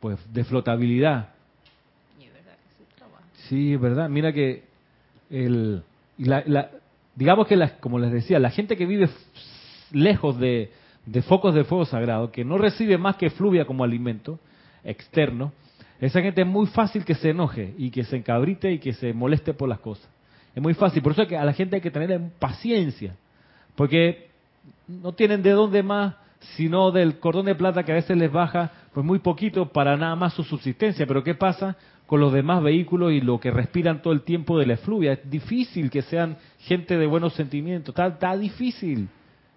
pues 0.00 0.18
de 0.32 0.44
flotabilidad. 0.44 1.28
Sí, 3.48 3.74
es 3.74 3.80
verdad. 3.80 4.08
Mira 4.08 4.32
que 4.32 4.64
el, 5.30 5.82
la, 6.18 6.70
digamos 7.14 7.46
que, 7.46 7.58
como 7.80 7.98
les 7.98 8.12
decía, 8.12 8.38
la 8.38 8.50
gente 8.50 8.76
que 8.76 8.86
vive 8.86 9.08
lejos 9.90 10.38
de, 10.38 10.70
de 11.06 11.22
focos 11.22 11.54
de 11.54 11.64
fuego 11.64 11.84
sagrado, 11.84 12.30
que 12.30 12.44
no 12.44 12.58
recibe 12.58 12.98
más 12.98 13.16
que 13.16 13.30
fluvia 13.30 13.64
como 13.64 13.84
alimento 13.84 14.38
externo, 14.84 15.52
esa 16.00 16.20
gente 16.20 16.42
es 16.42 16.48
muy 16.48 16.66
fácil 16.66 17.04
que 17.04 17.14
se 17.14 17.30
enoje 17.30 17.74
y 17.78 17.90
que 17.90 18.04
se 18.04 18.16
encabrite 18.16 18.72
y 18.72 18.78
que 18.78 18.92
se 18.92 19.12
moleste 19.12 19.54
por 19.54 19.68
las 19.68 19.78
cosas. 19.78 20.08
Es 20.54 20.62
muy 20.62 20.74
fácil. 20.74 21.02
Por 21.02 21.12
eso 21.12 21.22
es 21.22 21.28
que 21.28 21.36
a 21.36 21.44
la 21.44 21.52
gente 21.52 21.76
hay 21.76 21.82
que 21.82 21.90
tener 21.90 22.20
paciencia. 22.38 23.14
Porque 23.76 24.28
no 24.88 25.12
tienen 25.12 25.42
de 25.42 25.50
dónde 25.50 25.82
más 25.82 26.16
sino 26.56 26.90
del 26.90 27.18
cordón 27.18 27.46
de 27.46 27.54
plata 27.54 27.82
que 27.84 27.92
a 27.92 27.96
veces 27.96 28.16
les 28.16 28.30
baja 28.30 28.70
pues 28.92 29.04
muy 29.04 29.20
poquito 29.20 29.66
para 29.72 29.96
nada 29.96 30.16
más 30.16 30.34
su 30.34 30.44
subsistencia. 30.44 31.06
Pero 31.06 31.22
¿qué 31.24 31.34
pasa 31.34 31.76
con 32.06 32.20
los 32.20 32.32
demás 32.32 32.62
vehículos 32.62 33.12
y 33.12 33.20
lo 33.20 33.40
que 33.40 33.50
respiran 33.50 34.02
todo 34.02 34.12
el 34.12 34.22
tiempo 34.22 34.58
de 34.58 34.66
la 34.66 34.74
efluvia? 34.74 35.12
Es 35.12 35.30
difícil 35.30 35.90
que 35.90 36.02
sean 36.02 36.36
gente 36.58 36.96
de 36.98 37.06
buenos 37.06 37.34
sentimientos, 37.34 37.94
está, 37.96 38.36
difícil. 38.36 39.08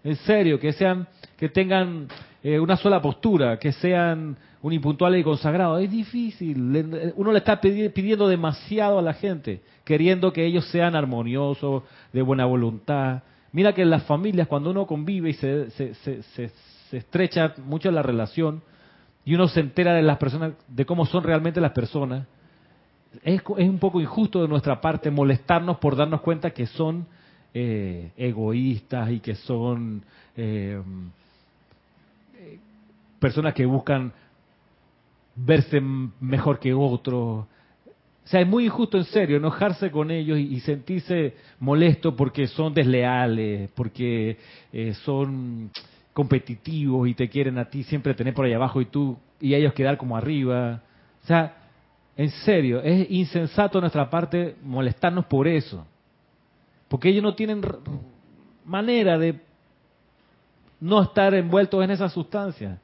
En 0.04 0.16
serio, 0.18 0.60
que 0.60 0.72
sean, 0.72 1.08
que 1.36 1.50
tengan 1.50 2.08
eh, 2.44 2.60
una 2.60 2.78
sola 2.78 3.02
postura, 3.02 3.58
que 3.58 3.72
sean 3.72 4.38
un 4.62 4.74
impuntual 4.74 5.16
y 5.16 5.24
consagrado. 5.24 5.80
Es 5.80 5.92
difícil. 5.92 7.14
Uno 7.16 7.32
le 7.32 7.40
está 7.40 7.60
pidiendo 7.60 8.28
demasiado 8.28 9.00
a 9.00 9.02
la 9.02 9.14
gente, 9.14 9.62
queriendo 9.84 10.32
que 10.32 10.46
ellos 10.46 10.66
sean 10.70 10.96
armoniosos, 10.96 11.84
de 12.14 12.22
buena 12.22 12.46
voluntad. 12.46 13.24
Mira 13.52 13.74
que 13.74 13.84
en 13.84 13.90
las 13.90 14.04
familias, 14.04 14.48
cuando 14.48 14.72
uno 14.72 14.86
convive 14.86 15.30
y 15.30 15.34
se, 15.34 15.70
se, 15.70 16.52
estrecha 16.98 17.54
mucho 17.66 17.92
la 17.92 18.02
relación 18.02 18.62
y 19.24 19.36
uno 19.36 19.48
se 19.48 19.60
entera 19.60 19.94
de 19.94 20.04
las 20.04 20.18
personas, 20.18 20.54
de 20.68 20.86
cómo 20.86 21.06
son 21.06 21.24
realmente 21.24 21.60
las 21.60 21.72
personas, 21.72 22.28
es, 23.24 23.42
es 23.58 23.70
un 23.70 23.80
poco 23.80 24.02
injusto 24.02 24.42
de 24.42 24.48
nuestra 24.48 24.82
parte 24.82 25.10
molestarnos 25.10 25.78
por 25.78 25.96
darnos 25.96 26.22
cuenta 26.22 26.52
que 26.52 26.68
son 26.68 27.08
eh, 27.54 28.12
egoístas 28.18 29.12
y 29.12 29.22
que 29.22 29.36
son 29.36 30.04
eh, 30.36 30.82
personas 33.18 33.54
que 33.54 33.66
buscan 33.66 34.12
verse 35.36 35.80
mejor 35.80 36.60
que 36.60 36.74
otros. 36.74 37.46
O 38.26 38.28
sea, 38.28 38.42
es 38.42 38.48
muy 38.48 38.66
injusto 38.66 38.98
en 38.98 39.06
serio 39.06 39.38
enojarse 39.38 39.90
con 39.90 40.12
ellos 40.12 40.38
y, 40.38 40.60
sentirse 40.60 41.36
molesto 41.60 42.16
porque 42.16 42.48
son 42.48 42.74
desleales, 42.74 43.70
porque 43.74 44.38
eh, 44.74 44.94
son 45.06 45.72
competitivos 46.16 47.10
y 47.10 47.14
te 47.14 47.28
quieren 47.28 47.58
a 47.58 47.66
ti 47.66 47.84
siempre 47.84 48.14
tener 48.14 48.34
por 48.34 48.46
ahí 48.46 48.54
abajo 48.54 48.80
y 48.80 48.86
tú 48.86 49.18
y 49.42 49.54
ellos 49.54 49.74
quedar 49.74 49.98
como 49.98 50.16
arriba. 50.16 50.82
O 51.22 51.28
sea, 51.28 51.58
en 52.16 52.30
serio, 52.30 52.82
es 52.82 53.12
insensato 53.12 53.82
nuestra 53.82 54.10
parte 54.10 54.56
molestarnos 54.64 55.26
por 55.26 55.46
eso. 55.46 55.86
Porque 56.88 57.10
ellos 57.10 57.22
no 57.22 57.36
tienen 57.36 57.62
manera 58.64 59.18
de 59.18 59.42
no 60.80 61.02
estar 61.02 61.34
envueltos 61.34 61.84
en 61.84 61.92
esa 61.92 62.08
sustancia. 62.08 62.80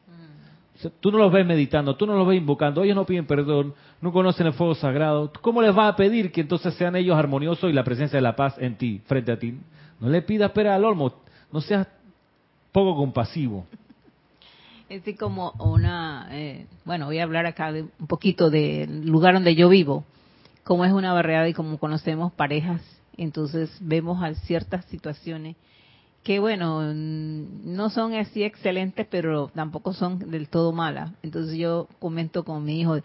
tú 1.00 1.10
no 1.10 1.18
los 1.18 1.32
ves 1.32 1.46
meditando, 1.46 1.96
tú 1.96 2.06
no 2.06 2.18
los 2.18 2.28
ves 2.28 2.38
invocando, 2.38 2.84
ellos 2.84 2.98
no 2.98 3.06
piden 3.06 3.26
perdón, 3.26 3.74
no 4.02 4.12
conocen 4.12 4.48
el 4.48 4.54
fuego 4.54 4.76
sagrado. 4.76 5.32
¿Cómo 5.40 5.62
les 5.62 5.76
va 5.76 5.88
a 5.88 5.96
pedir 5.96 6.34
que 6.34 6.42
entonces 6.42 6.74
sean 6.74 6.98
ellos 6.98 7.18
armoniosos 7.18 7.70
y 7.70 7.74
la 7.74 7.86
presencia 7.86 8.18
de 8.18 8.24
la 8.24 8.36
paz 8.36 8.58
en 8.58 8.76
ti, 8.76 9.02
frente 9.06 9.32
a 9.32 9.40
ti? 9.40 9.58
No 10.02 10.10
le 10.10 10.22
pidas 10.22 10.52
pera 10.52 10.76
al 10.76 10.84
olmo, 10.84 11.14
no 11.50 11.62
seas 11.62 11.88
poco 12.72 12.96
compasivo. 12.96 13.66
Es 14.90 15.04
como 15.18 15.52
una, 15.60 16.28
eh, 16.32 16.66
bueno, 16.84 17.06
voy 17.06 17.20
a 17.20 17.24
hablar 17.24 17.46
acá 17.46 17.72
de 17.72 17.84
un 17.84 18.08
poquito 18.08 18.50
del 18.50 19.06
lugar 19.08 19.34
donde 19.34 19.56
yo 19.56 19.70
vivo, 19.70 20.04
como 20.64 20.84
es 20.84 20.92
una 20.92 21.14
barriada 21.14 21.48
y 21.48 21.54
como 21.54 21.78
conocemos 21.78 22.34
parejas 22.34 22.82
entonces 23.18 23.70
vemos 23.80 24.24
a 24.24 24.34
ciertas 24.34 24.86
situaciones 24.86 25.56
que 26.24 26.40
bueno, 26.40 26.94
no 26.94 27.90
son 27.90 28.14
así 28.14 28.44
excelentes, 28.44 29.08
pero 29.10 29.50
tampoco 29.56 29.92
son 29.92 30.30
del 30.30 30.50
todo 30.50 30.72
malas. 30.72 31.12
Entonces 31.24 31.58
yo 31.58 31.88
comento 32.00 32.44
con 32.44 32.64
mi 32.64 32.80
hijo, 32.80 32.98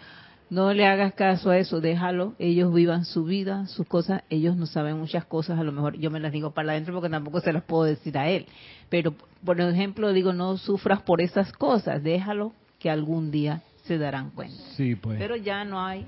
no 0.49 0.72
le 0.72 0.86
hagas 0.86 1.14
caso 1.14 1.51
a 1.51 1.59
eso, 1.59 1.80
déjalo, 1.80 2.34
ellos 2.38 2.72
vivan 2.72 3.05
su 3.05 3.24
vida, 3.24 3.66
sus 3.66 3.86
cosas, 3.86 4.22
ellos 4.30 4.57
no 4.57 4.66
saben 4.66 4.99
muchas 4.99 5.24
cosas, 5.24 5.59
a 5.59 5.64
lo 5.64 5.72
mejor 5.72 5.99
yo 5.99 6.11
me 6.11 6.20
las 6.20 6.32
digo 6.32 6.53
para 6.53 6.72
adentro 6.72 6.94
porque 6.94 7.09
tampoco 7.09 7.40
se 7.40 7.53
las 7.53 7.64
puedo 7.64 7.84
decir 7.84 8.16
a 8.16 8.28
él. 8.28 8.47
Pero, 8.88 9.14
por 9.44 9.61
ejemplo, 9.61 10.12
digo, 10.12 10.32
no 10.32 10.57
sufras 10.57 11.03
por 11.03 11.20
esas 11.20 11.53
cosas, 11.53 12.03
déjalo 12.03 12.53
que 12.78 12.90
algún 12.90 13.30
día 13.30 13.62
se 13.84 13.99
darán 13.99 14.30
cuenta. 14.30 14.62
Sí, 14.76 14.94
pues. 14.94 15.18
Pero 15.18 15.36
ya 15.36 15.64
no 15.64 15.84
hay 15.84 16.07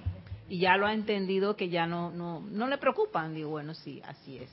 y 0.49 0.59
ya 0.59 0.77
lo 0.77 0.87
ha 0.87 0.95
entendido 0.95 1.57
que 1.57 1.69
ya 1.69 1.87
no 1.87 2.11
no 2.11 2.41
no 2.41 2.67
le 2.69 2.79
preocupan 2.79 3.35
digo 3.35 3.51
bueno 3.51 3.75
sí 3.75 4.01
así 4.07 4.39
es 4.39 4.51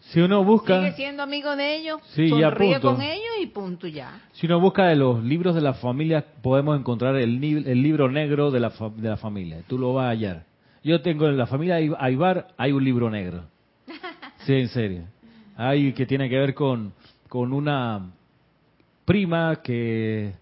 si 0.00 0.20
uno 0.20 0.44
busca 0.44 0.80
sigue 0.80 0.92
siendo 0.92 1.22
amigo 1.22 1.54
de 1.56 1.76
ellos 1.76 2.00
sonríe 2.14 2.80
con 2.80 3.00
ellos 3.02 3.32
y 3.40 3.46
punto 3.46 3.86
ya. 3.86 4.20
Si 4.32 4.46
uno 4.46 4.60
busca 4.60 4.86
de 4.86 4.96
los 4.96 5.22
libros 5.22 5.54
de 5.54 5.60
la 5.60 5.74
familia 5.74 6.24
podemos 6.42 6.78
encontrar 6.78 7.16
el, 7.16 7.42
el 7.42 7.82
libro 7.82 8.10
negro 8.10 8.50
de 8.50 8.60
la, 8.60 8.72
de 8.96 9.08
la 9.08 9.16
familia. 9.16 9.62
Tú 9.66 9.78
lo 9.78 9.94
vas 9.94 10.06
a 10.06 10.08
hallar. 10.10 10.44
Yo 10.82 11.00
tengo 11.00 11.26
en 11.28 11.36
la 11.36 11.46
familia 11.46 11.76
Aibar 11.76 12.48
hay 12.56 12.72
un 12.72 12.84
libro 12.84 13.10
negro. 13.10 13.44
Sí 14.44 14.52
en 14.54 14.68
serio. 14.68 15.04
Hay 15.56 15.92
que 15.92 16.06
tiene 16.06 16.28
que 16.28 16.38
ver 16.38 16.54
con 16.54 16.92
con 17.28 17.52
una 17.52 18.12
prima 19.04 19.56
que 19.62 20.34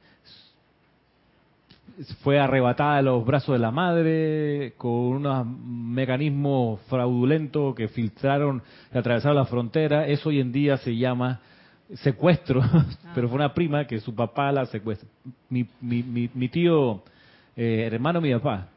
fue 2.23 2.39
arrebatada 2.39 2.97
de 2.97 3.03
los 3.03 3.25
brazos 3.25 3.55
de 3.55 3.59
la 3.59 3.71
madre 3.71 4.75
con 4.77 4.91
unos 4.91 5.47
mecanismos 5.47 6.81
fraudulentos 6.89 7.75
que 7.75 7.89
filtraron 7.89 8.63
y 8.93 8.99
atravesaron 8.99 9.37
la 9.37 9.45
frontera. 9.45 10.07
Eso 10.07 10.29
hoy 10.29 10.41
en 10.41 10.53
día 10.53 10.77
se 10.79 10.97
llama 10.97 11.41
secuestro, 11.97 12.63
pero 13.15 13.29
fue 13.29 13.37
una 13.37 13.53
prima 13.53 13.87
que 13.87 14.01
su 14.01 14.15
papá 14.15 14.53
la 14.53 14.67
secuestra. 14.67 15.09
Mi, 15.49 15.67
mi, 15.81 16.31
mi, 16.35 16.49
tío, 16.49 17.03
eh, 17.57 17.89
hermano 17.91 18.21
mi 18.21 18.33
papá, 18.33 18.69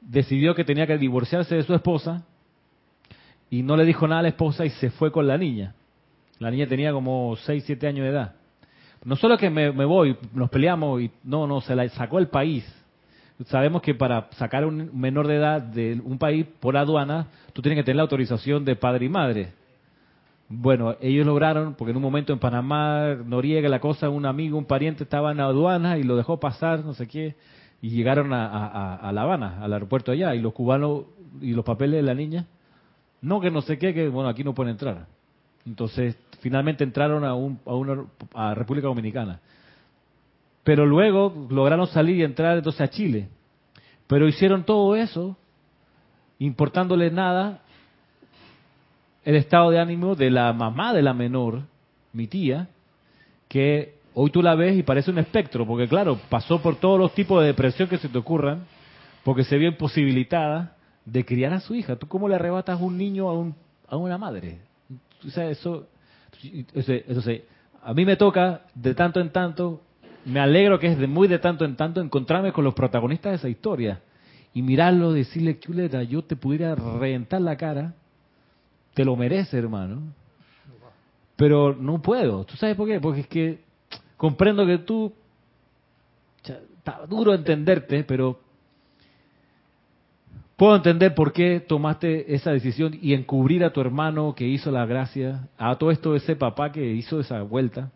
decidió 0.00 0.54
que 0.54 0.64
tenía 0.64 0.86
que 0.86 0.98
divorciarse 0.98 1.54
de 1.54 1.62
su 1.62 1.74
esposa 1.74 2.24
y 3.50 3.62
no 3.62 3.76
le 3.76 3.84
dijo 3.84 4.06
nada 4.08 4.20
a 4.20 4.22
la 4.22 4.28
esposa 4.28 4.64
y 4.64 4.70
se 4.70 4.90
fue 4.90 5.12
con 5.12 5.26
la 5.26 5.36
niña. 5.36 5.74
La 6.38 6.50
niña 6.50 6.66
tenía 6.66 6.92
como 6.92 7.36
6, 7.36 7.64
7 7.66 7.86
años 7.86 8.04
de 8.04 8.10
edad. 8.10 8.34
No 9.04 9.16
solo 9.16 9.36
que 9.36 9.50
me, 9.50 9.70
voy, 9.70 10.16
nos 10.32 10.48
peleamos 10.48 11.02
y 11.02 11.10
no, 11.24 11.46
no, 11.46 11.60
se 11.60 11.74
la 11.74 11.88
sacó 11.90 12.18
el 12.18 12.28
país. 12.28 12.64
Sabemos 13.46 13.82
que 13.82 13.94
para 13.94 14.28
sacar 14.32 14.62
a 14.62 14.68
un 14.68 14.90
menor 14.98 15.26
de 15.26 15.36
edad 15.36 15.60
de 15.60 16.00
un 16.04 16.18
país 16.18 16.46
por 16.60 16.76
aduana, 16.76 17.26
tú 17.52 17.60
tienes 17.62 17.78
que 17.78 17.84
tener 17.84 17.96
la 17.96 18.02
autorización 18.02 18.64
de 18.64 18.76
padre 18.76 19.06
y 19.06 19.08
madre. 19.08 19.52
Bueno, 20.48 20.96
ellos 21.00 21.26
lograron, 21.26 21.74
porque 21.74 21.90
en 21.90 21.96
un 21.96 22.02
momento 22.02 22.32
en 22.32 22.38
Panamá, 22.38 23.14
Noriega, 23.24 23.68
la 23.68 23.80
cosa, 23.80 24.08
un 24.10 24.26
amigo, 24.26 24.58
un 24.58 24.66
pariente 24.66 25.04
estaba 25.04 25.32
en 25.32 25.40
aduana 25.40 25.98
y 25.98 26.04
lo 26.04 26.14
dejó 26.14 26.38
pasar, 26.38 26.84
no 26.84 26.92
sé 26.94 27.08
qué, 27.08 27.34
y 27.80 27.88
llegaron 27.90 28.32
a, 28.32 28.94
a 28.96 29.12
La 29.12 29.22
Habana, 29.22 29.58
al 29.62 29.72
aeropuerto 29.72 30.12
allá, 30.12 30.34
y 30.34 30.40
los 30.40 30.52
cubanos 30.52 31.06
y 31.40 31.52
los 31.52 31.64
papeles 31.64 31.96
de 31.96 32.02
la 32.02 32.14
niña, 32.14 32.46
no, 33.22 33.40
que 33.40 33.50
no 33.50 33.62
sé 33.62 33.78
qué, 33.78 33.94
que 33.94 34.08
bueno, 34.08 34.28
aquí 34.28 34.44
no 34.44 34.54
pueden 34.54 34.72
entrar. 34.72 35.06
Entonces, 35.64 36.16
finalmente 36.42 36.84
entraron 36.84 37.24
a, 37.24 37.34
un, 37.34 37.58
a 37.64 37.74
una 37.74 38.04
a 38.34 38.54
República 38.54 38.88
Dominicana. 38.88 39.40
pero 40.64 40.86
luego 40.86 41.46
lograron 41.50 41.86
salir 41.86 42.18
y 42.18 42.22
entrar 42.22 42.56
entonces 42.58 42.80
a 42.82 42.88
Chile. 42.90 43.28
Pero 44.06 44.28
hicieron 44.28 44.64
todo 44.64 44.94
eso, 44.94 45.36
importándole 46.38 47.10
nada 47.10 47.62
el 49.24 49.36
estado 49.36 49.70
de 49.70 49.78
ánimo 49.78 50.14
de 50.14 50.30
la 50.30 50.52
mamá 50.52 50.92
de 50.92 51.02
la 51.02 51.14
menor, 51.14 51.62
mi 52.12 52.26
tía, 52.26 52.68
que 53.48 53.94
hoy 54.14 54.30
tú 54.30 54.42
la 54.42 54.54
ves 54.54 54.76
y 54.76 54.82
parece 54.82 55.10
un 55.10 55.18
espectro, 55.18 55.64
porque 55.66 55.88
claro, 55.88 56.18
pasó 56.28 56.60
por 56.60 56.76
todos 56.76 56.98
los 56.98 57.14
tipos 57.14 57.40
de 57.40 57.46
depresión 57.48 57.88
que 57.88 57.98
se 57.98 58.08
te 58.08 58.18
ocurran, 58.18 58.64
porque 59.24 59.44
se 59.44 59.56
vio 59.56 59.68
imposibilitada 59.68 60.76
de 61.04 61.24
criar 61.24 61.52
a 61.52 61.60
su 61.60 61.74
hija. 61.74 61.96
¿Tú 61.96 62.08
cómo 62.08 62.28
le 62.28 62.34
arrebatas 62.34 62.80
un 62.80 62.98
niño 62.98 63.28
a, 63.28 63.34
un, 63.34 63.54
a 63.88 63.96
una 63.96 64.18
madre? 64.18 64.58
O 65.24 65.30
sea, 65.30 65.48
eso, 65.48 65.86
a 67.82 67.94
mí 67.94 68.04
me 68.04 68.16
toca 68.16 68.62
de 68.74 68.94
tanto 68.94 69.20
en 69.20 69.30
tanto, 69.30 69.82
me 70.24 70.40
alegro 70.40 70.78
que 70.78 70.88
es 70.88 70.98
de 70.98 71.06
muy 71.06 71.28
de 71.28 71.38
tanto 71.38 71.64
en 71.64 71.76
tanto 71.76 72.00
encontrarme 72.00 72.52
con 72.52 72.64
los 72.64 72.74
protagonistas 72.74 73.32
de 73.32 73.36
esa 73.36 73.48
historia 73.48 74.00
y 74.54 74.62
mirarlo, 74.62 75.12
decirle, 75.12 75.58
chuleta, 75.58 76.02
yo 76.02 76.22
te 76.22 76.36
pudiera 76.36 76.74
reventar 76.74 77.40
la 77.40 77.56
cara, 77.56 77.94
te 78.94 79.04
lo 79.04 79.16
merece, 79.16 79.58
hermano. 79.58 80.02
Pero 81.36 81.74
no 81.74 82.02
puedo. 82.02 82.44
¿Tú 82.44 82.56
sabes 82.56 82.76
por 82.76 82.86
qué? 82.86 83.00
Porque 83.00 83.20
es 83.20 83.26
que 83.26 83.60
comprendo 84.16 84.66
que 84.66 84.78
tú, 84.78 85.12
está 86.42 87.06
duro 87.06 87.34
entenderte, 87.34 88.04
pero 88.04 88.40
puedo 90.62 90.76
entender 90.76 91.12
por 91.12 91.32
qué 91.32 91.58
tomaste 91.58 92.36
esa 92.36 92.52
decisión 92.52 92.96
y 93.02 93.14
encubrir 93.14 93.64
a 93.64 93.72
tu 93.72 93.80
hermano 93.80 94.32
que 94.36 94.46
hizo 94.46 94.70
la 94.70 94.86
gracia, 94.86 95.48
a 95.58 95.74
todo 95.74 95.90
esto 95.90 96.14
ese 96.14 96.36
papá 96.36 96.70
que 96.70 96.86
hizo 96.86 97.18
esa 97.18 97.42
vuelta, 97.42 97.90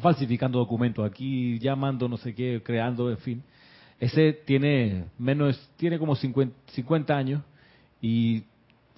falsificando 0.00 0.60
documentos 0.60 1.04
aquí, 1.04 1.58
llamando 1.58 2.08
no 2.08 2.18
sé 2.18 2.36
qué, 2.36 2.62
creando, 2.64 3.10
en 3.10 3.18
fin. 3.18 3.42
Ese 3.98 4.32
tiene 4.32 5.06
menos, 5.18 5.60
tiene 5.76 5.98
como 5.98 6.14
50, 6.14 7.16
años 7.16 7.42
y 8.00 8.44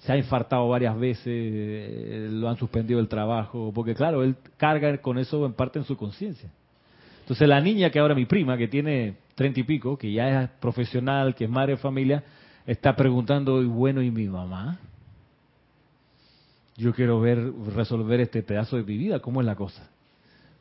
se 0.01 0.13
ha 0.13 0.19
infartado 0.19 0.69
varias 0.69 0.95
veces, 0.99 1.25
eh, 1.27 2.29
lo 2.31 2.51
han 2.51 2.59
suspendido 2.59 3.01
el 3.01 3.09
trabajo, 3.09 3.73
porque 3.75 3.95
claro, 3.95 4.23
él 4.23 4.37
carga 4.59 4.99
con 4.99 5.17
eso 5.17 5.47
en 5.47 5.55
parte 5.55 5.79
en 5.79 5.87
su 5.87 5.97
conciencia. 5.97 6.51
Entonces 7.21 7.49
la 7.49 7.63
niña 7.63 7.89
que 7.89 7.99
ahora 7.99 8.15
mi 8.15 8.27
prima, 8.27 8.59
que 8.59 8.69
tiene 8.69 9.15
treinta 9.37 9.61
y 9.61 9.63
pico, 9.63 9.97
que 9.97 10.13
ya 10.13 10.43
es 10.43 10.51
profesional, 10.61 11.35
que 11.35 11.45
es 11.45 11.51
madre 11.51 11.73
de 11.73 11.79
familia, 11.79 12.23
está 12.67 12.97
preguntando, 12.97 13.63
y 13.63 13.67
bueno, 13.67 14.03
¿y 14.03 14.11
mi 14.11 14.27
mamá? 14.29 14.79
Yo 16.77 16.93
quiero 16.93 17.21
ver, 17.21 17.53
resolver 17.75 18.21
este 18.21 18.43
pedazo 18.43 18.77
de 18.77 18.83
mi 18.83 18.97
vida, 18.97 19.21
¿cómo 19.21 19.41
es 19.41 19.47
la 19.47 19.55
cosa? 19.55 19.89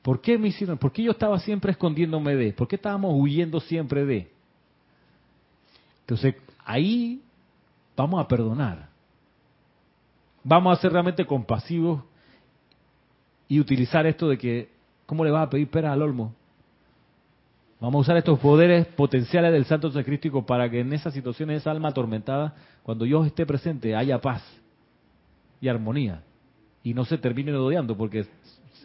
¿Por 0.02 0.22
qué 0.22 0.38
me 0.38 0.50
hicieron? 0.50 0.78
¿Por 0.78 0.92
qué 0.92 1.02
yo 1.02 1.12
estaba 1.12 1.40
siempre 1.40 1.72
escondiéndome 1.72 2.36
de? 2.36 2.54
¿Por 2.54 2.68
qué 2.68 2.76
estábamos 2.76 3.14
huyendo 3.16 3.60
siempre 3.62 4.06
de? 4.06 4.30
Entonces, 6.02 6.36
ahí 6.66 7.22
vamos 7.96 8.24
a 8.24 8.28
perdonar. 8.28 8.90
Vamos 10.44 10.78
a 10.78 10.82
ser 10.82 10.92
realmente 10.92 11.26
compasivos 11.26 12.04
y 13.48 13.60
utilizar 13.60 14.06
esto 14.06 14.28
de 14.28 14.38
que, 14.38 14.70
¿cómo 15.06 15.24
le 15.24 15.32
vas 15.32 15.48
a 15.48 15.50
pedir 15.50 15.70
pera 15.70 15.94
al 15.94 16.02
olmo? 16.02 16.36
Vamos 17.84 18.00
a 18.00 18.02
usar 18.04 18.16
estos 18.16 18.40
poderes 18.40 18.88
potenciales 18.88 19.52
del 19.52 19.66
Santo 19.66 19.92
Sacrístico 19.92 20.46
para 20.46 20.70
que 20.70 20.80
en 20.80 20.94
esas 20.94 21.14
situaciones, 21.14 21.58
esa 21.58 21.72
alma 21.72 21.90
atormentada, 21.90 22.56
cuando 22.82 23.04
Dios 23.04 23.28
esté 23.28 23.46
presente, 23.46 23.94
haya 23.94 24.22
paz 24.22 24.42
y 25.60 25.68
armonía. 25.68 26.24
Y 26.82 26.94
no 26.94 27.04
se 27.04 27.18
terminen 27.18 27.56
odiando, 27.56 27.98
porque 27.98 28.26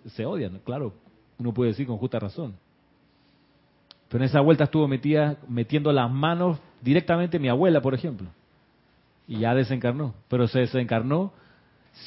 se 0.05 0.27
odian, 0.27 0.59
claro, 0.65 0.95
uno 1.39 1.55
puede 1.55 1.71
decir 1.71 1.87
con 1.87 1.97
justa 1.99 2.19
razón. 2.19 2.57
Pero 4.09 4.25
en 4.25 4.31
esa 4.31 4.41
vuelta 4.41 4.65
estuvo 4.65 4.89
metida, 4.89 5.37
metiendo 5.47 5.93
las 5.93 6.11
manos 6.11 6.59
directamente 6.83 7.39
mi 7.39 7.49
abuela, 7.49 7.81
por 7.81 7.95
ejemplo. 7.95 8.27
Y 9.29 9.39
ya 9.39 9.55
desencarnó. 9.55 10.13
Pero 10.27 10.49
se 10.49 10.59
desencarnó 10.59 11.33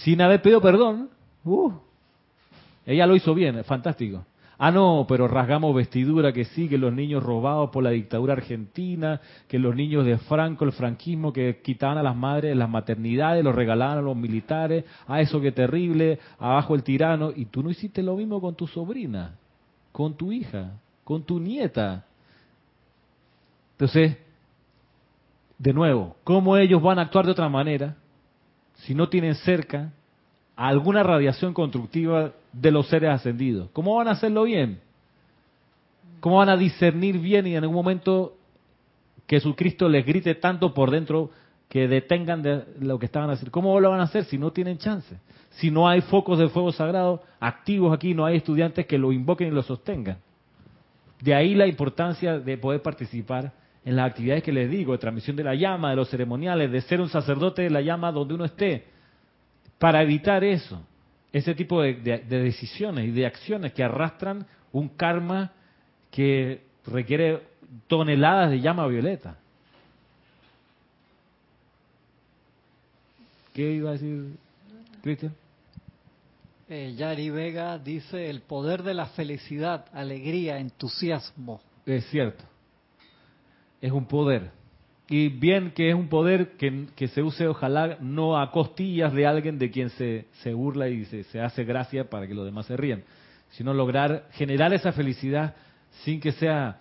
sin 0.03 0.19
haber 0.19 0.41
pedido 0.41 0.59
perdón. 0.59 1.09
Uh, 1.45 1.71
ella 2.85 3.07
lo 3.07 3.15
hizo 3.15 3.33
bien, 3.33 3.63
fantástico. 3.63 4.25
Ah, 4.63 4.69
no, 4.69 5.07
pero 5.09 5.27
rasgamos 5.27 5.73
vestidura, 5.73 6.33
que 6.33 6.45
sí, 6.45 6.69
que 6.69 6.77
los 6.77 6.93
niños 6.93 7.23
robados 7.23 7.71
por 7.71 7.83
la 7.83 7.89
dictadura 7.89 8.33
argentina, 8.33 9.19
que 9.47 9.57
los 9.57 9.75
niños 9.75 10.05
de 10.05 10.19
Franco, 10.19 10.65
el 10.65 10.71
franquismo, 10.71 11.33
que 11.33 11.61
quitaban 11.63 11.97
a 11.97 12.03
las 12.03 12.15
madres 12.15 12.55
las 12.55 12.69
maternidades, 12.69 13.43
los 13.43 13.55
regalaban 13.55 13.97
a 13.97 14.01
los 14.01 14.15
militares, 14.15 14.85
ah, 15.07 15.19
eso 15.19 15.41
que 15.41 15.51
terrible, 15.51 16.19
abajo 16.37 16.75
el 16.75 16.83
tirano, 16.83 17.31
y 17.35 17.45
tú 17.45 17.63
no 17.63 17.71
hiciste 17.71 18.03
lo 18.03 18.15
mismo 18.15 18.39
con 18.39 18.53
tu 18.53 18.67
sobrina, 18.67 19.33
con 19.91 20.13
tu 20.13 20.31
hija, 20.31 20.73
con 21.03 21.23
tu 21.23 21.39
nieta. 21.39 22.05
Entonces, 23.71 24.15
de 25.57 25.73
nuevo, 25.73 26.17
¿cómo 26.23 26.55
ellos 26.55 26.83
van 26.83 26.99
a 26.99 27.01
actuar 27.01 27.25
de 27.25 27.31
otra 27.31 27.49
manera 27.49 27.95
si 28.75 28.93
no 28.93 29.09
tienen 29.09 29.33
cerca 29.33 29.91
alguna 30.55 31.01
radiación 31.01 31.51
constructiva 31.51 32.33
de 32.53 32.71
los 32.71 32.87
seres 32.87 33.09
ascendidos. 33.09 33.69
¿Cómo 33.71 33.95
van 33.95 34.07
a 34.07 34.11
hacerlo 34.11 34.43
bien? 34.43 34.79
¿Cómo 36.19 36.37
van 36.37 36.49
a 36.49 36.57
discernir 36.57 37.19
bien 37.19 37.47
y 37.47 37.55
en 37.55 37.63
algún 37.63 37.75
momento 37.75 38.37
que 39.25 39.37
Jesucristo 39.37 39.89
les 39.89 40.05
grite 40.05 40.35
tanto 40.35 40.73
por 40.73 40.91
dentro 40.91 41.31
que 41.67 41.87
detengan 41.87 42.41
de 42.41 42.65
lo 42.79 42.99
que 42.99 43.05
estaban 43.05 43.29
haciendo? 43.29 43.51
¿Cómo 43.51 43.79
lo 43.79 43.89
van 43.89 44.01
a 44.01 44.03
hacer 44.03 44.25
si 44.25 44.37
no 44.37 44.51
tienen 44.51 44.77
chance? 44.77 45.17
Si 45.51 45.71
no 45.71 45.87
hay 45.87 46.01
focos 46.01 46.37
de 46.37 46.49
fuego 46.49 46.71
sagrado 46.71 47.23
activos 47.39 47.93
aquí, 47.93 48.13
no 48.13 48.25
hay 48.25 48.37
estudiantes 48.37 48.85
que 48.85 48.97
lo 48.97 49.11
invoquen 49.11 49.47
y 49.47 49.51
lo 49.51 49.63
sostengan. 49.63 50.17
De 51.21 51.33
ahí 51.33 51.55
la 51.55 51.67
importancia 51.67 52.39
de 52.39 52.57
poder 52.57 52.81
participar 52.81 53.51
en 53.83 53.95
las 53.95 54.11
actividades 54.11 54.43
que 54.43 54.51
les 54.51 54.69
digo, 54.69 54.91
de 54.91 54.99
transmisión 54.99 55.35
de 55.35 55.43
la 55.43 55.55
llama, 55.55 55.89
de 55.89 55.95
los 55.95 56.09
ceremoniales, 56.09 56.71
de 56.71 56.81
ser 56.81 57.01
un 57.01 57.09
sacerdote 57.09 57.63
de 57.63 57.69
la 57.69 57.81
llama 57.81 58.11
donde 58.11 58.35
uno 58.35 58.45
esté, 58.45 58.85
para 59.79 60.03
evitar 60.03 60.43
eso, 60.43 60.81
ese 61.33 61.55
tipo 61.55 61.81
de, 61.81 61.93
decisiones 61.93 63.07
y 63.07 63.11
de 63.11 63.25
acciones 63.25 63.73
que 63.73 63.83
arrastran 63.83 64.45
un 64.71 64.89
karma 64.89 65.51
que 66.09 66.61
requiere 66.85 67.41
toneladas 67.87 68.51
de 68.51 68.59
llama 68.59 68.87
violeta. 68.87 69.37
¿Qué 73.53 73.71
iba 73.73 73.89
a 73.89 73.93
decir 73.93 74.35
Cristian? 75.01 75.33
Eh, 76.69 76.93
Yari 76.95 77.29
Vega 77.29 77.77
dice 77.77 78.29
el 78.29 78.41
poder 78.41 78.83
de 78.83 78.93
la 78.93 79.07
felicidad, 79.07 79.85
alegría, 79.93 80.57
entusiasmo. 80.57 81.61
Es 81.85 82.05
cierto. 82.09 82.43
Es 83.81 83.91
un 83.91 84.05
poder. 84.05 84.51
Y 85.11 85.27
bien 85.27 85.71
que 85.71 85.89
es 85.89 85.95
un 85.95 86.07
poder 86.07 86.51
que, 86.55 87.07
se 87.09 87.21
use, 87.21 87.45
ojalá, 87.45 87.97
no 87.99 88.39
a 88.39 88.49
costillas 88.49 89.11
de 89.11 89.27
alguien 89.27 89.59
de 89.59 89.69
quien 89.69 89.89
se, 89.89 90.27
se 90.41 90.53
burla 90.53 90.87
y 90.87 91.03
se, 91.03 91.25
se, 91.25 91.41
hace 91.41 91.65
gracia 91.65 92.09
para 92.09 92.25
que 92.25 92.33
los 92.33 92.45
demás 92.45 92.65
se 92.65 92.77
rían, 92.77 93.03
sino 93.49 93.73
lograr 93.73 94.29
generar 94.31 94.73
esa 94.73 94.93
felicidad 94.93 95.53
sin 96.05 96.21
que 96.21 96.31
sea 96.31 96.79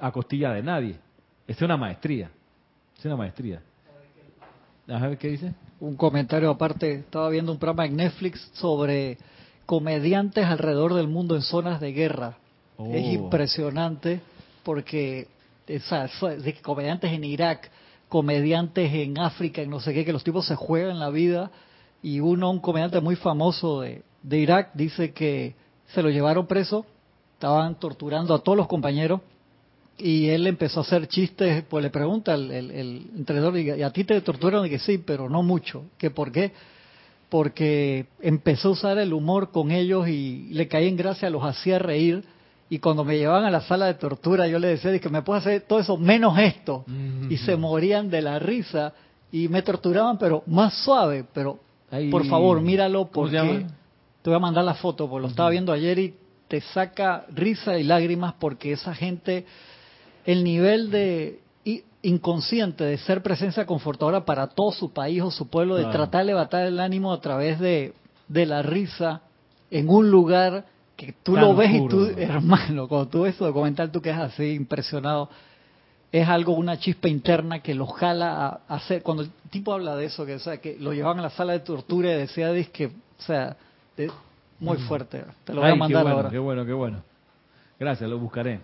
a 0.00 0.10
costilla 0.10 0.54
de 0.54 0.62
nadie. 0.62 0.96
Es 1.46 1.60
una 1.60 1.76
maestría. 1.76 2.30
Es 2.98 3.04
una 3.04 3.16
maestría. 3.16 3.60
A 4.88 5.06
ver 5.06 5.18
qué 5.18 5.28
dice. 5.28 5.52
Un 5.80 5.96
comentario 5.96 6.48
aparte, 6.48 6.94
estaba 6.94 7.28
viendo 7.28 7.52
un 7.52 7.58
programa 7.58 7.84
en 7.84 7.96
Netflix 7.96 8.40
sobre 8.54 9.18
comediantes 9.66 10.46
alrededor 10.46 10.94
del 10.94 11.08
mundo 11.08 11.36
en 11.36 11.42
zonas 11.42 11.78
de 11.78 11.92
guerra. 11.92 12.38
Es 12.78 13.04
oh. 13.04 13.12
impresionante 13.24 14.22
porque 14.62 15.26
de 15.68 16.54
comediantes 16.62 17.12
en 17.12 17.24
Irak, 17.24 17.70
comediantes 18.08 18.92
en 18.92 19.18
África, 19.18 19.62
en 19.62 19.70
no 19.70 19.80
sé 19.80 19.92
qué, 19.92 20.04
que 20.04 20.12
los 20.12 20.24
tipos 20.24 20.46
se 20.46 20.56
juegan 20.56 20.98
la 20.98 21.10
vida. 21.10 21.50
Y 22.02 22.20
uno, 22.20 22.50
un 22.50 22.60
comediante 22.60 23.00
muy 23.00 23.16
famoso 23.16 23.80
de, 23.80 24.02
Irak, 24.30 24.70
dice 24.74 25.12
que 25.12 25.54
se 25.88 26.02
lo 26.02 26.10
llevaron 26.10 26.46
preso, 26.46 26.86
estaban 27.34 27.78
torturando 27.78 28.34
a 28.34 28.38
todos 28.38 28.56
los 28.56 28.68
compañeros 28.68 29.20
y 29.98 30.28
él 30.28 30.46
empezó 30.46 30.80
a 30.80 30.82
hacer 30.84 31.08
chistes, 31.08 31.64
pues 31.68 31.82
le 31.82 31.90
pregunta 31.90 32.34
el, 32.34 32.50
el, 32.50 33.10
entrenador, 33.16 33.58
¿y 33.58 33.82
a 33.82 33.90
ti 33.90 34.04
te 34.04 34.20
torturaron? 34.20 34.66
Y 34.66 34.70
que 34.70 34.78
sí, 34.78 34.98
pero 34.98 35.28
no 35.28 35.42
mucho. 35.42 35.84
¿Que 35.98 36.10
por 36.10 36.30
qué? 36.30 36.52
Porque 37.28 38.06
empezó 38.20 38.68
a 38.68 38.72
usar 38.72 38.98
el 38.98 39.12
humor 39.12 39.50
con 39.50 39.72
ellos 39.72 40.08
y 40.08 40.48
le 40.50 40.68
caía 40.68 40.88
en 40.88 40.96
gracia, 40.96 41.30
los 41.30 41.44
hacía 41.44 41.78
reír 41.78 42.24
y 42.70 42.78
cuando 42.78 43.04
me 43.04 43.16
llevaban 43.16 43.44
a 43.44 43.50
la 43.50 43.62
sala 43.62 43.86
de 43.86 43.94
tortura, 43.94 44.46
yo 44.46 44.58
le 44.58 44.68
decía 44.68 44.98
que 44.98 45.08
me 45.08 45.22
puedo 45.22 45.38
hacer 45.38 45.62
todo 45.62 45.78
eso 45.78 45.96
menos 45.96 46.38
esto. 46.38 46.84
Y 47.30 47.36
se 47.38 47.56
morían 47.56 48.10
de 48.10 48.20
la 48.20 48.38
risa 48.38 48.92
y 49.32 49.48
me 49.48 49.62
torturaban, 49.62 50.18
pero 50.18 50.42
más 50.46 50.74
suave. 50.84 51.24
Pero 51.32 51.58
por 52.10 52.26
favor, 52.26 52.60
míralo 52.60 53.06
porque 53.06 53.66
te 54.22 54.30
voy 54.30 54.36
a 54.36 54.40
mandar 54.40 54.64
la 54.64 54.74
foto, 54.74 55.08
porque 55.08 55.22
lo 55.22 55.28
estaba 55.28 55.48
viendo 55.50 55.72
ayer 55.72 55.98
y 55.98 56.14
te 56.46 56.60
saca 56.60 57.24
risa 57.34 57.78
y 57.78 57.84
lágrimas 57.84 58.34
porque 58.38 58.72
esa 58.72 58.94
gente, 58.94 59.46
el 60.26 60.44
nivel 60.44 60.90
de 60.90 61.40
inconsciente 62.00 62.84
de 62.84 62.96
ser 62.98 63.22
presencia 63.22 63.66
confortadora 63.66 64.24
para 64.24 64.46
todo 64.46 64.72
su 64.72 64.92
país 64.92 65.22
o 65.22 65.30
su 65.30 65.48
pueblo, 65.48 65.76
de 65.76 65.86
tratar 65.86 66.20
de 66.20 66.26
levantar 66.26 66.66
el 66.66 66.78
ánimo 66.80 67.12
a 67.12 67.20
través 67.20 67.58
de, 67.58 67.92
de 68.28 68.46
la 68.46 68.62
risa 68.62 69.22
en 69.70 69.88
un 69.88 70.10
lugar 70.10 70.66
que 70.98 71.14
tú 71.22 71.34
Tan 71.34 71.44
lo 71.44 71.54
ves 71.54 71.70
y 71.70 71.86
tú, 71.88 72.12
hermano, 72.18 72.88
cuando 72.88 73.06
tú 73.08 73.22
ves 73.22 73.36
ese 73.36 73.44
documental, 73.44 73.92
tú 73.92 74.02
quedas 74.02 74.32
así 74.32 74.52
impresionado. 74.52 75.30
Es 76.10 76.26
algo, 76.26 76.54
una 76.54 76.76
chispa 76.76 77.08
interna 77.08 77.60
que 77.60 77.72
lo 77.72 77.86
jala 77.86 78.60
a 78.68 78.74
hacer. 78.74 79.02
Cuando 79.04 79.22
el 79.22 79.30
tipo 79.48 79.72
habla 79.72 79.94
de 79.94 80.06
eso, 80.06 80.26
que, 80.26 80.34
o 80.34 80.38
sea, 80.40 80.56
que 80.56 80.76
lo 80.80 80.92
llevaban 80.92 81.20
a 81.20 81.22
la 81.22 81.30
sala 81.30 81.52
de 81.52 81.60
tortura 81.60 82.10
y 82.12 82.16
decía, 82.16 82.52
que, 82.72 82.86
o 82.86 83.22
sea, 83.22 83.56
de- 83.96 84.10
muy 84.58 84.76
fuerte. 84.78 85.22
Te 85.44 85.54
lo 85.54 85.60
voy. 85.60 85.68
Ay, 85.70 85.74
a 85.74 85.76
mandar 85.76 86.00
qué 86.00 86.02
bueno, 86.02 86.16
ahora. 86.16 86.30
Qué 86.30 86.38
bueno, 86.38 86.66
qué 86.66 86.72
bueno. 86.72 87.02
Gracias, 87.78 88.10
lo 88.10 88.18
buscaré. 88.18 88.58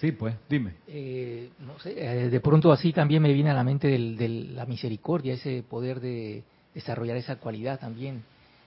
Sí, 0.00 0.12
pues, 0.12 0.34
dime. 0.48 0.72
Eh, 0.88 1.50
no 1.58 1.78
sé, 1.80 1.92
eh, 1.98 2.30
de 2.30 2.40
pronto 2.40 2.72
así 2.72 2.94
también 2.94 3.20
me 3.22 3.34
viene 3.34 3.50
a 3.50 3.54
la 3.54 3.62
mente 3.64 3.88
del- 3.88 4.16
del- 4.16 4.56
la 4.56 4.64
misericordia, 4.64 5.34
ese 5.34 5.62
poder 5.68 6.00
de 6.00 6.42
desarrollar 6.74 7.18
esa 7.18 7.36
cualidad 7.36 7.78
también. 7.78 8.22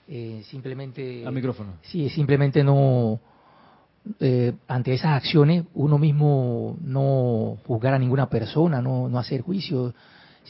Eh, 0.08 0.42
simplemente. 0.46 1.26
Al 1.26 1.34
micrófono. 1.34 1.74
Sí, 1.84 2.10
simplemente 2.10 2.64
no. 2.64 3.20
eh, 4.20 4.54
ante 4.68 4.94
esas 4.94 5.12
acciones, 5.14 5.64
uno 5.76 5.98
mismo 5.98 6.78
no 6.84 7.58
juzgar 7.66 7.94
a 7.94 8.00
ninguna 8.00 8.30
persona, 8.30 8.82
no, 8.82 9.08
no 9.10 9.18
hacer 9.18 9.42
juicio. 9.42 9.94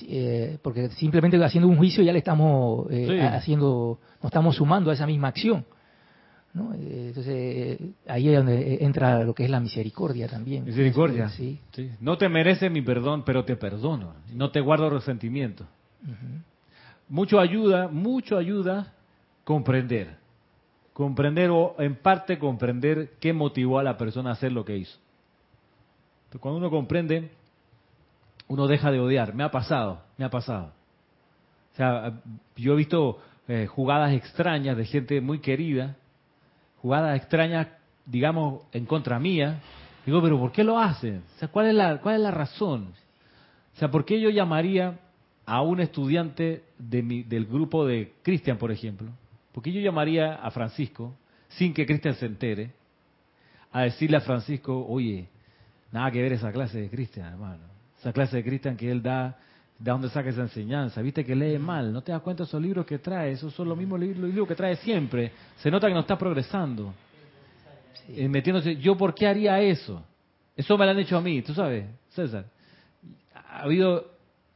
eh, 0.07 0.57
porque 0.63 0.89
simplemente 0.89 1.37
haciendo 1.43 1.67
un 1.67 1.77
juicio 1.77 2.03
ya 2.03 2.11
le 2.11 2.17
estamos 2.17 2.87
eh, 2.89 3.05
Sí. 3.07 3.19
haciendo, 3.19 3.99
nos 4.23 4.25
estamos 4.31 4.55
sumando 4.55 4.89
a 4.89 4.95
esa 4.95 5.05
misma 5.05 5.27
acción. 5.27 5.63
¿no? 6.55 6.73
Eh, 6.73 7.05
Entonces, 7.09 7.79
ahí 8.07 8.27
es 8.29 8.35
donde 8.37 8.83
entra 8.83 9.23
lo 9.23 9.35
que 9.35 9.43
es 9.45 9.51
la 9.51 9.59
misericordia 9.59 10.27
también. 10.27 10.65
Misericordia. 10.65 11.29
Sí. 11.29 11.59
Sí. 11.73 11.91
No 11.99 12.17
te 12.17 12.27
merece 12.29 12.71
mi 12.71 12.81
perdón, 12.81 13.23
pero 13.23 13.45
te 13.45 13.55
perdono. 13.55 14.13
No 14.33 14.49
te 14.49 14.61
guardo 14.61 14.89
resentimiento. 14.89 15.65
Mucho 17.07 17.39
ayuda, 17.39 17.87
mucho 17.87 18.37
ayuda 18.37 18.93
comprender. 19.43 20.17
Comprender 20.93 21.49
o 21.49 21.75
en 21.79 21.95
parte 21.95 22.37
comprender 22.37 23.13
qué 23.19 23.33
motivó 23.33 23.79
a 23.79 23.83
la 23.83 23.97
persona 23.97 24.29
a 24.29 24.33
hacer 24.33 24.51
lo 24.51 24.63
que 24.63 24.77
hizo. 24.77 24.97
Pero 26.29 26.39
cuando 26.41 26.59
uno 26.59 26.69
comprende, 26.69 27.31
uno 28.47 28.67
deja 28.67 28.91
de 28.91 28.99
odiar. 28.99 29.33
Me 29.33 29.43
ha 29.43 29.51
pasado, 29.51 30.01
me 30.17 30.25
ha 30.25 30.29
pasado. 30.29 30.71
O 31.73 31.75
sea, 31.75 32.13
yo 32.55 32.73
he 32.73 32.75
visto 32.75 33.19
eh, 33.47 33.65
jugadas 33.67 34.13
extrañas 34.13 34.77
de 34.77 34.85
gente 34.85 35.19
muy 35.21 35.39
querida, 35.39 35.95
jugadas 36.81 37.17
extrañas, 37.17 37.67
digamos, 38.05 38.63
en 38.71 38.85
contra 38.85 39.19
mía. 39.19 39.59
Digo, 40.05 40.21
pero 40.21 40.37
¿por 40.39 40.51
qué 40.51 40.63
lo 40.63 40.77
hacen? 40.79 41.23
O 41.35 41.39
sea, 41.39 41.47
¿cuál 41.47 41.67
es 41.67 41.73
la, 41.73 41.97
cuál 42.01 42.15
es 42.15 42.21
la 42.21 42.31
razón? 42.31 42.93
O 43.75 43.79
sea, 43.79 43.89
¿por 43.89 44.05
qué 44.05 44.19
yo 44.21 44.29
llamaría 44.29 44.99
a 45.45 45.61
un 45.61 45.79
estudiante 45.79 46.63
de 46.77 47.01
mi- 47.01 47.23
del 47.23 47.45
grupo 47.45 47.85
de 47.85 48.13
Cristian, 48.21 48.57
por 48.57 48.71
ejemplo? 48.71 49.09
¿Por 49.53 49.63
qué 49.63 49.71
yo 49.71 49.79
llamaría 49.79 50.35
a 50.35 50.51
Francisco, 50.51 51.15
sin 51.49 51.73
que 51.73 51.85
Cristian 51.85 52.15
se 52.15 52.25
entere, 52.25 52.71
a 53.71 53.83
decirle 53.83 54.17
a 54.17 54.21
Francisco, 54.21 54.85
oye, 54.87 55.27
nada 55.91 56.11
que 56.11 56.21
ver 56.21 56.33
esa 56.33 56.51
clase 56.51 56.81
de 56.81 56.89
Cristian, 56.89 57.27
hermano? 57.27 57.63
Esa 57.99 58.11
clase 58.11 58.37
de 58.37 58.43
Cristian 58.43 58.75
que 58.75 58.91
él 58.91 59.01
da, 59.01 59.37
¿de 59.77 59.91
dónde 59.91 60.09
saca 60.09 60.29
esa 60.29 60.41
enseñanza? 60.41 61.01
¿Viste 61.01 61.23
que 61.23 61.35
lee 61.35 61.59
mal? 61.59 61.93
¿No 61.93 62.01
te 62.01 62.11
das 62.11 62.21
cuenta 62.21 62.43
de 62.43 62.47
esos 62.47 62.61
libros 62.61 62.85
que 62.85 62.97
trae? 62.97 63.31
Esos 63.31 63.53
son 63.53 63.69
los 63.69 63.77
mismos 63.77 63.99
libros 63.99 64.47
que 64.47 64.55
trae 64.55 64.75
siempre. 64.77 65.31
Se 65.57 65.69
nota 65.69 65.87
que 65.87 65.93
no 65.93 66.01
está 66.01 66.17
progresando. 66.17 66.93
Eh, 68.09 68.27
metiéndose, 68.27 68.75
¿yo 68.77 68.97
por 68.97 69.13
qué 69.13 69.27
haría 69.27 69.59
eso? 69.61 70.03
Eso 70.57 70.77
me 70.77 70.85
lo 70.85 70.91
han 70.91 70.99
hecho 70.99 71.17
a 71.17 71.21
mí, 71.21 71.41
tú 71.41 71.53
sabes, 71.53 71.85
César. 72.09 72.45
Ha 73.49 73.61
habido 73.63 74.12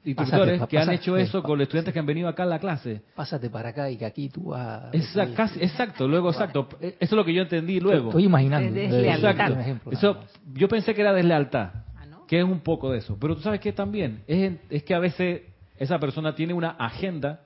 instructores 0.08 0.60
Pásate, 0.60 0.70
que 0.70 0.78
han 0.80 0.90
hecho 0.92 1.16
sí, 1.18 1.22
eso 1.22 1.44
con 1.44 1.58
los 1.58 1.66
estudiantes 1.66 1.94
que 1.94 2.00
han 2.00 2.06
venido 2.06 2.28
acá 2.30 2.44
a 2.44 2.46
la 2.48 2.60
clase. 2.60 3.02
Pásate 3.16 3.50
para 3.50 3.70
acá 3.70 3.90
y 3.92 3.98
que 3.98 4.06
aquí 4.06 4.30
tú 4.30 4.46
vas... 4.50 4.94
Exacto, 4.94 5.36
casi- 5.36 5.60
exacto, 5.62 6.08
luego 6.08 6.30
exacto. 6.30 6.68
Eso 6.80 6.96
es 7.00 7.12
lo 7.12 7.26
que 7.26 7.34
yo 7.34 7.42
entendí 7.42 7.80
luego. 7.80 8.10
Estoy 8.10 8.24
imaginando. 8.26 8.70
Eh, 8.70 8.72
deslealtad. 8.90 9.52
Exacto. 9.52 9.92
Eso, 9.92 10.18
yo 10.54 10.68
pensé 10.68 10.94
que 10.96 11.02
era 11.02 11.14
deslealtad, 11.14 11.72
Ah, 11.96 12.06
¿no? 12.06 12.26
que 12.26 12.40
es 12.40 12.44
un 12.46 12.62
poco 12.62 12.92
de 12.92 13.00
eso. 13.00 13.18
Pero 13.20 13.36
tú 13.36 13.42
sabes 13.42 13.60
que 13.60 13.74
también 13.74 14.24
es, 14.28 14.54
es 14.70 14.84
que 14.84 14.96
a 14.96 15.00
veces 15.00 15.42
esa 15.78 16.00
persona 16.00 16.34
tiene 16.34 16.54
una 16.54 16.70
agenda 16.72 17.42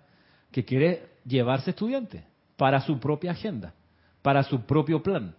que 0.51 0.63
quiere 0.63 1.03
llevarse 1.25 1.71
estudiantes 1.71 2.23
para 2.57 2.79
su 2.81 2.99
propia 2.99 3.31
agenda, 3.31 3.73
para 4.21 4.43
su 4.43 4.61
propio 4.61 5.01
plan. 5.01 5.33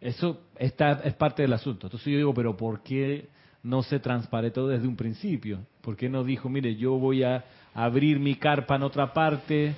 Eso 0.00 0.40
está, 0.56 1.00
es 1.04 1.14
parte 1.14 1.42
del 1.42 1.52
asunto. 1.52 1.86
Entonces 1.86 2.06
yo 2.12 2.16
digo, 2.18 2.34
pero 2.34 2.56
¿por 2.56 2.82
qué 2.82 3.28
no 3.62 3.82
se 3.82 3.98
transparentó 3.98 4.66
desde 4.68 4.86
un 4.86 4.96
principio? 4.96 5.60
¿Por 5.80 5.96
qué 5.96 6.08
no 6.08 6.24
dijo, 6.24 6.48
mire, 6.48 6.76
yo 6.76 6.92
voy 6.98 7.22
a 7.22 7.44
abrir 7.74 8.18
mi 8.18 8.34
carpa 8.34 8.76
en 8.76 8.82
otra 8.82 9.12
parte 9.12 9.74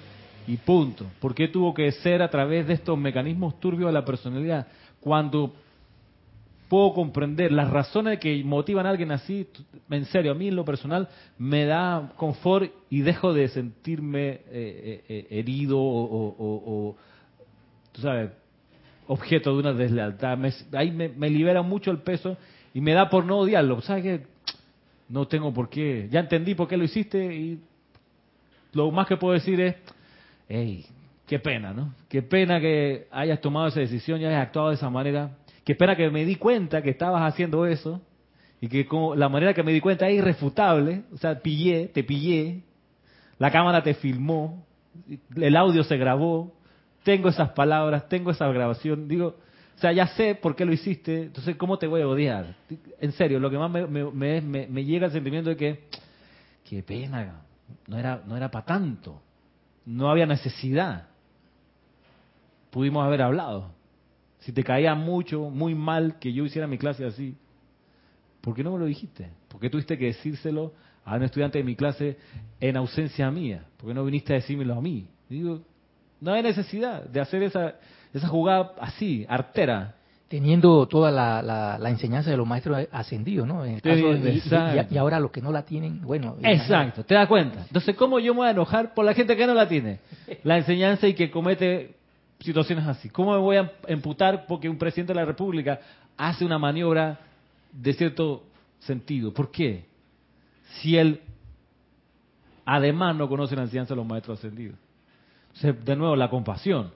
y 0.46 0.56
punto? 0.56 1.06
¿Por 1.20 1.34
qué 1.34 1.48
tuvo 1.48 1.72
que 1.74 1.90
ser 1.92 2.22
a 2.22 2.30
través 2.30 2.66
de 2.66 2.74
estos 2.74 2.98
mecanismos 2.98 3.58
turbios 3.60 3.88
de 3.88 3.92
la 3.92 4.04
personalidad? 4.04 4.66
Cuando 5.00 5.54
puedo 6.68 6.94
comprender 6.94 7.50
las 7.50 7.68
razones 7.70 8.20
que 8.20 8.44
motivan 8.44 8.86
a 8.86 8.90
alguien 8.90 9.10
así, 9.10 9.46
en 9.90 10.04
serio, 10.06 10.30
a 10.30 10.34
mí 10.34 10.48
en 10.48 10.54
lo 10.56 10.64
personal 10.64 11.08
me 11.36 11.64
da 11.64 12.12
confort 12.16 12.70
y 12.90 13.00
dejo 13.00 13.32
de 13.34 13.48
sentirme 13.48 14.28
eh, 14.28 14.42
eh, 14.52 15.04
eh, 15.08 15.26
herido 15.30 15.78
o, 15.80 16.36
o- 16.38 16.96
tú 17.90 18.00
sabes, 18.02 18.30
objeto 19.08 19.52
de 19.52 19.58
una 19.58 19.72
deslealtad. 19.72 20.38
Ahí 20.72 20.92
me 20.92 21.28
libera 21.28 21.62
mucho 21.62 21.90
el 21.90 21.98
peso 21.98 22.36
y 22.74 22.80
me 22.80 22.92
da 22.92 23.08
por 23.08 23.24
no 23.24 23.38
odiarlo. 23.38 23.80
¿Sabes 23.80 24.02
qué? 24.02 24.26
No 25.08 25.26
tengo 25.26 25.52
por 25.52 25.68
qué. 25.68 26.08
Ya 26.10 26.20
entendí 26.20 26.54
por 26.54 26.68
qué 26.68 26.76
lo 26.76 26.84
hiciste 26.84 27.34
y 27.34 27.60
lo 28.72 28.90
más 28.90 29.06
que 29.06 29.16
puedo 29.16 29.34
decir 29.34 29.60
es, 29.60 29.76
hey, 30.48 30.86
qué 31.26 31.38
pena, 31.38 31.72
¿no? 31.72 31.94
Qué 32.08 32.22
pena 32.22 32.60
que 32.60 33.06
hayas 33.10 33.40
tomado 33.40 33.68
esa 33.68 33.80
decisión 33.80 34.20
y 34.20 34.26
hayas 34.26 34.42
actuado 34.42 34.68
de 34.68 34.76
esa 34.76 34.90
manera. 34.90 35.36
Qué 35.64 35.74
pena 35.74 35.96
que 35.96 36.10
me 36.10 36.24
di 36.24 36.36
cuenta 36.36 36.82
que 36.82 36.90
estabas 36.90 37.22
haciendo 37.22 37.66
eso 37.66 38.00
y 38.60 38.68
que 38.68 38.86
como 38.86 39.14
la 39.14 39.28
manera 39.28 39.54
que 39.54 39.62
me 39.62 39.72
di 39.72 39.80
cuenta 39.80 40.08
es 40.08 40.18
irrefutable. 40.18 41.02
O 41.12 41.18
sea, 41.18 41.40
pillé, 41.40 41.88
te 41.88 42.04
pillé, 42.04 42.62
la 43.38 43.50
cámara 43.50 43.82
te 43.82 43.94
filmó, 43.94 44.64
el 45.36 45.56
audio 45.56 45.82
se 45.82 45.96
grabó, 45.96 46.52
tengo 47.02 47.28
esas 47.28 47.50
palabras, 47.50 48.08
tengo 48.08 48.30
esa 48.30 48.46
grabación. 48.48 49.08
Digo, 49.08 49.36
o 49.80 49.82
sea, 49.82 49.92
ya 49.92 50.08
sé 50.08 50.34
por 50.34 50.54
qué 50.54 50.66
lo 50.66 50.74
hiciste, 50.74 51.22
entonces, 51.22 51.56
¿cómo 51.56 51.78
te 51.78 51.86
voy 51.86 52.02
a 52.02 52.06
odiar? 52.06 52.54
En 53.00 53.12
serio, 53.12 53.40
lo 53.40 53.48
que 53.48 53.56
más 53.56 53.70
me, 53.70 53.86
me, 53.86 54.42
me- 54.42 54.66
me- 54.66 54.84
llega 54.84 55.06
el 55.06 55.12
sentimiento 55.12 55.48
de 55.48 55.56
que, 55.56 55.84
qué 56.68 56.82
pena, 56.82 57.40
no 57.86 57.96
era, 57.98 58.22
no 58.26 58.36
era 58.36 58.50
para 58.50 58.66
tanto, 58.66 59.22
no 59.86 60.10
había 60.10 60.26
necesidad. 60.26 61.08
Pudimos 62.70 63.06
haber 63.06 63.22
hablado. 63.22 63.72
Si 64.40 64.52
te 64.52 64.62
caía 64.62 64.94
mucho, 64.94 65.48
muy 65.48 65.74
mal 65.74 66.18
que 66.18 66.30
yo 66.30 66.44
hiciera 66.44 66.66
mi 66.66 66.76
clase 66.76 67.06
así, 67.06 67.34
¿por 68.42 68.54
qué 68.54 68.62
no 68.62 68.72
me 68.72 68.80
lo 68.80 68.84
dijiste? 68.84 69.30
¿Por 69.48 69.62
qué 69.62 69.70
tuviste 69.70 69.96
que 69.96 70.04
decírselo 70.08 70.74
a 71.06 71.16
un 71.16 71.22
estudiante 71.22 71.56
de 71.56 71.64
mi 71.64 71.74
clase 71.74 72.18
en 72.60 72.76
ausencia 72.76 73.30
mía? 73.30 73.64
¿Por 73.78 73.88
qué 73.88 73.94
no 73.94 74.04
viniste 74.04 74.34
a 74.34 74.36
decírmelo 74.36 74.74
a 74.74 74.82
mí? 74.82 75.08
Digo, 75.30 75.62
no 76.20 76.32
hay 76.34 76.42
necesidad 76.42 77.02
de 77.04 77.18
hacer 77.20 77.42
esa, 77.44 77.76
esa 78.14 78.28
jugada 78.28 78.72
así, 78.80 79.24
artera. 79.28 79.94
Teniendo 80.28 80.86
toda 80.86 81.10
la, 81.10 81.42
la, 81.42 81.76
la 81.76 81.90
enseñanza 81.90 82.30
de 82.30 82.36
los 82.36 82.46
maestros 82.46 82.86
ascendidos, 82.92 83.48
¿no? 83.48 83.64
En 83.64 83.74
el 83.74 83.82
caso 83.82 83.96
de- 84.22 84.30
y- 84.76 84.94
y, 84.94 84.96
ahora 84.98 85.18
los 85.18 85.32
que 85.32 85.42
no 85.42 85.50
la 85.50 85.62
tienen, 85.64 86.02
bueno. 86.02 86.36
Exacto, 86.52 87.02
te 87.04 87.14
das 87.14 87.26
cuenta. 87.26 87.62
Entonces, 87.66 87.96
¿cómo 87.96 88.20
yo 88.20 88.32
me 88.32 88.38
voy 88.38 88.46
a 88.46 88.52
enojar 88.52 88.94
por 88.94 89.04
la 89.04 89.12
gente 89.12 89.36
que 89.36 89.44
no 89.44 89.54
la 89.54 89.66
tiene? 89.68 89.98
La 90.44 90.56
enseñanza 90.58 91.08
y 91.08 91.14
que 91.14 91.32
comete 91.32 91.96
situaciones 92.38 92.86
así. 92.86 93.08
¿Cómo 93.10 93.32
me 93.32 93.38
voy 93.38 93.56
a 93.56 93.72
emputar 93.88 94.46
porque 94.46 94.68
un 94.68 94.78
presidente 94.78 95.12
de 95.12 95.18
la 95.18 95.24
República 95.26 95.80
hace 96.16 96.44
una 96.44 96.60
maniobra 96.60 97.18
de 97.72 97.92
cierto 97.94 98.44
sentido? 98.78 99.34
¿Por 99.34 99.50
qué? 99.50 99.84
Si 100.80 100.96
él 100.96 101.20
además 102.64 103.16
no 103.16 103.28
conoce 103.28 103.56
la 103.56 103.62
enseñanza 103.62 103.94
de 103.94 103.96
los 103.96 104.06
maestros 104.06 104.38
ascendidos. 104.38 104.76
Entonces, 105.54 105.84
de 105.84 105.96
nuevo, 105.96 106.14
la 106.14 106.30
compasión. 106.30 106.92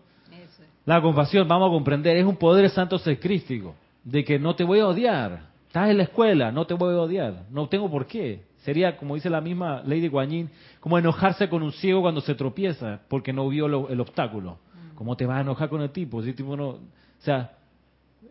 La 0.87 1.01
compasión, 1.01 1.49
vamos 1.49 1.68
a 1.68 1.72
comprender, 1.72 2.16
es 2.16 2.26
un 2.26 2.37
poder 2.37 2.68
santo 2.70 2.99
secrístico, 2.99 3.74
de 4.03 4.24
que 4.24 4.39
no 4.39 4.55
te 4.55 4.64
voy 4.64 4.80
a 4.80 4.89
odiar. 4.89 5.49
Estás 5.66 5.89
en 5.91 5.97
la 5.97 6.03
escuela, 6.05 6.53
no 6.53 6.66
te 6.66 6.74
voy 6.74 6.95
a 6.95 7.01
odiar. 7.01 7.45
No 7.51 7.68
tengo 7.68 7.91
por 7.91 8.07
qué. 8.07 8.43
Sería, 8.59 8.97
como 8.97 9.14
dice 9.14 9.28
la 9.30 9.41
misma 9.41 9.82
Lady 9.85 10.09
Guanyin, 10.09 10.51
como 10.80 10.99
enojarse 10.99 11.49
con 11.49 11.62
un 11.62 11.72
ciego 11.72 12.03
cuando 12.03 12.20
se 12.20 12.35
tropieza 12.35 13.01
porque 13.09 13.32
no 13.32 13.49
vio 13.49 13.66
lo- 13.68 13.89
el 13.89 14.01
obstáculo. 14.01 14.59
¿Cómo 14.95 15.16
te 15.16 15.26
vas 15.26 15.39
a 15.39 15.41
enojar 15.41 15.68
con 15.68 15.82
el 15.82 15.91
tipo? 15.91 16.22
Si 16.22 16.30
el 16.30 16.35
tipo 16.37 16.57
no... 16.57 16.68
O 16.68 16.80
sea, 17.18 17.53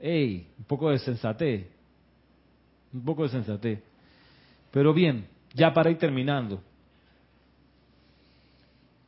hey, 0.01 0.47
un 0.58 0.64
poco 0.66 0.89
de 0.89 0.99
sensatez. 0.99 1.68
Un 2.93 3.04
poco 3.04 3.24
de 3.24 3.30
sensatez. 3.30 3.80
Pero 4.72 4.93
bien, 4.93 5.28
ya 5.54 5.74
para 5.74 5.91
ir 5.91 5.97
terminando 5.97 6.62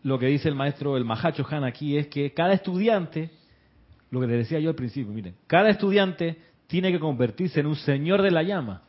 lo 0.06 0.20
que 0.20 0.28
dice 0.28 0.48
el 0.48 0.54
maestro, 0.54 0.98
el 0.98 1.04
Mahacho 1.04 1.44
Han 1.50 1.64
aquí 1.64 1.98
es 1.98 2.06
que 2.10 2.32
cada 2.32 2.54
estudiante, 2.54 3.32
lo 4.12 4.22
que 4.22 4.28
les 4.28 4.38
decía 4.38 4.60
yo 4.60 4.70
al 4.70 4.76
principio, 4.76 5.12
miren, 5.12 5.34
cada 5.48 5.70
estudiante 5.70 6.38
tiene 6.68 6.92
que 6.92 7.00
convertirse 7.00 7.60
en 7.60 7.66
un 7.66 7.76
señor 7.76 8.22
de 8.22 8.30
la 8.30 8.44
llama, 8.44 8.84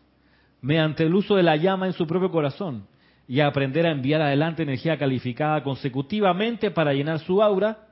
mediante 0.60 1.04
el 1.04 1.14
uso 1.14 1.36
de 1.36 1.42
la 1.42 1.56
llama 1.56 1.86
en 1.86 1.94
su 1.94 2.06
propio 2.06 2.30
corazón, 2.30 2.86
y 3.26 3.40
aprender 3.40 3.86
a 3.86 3.92
enviar 3.92 4.20
adelante 4.20 4.62
energía 4.62 4.98
calificada 4.98 5.62
consecutivamente 5.62 6.70
para 6.70 6.92
llenar 6.92 7.20
su 7.20 7.42
aura 7.42 7.88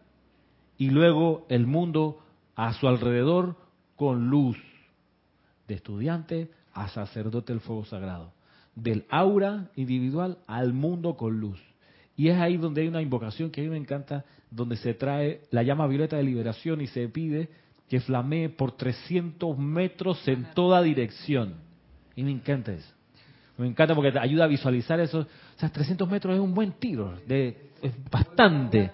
y 0.76 0.90
luego 0.90 1.46
el 1.48 1.66
mundo 1.66 2.18
a 2.56 2.74
su 2.74 2.86
alrededor 2.86 3.56
con 3.96 4.28
luz, 4.28 4.58
de 5.66 5.76
estudiante 5.76 6.50
a 6.74 6.88
sacerdote 6.88 7.54
del 7.54 7.62
fuego 7.62 7.86
sagrado, 7.86 8.34
del 8.74 9.06
aura 9.08 9.70
individual 9.76 10.36
al 10.46 10.74
mundo 10.74 11.16
con 11.16 11.40
luz. 11.40 11.73
Y 12.16 12.28
es 12.28 12.38
ahí 12.38 12.56
donde 12.56 12.82
hay 12.82 12.88
una 12.88 13.02
invocación 13.02 13.50
que 13.50 13.60
a 13.60 13.64
mí 13.64 13.70
me 13.70 13.76
encanta, 13.76 14.24
donde 14.50 14.76
se 14.76 14.94
trae 14.94 15.42
la 15.50 15.62
llama 15.62 15.86
violeta 15.86 16.16
de 16.16 16.22
liberación 16.22 16.80
y 16.80 16.86
se 16.86 17.08
pide 17.08 17.48
que 17.88 18.00
flamee 18.00 18.48
por 18.48 18.72
300 18.72 19.58
metros 19.58 20.26
en 20.28 20.46
toda 20.54 20.80
dirección. 20.82 21.54
Y 22.16 22.22
me 22.22 22.30
encanta 22.30 22.72
eso. 22.72 22.92
Me 23.56 23.66
encanta 23.66 23.94
porque 23.94 24.12
te 24.12 24.18
ayuda 24.18 24.44
a 24.44 24.48
visualizar 24.48 24.98
eso. 25.00 25.20
O 25.20 25.58
sea, 25.58 25.68
300 25.68 26.08
metros 26.08 26.34
es 26.34 26.40
un 26.40 26.54
buen 26.54 26.72
tiro, 26.72 27.18
de, 27.26 27.70
es 27.82 27.92
bastante. 28.10 28.90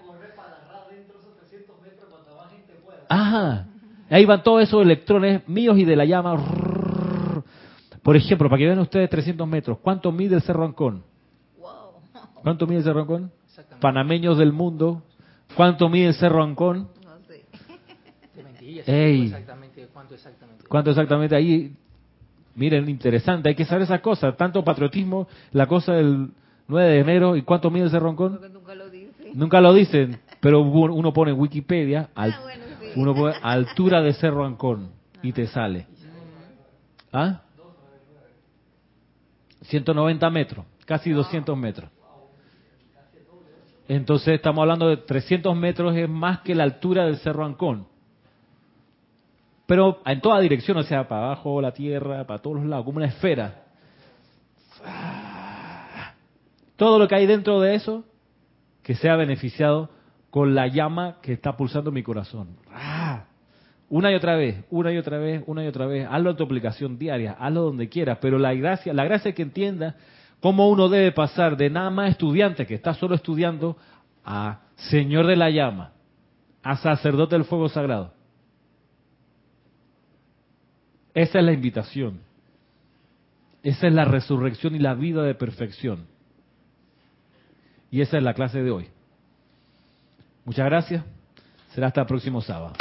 Ajá. 3.07 3.67
Ahí 4.09 4.25
van 4.25 4.43
todos 4.43 4.63
esos 4.63 4.81
electrones 4.81 5.47
míos 5.47 5.77
y 5.77 5.85
de 5.85 5.95
la 5.95 6.05
llama. 6.05 6.35
Por 8.03 8.15
ejemplo, 8.15 8.49
para 8.49 8.59
que 8.59 8.65
vean 8.65 8.79
ustedes 8.79 9.09
300 9.09 9.47
metros, 9.47 9.77
¿cuánto 9.79 10.11
mide 10.11 10.35
el 10.35 10.41
Cerro 10.41 10.65
Ancón? 10.65 11.03
¿Cuánto 12.43 12.67
mide 12.67 12.79
el 12.79 12.83
Cerro 12.83 13.01
Ancón? 13.01 13.31
Panameños 13.79 14.37
del 14.37 14.53
mundo, 14.53 15.03
¿cuánto 15.55 15.89
mide 15.89 16.07
el 16.07 16.13
Cerro 16.13 16.43
Ancón? 16.43 16.89
No 17.03 17.17
sé. 17.27 17.45
Ey. 18.85 19.23
Exactamente, 19.25 19.87
¿cuánto 19.93 20.15
exactamente? 20.15 20.65
¿Cuánto 20.67 20.89
exactamente 20.91 21.35
ahí? 21.35 21.73
Miren, 22.55 22.89
interesante, 22.89 23.49
hay 23.49 23.55
que 23.55 23.65
saber 23.65 23.83
esas 23.83 24.01
cosas. 24.01 24.35
Tanto 24.37 24.63
patriotismo, 24.63 25.27
la 25.51 25.67
cosa 25.67 25.93
del 25.93 26.29
9 26.67 26.89
de 26.89 26.99
enero, 26.99 27.35
¿y 27.35 27.43
cuánto 27.43 27.69
mide 27.71 27.85
el 27.85 27.91
Cerro 27.91 28.09
Ancón? 28.09 28.33
Porque 28.33 28.49
nunca 28.49 28.75
lo 28.75 28.89
dice. 28.89 29.31
Nunca 29.33 29.61
lo 29.61 29.73
dicen, 29.73 30.19
pero 30.39 30.61
uno 30.61 31.13
pone 31.13 31.31
en 31.31 31.39
Wikipedia, 31.39 32.09
al- 32.15 32.31
Ah, 32.33 32.39
bueno, 32.43 32.63
sí. 32.81 32.87
uno 32.99 33.13
pone 33.15 33.35
altura 33.41 34.01
de 34.01 34.13
Cerro 34.13 34.45
Ancón 34.45 34.89
y 35.21 35.31
te 35.31 35.47
sale. 35.47 35.87
¿Ah? 37.13 37.41
190 39.63 40.29
metros, 40.29 40.65
casi 40.85 41.11
200 41.11 41.57
metros. 41.57 41.89
Entonces 43.93 44.35
estamos 44.35 44.61
hablando 44.61 44.87
de 44.87 44.95
300 44.95 45.53
metros 45.53 45.93
es 45.97 46.07
más 46.07 46.39
que 46.39 46.55
la 46.55 46.63
altura 46.63 47.03
del 47.03 47.17
Cerro 47.17 47.43
Ancón. 47.43 47.87
Pero 49.65 49.99
en 50.05 50.21
toda 50.21 50.39
dirección, 50.39 50.77
o 50.77 50.83
sea, 50.83 51.09
para 51.09 51.25
abajo, 51.25 51.59
la 51.59 51.73
tierra, 51.73 52.25
para 52.25 52.41
todos 52.41 52.55
los 52.55 52.65
lados, 52.67 52.85
como 52.85 52.99
una 52.99 53.07
esfera. 53.07 53.65
Todo 56.77 56.99
lo 56.99 57.07
que 57.09 57.15
hay 57.15 57.25
dentro 57.25 57.59
de 57.59 57.75
eso, 57.75 58.05
que 58.81 58.95
sea 58.95 59.17
beneficiado 59.17 59.89
con 60.29 60.55
la 60.55 60.67
llama 60.67 61.17
que 61.21 61.33
está 61.33 61.57
pulsando 61.57 61.91
mi 61.91 62.01
corazón. 62.01 62.55
¡Ah! 62.73 63.25
Una 63.89 64.09
y 64.09 64.15
otra 64.15 64.37
vez, 64.37 64.63
una 64.69 64.93
y 64.93 64.97
otra 64.99 65.17
vez, 65.17 65.43
una 65.47 65.65
y 65.65 65.67
otra 65.67 65.85
vez. 65.85 66.07
Hazlo 66.09 66.29
en 66.29 66.37
tu 66.37 66.43
aplicación 66.45 66.97
diaria, 66.97 67.35
hazlo 67.37 67.63
donde 67.63 67.89
quieras. 67.89 68.19
Pero 68.21 68.39
la 68.39 68.53
gracia, 68.53 68.93
la 68.93 69.03
gracia 69.03 69.29
es 69.29 69.35
que 69.35 69.41
entienda 69.41 69.97
cómo 70.41 70.69
uno 70.69 70.89
debe 70.89 71.11
pasar 71.11 71.55
de 71.55 71.69
nada 71.69 71.89
más 71.89 72.09
estudiante 72.09 72.65
que 72.65 72.75
está 72.75 72.93
solo 72.93 73.15
estudiando 73.15 73.77
a 74.25 74.61
Señor 74.75 75.27
de 75.27 75.35
la 75.35 75.49
llama, 75.49 75.93
a 76.63 76.75
sacerdote 76.77 77.35
del 77.35 77.45
fuego 77.45 77.69
sagrado. 77.69 78.13
Esa 81.13 81.39
es 81.39 81.45
la 81.45 81.53
invitación. 81.53 82.19
Esa 83.63 83.87
es 83.87 83.93
la 83.93 84.05
resurrección 84.05 84.75
y 84.75 84.79
la 84.79 84.95
vida 84.95 85.23
de 85.23 85.35
perfección. 85.35 86.07
Y 87.91 88.01
esa 88.01 88.17
es 88.17 88.23
la 88.23 88.33
clase 88.33 88.63
de 88.63 88.71
hoy. 88.71 88.87
Muchas 90.45 90.65
gracias. 90.65 91.05
Será 91.75 91.87
hasta 91.87 92.01
el 92.01 92.07
próximo 92.07 92.41
sábado. 92.41 92.73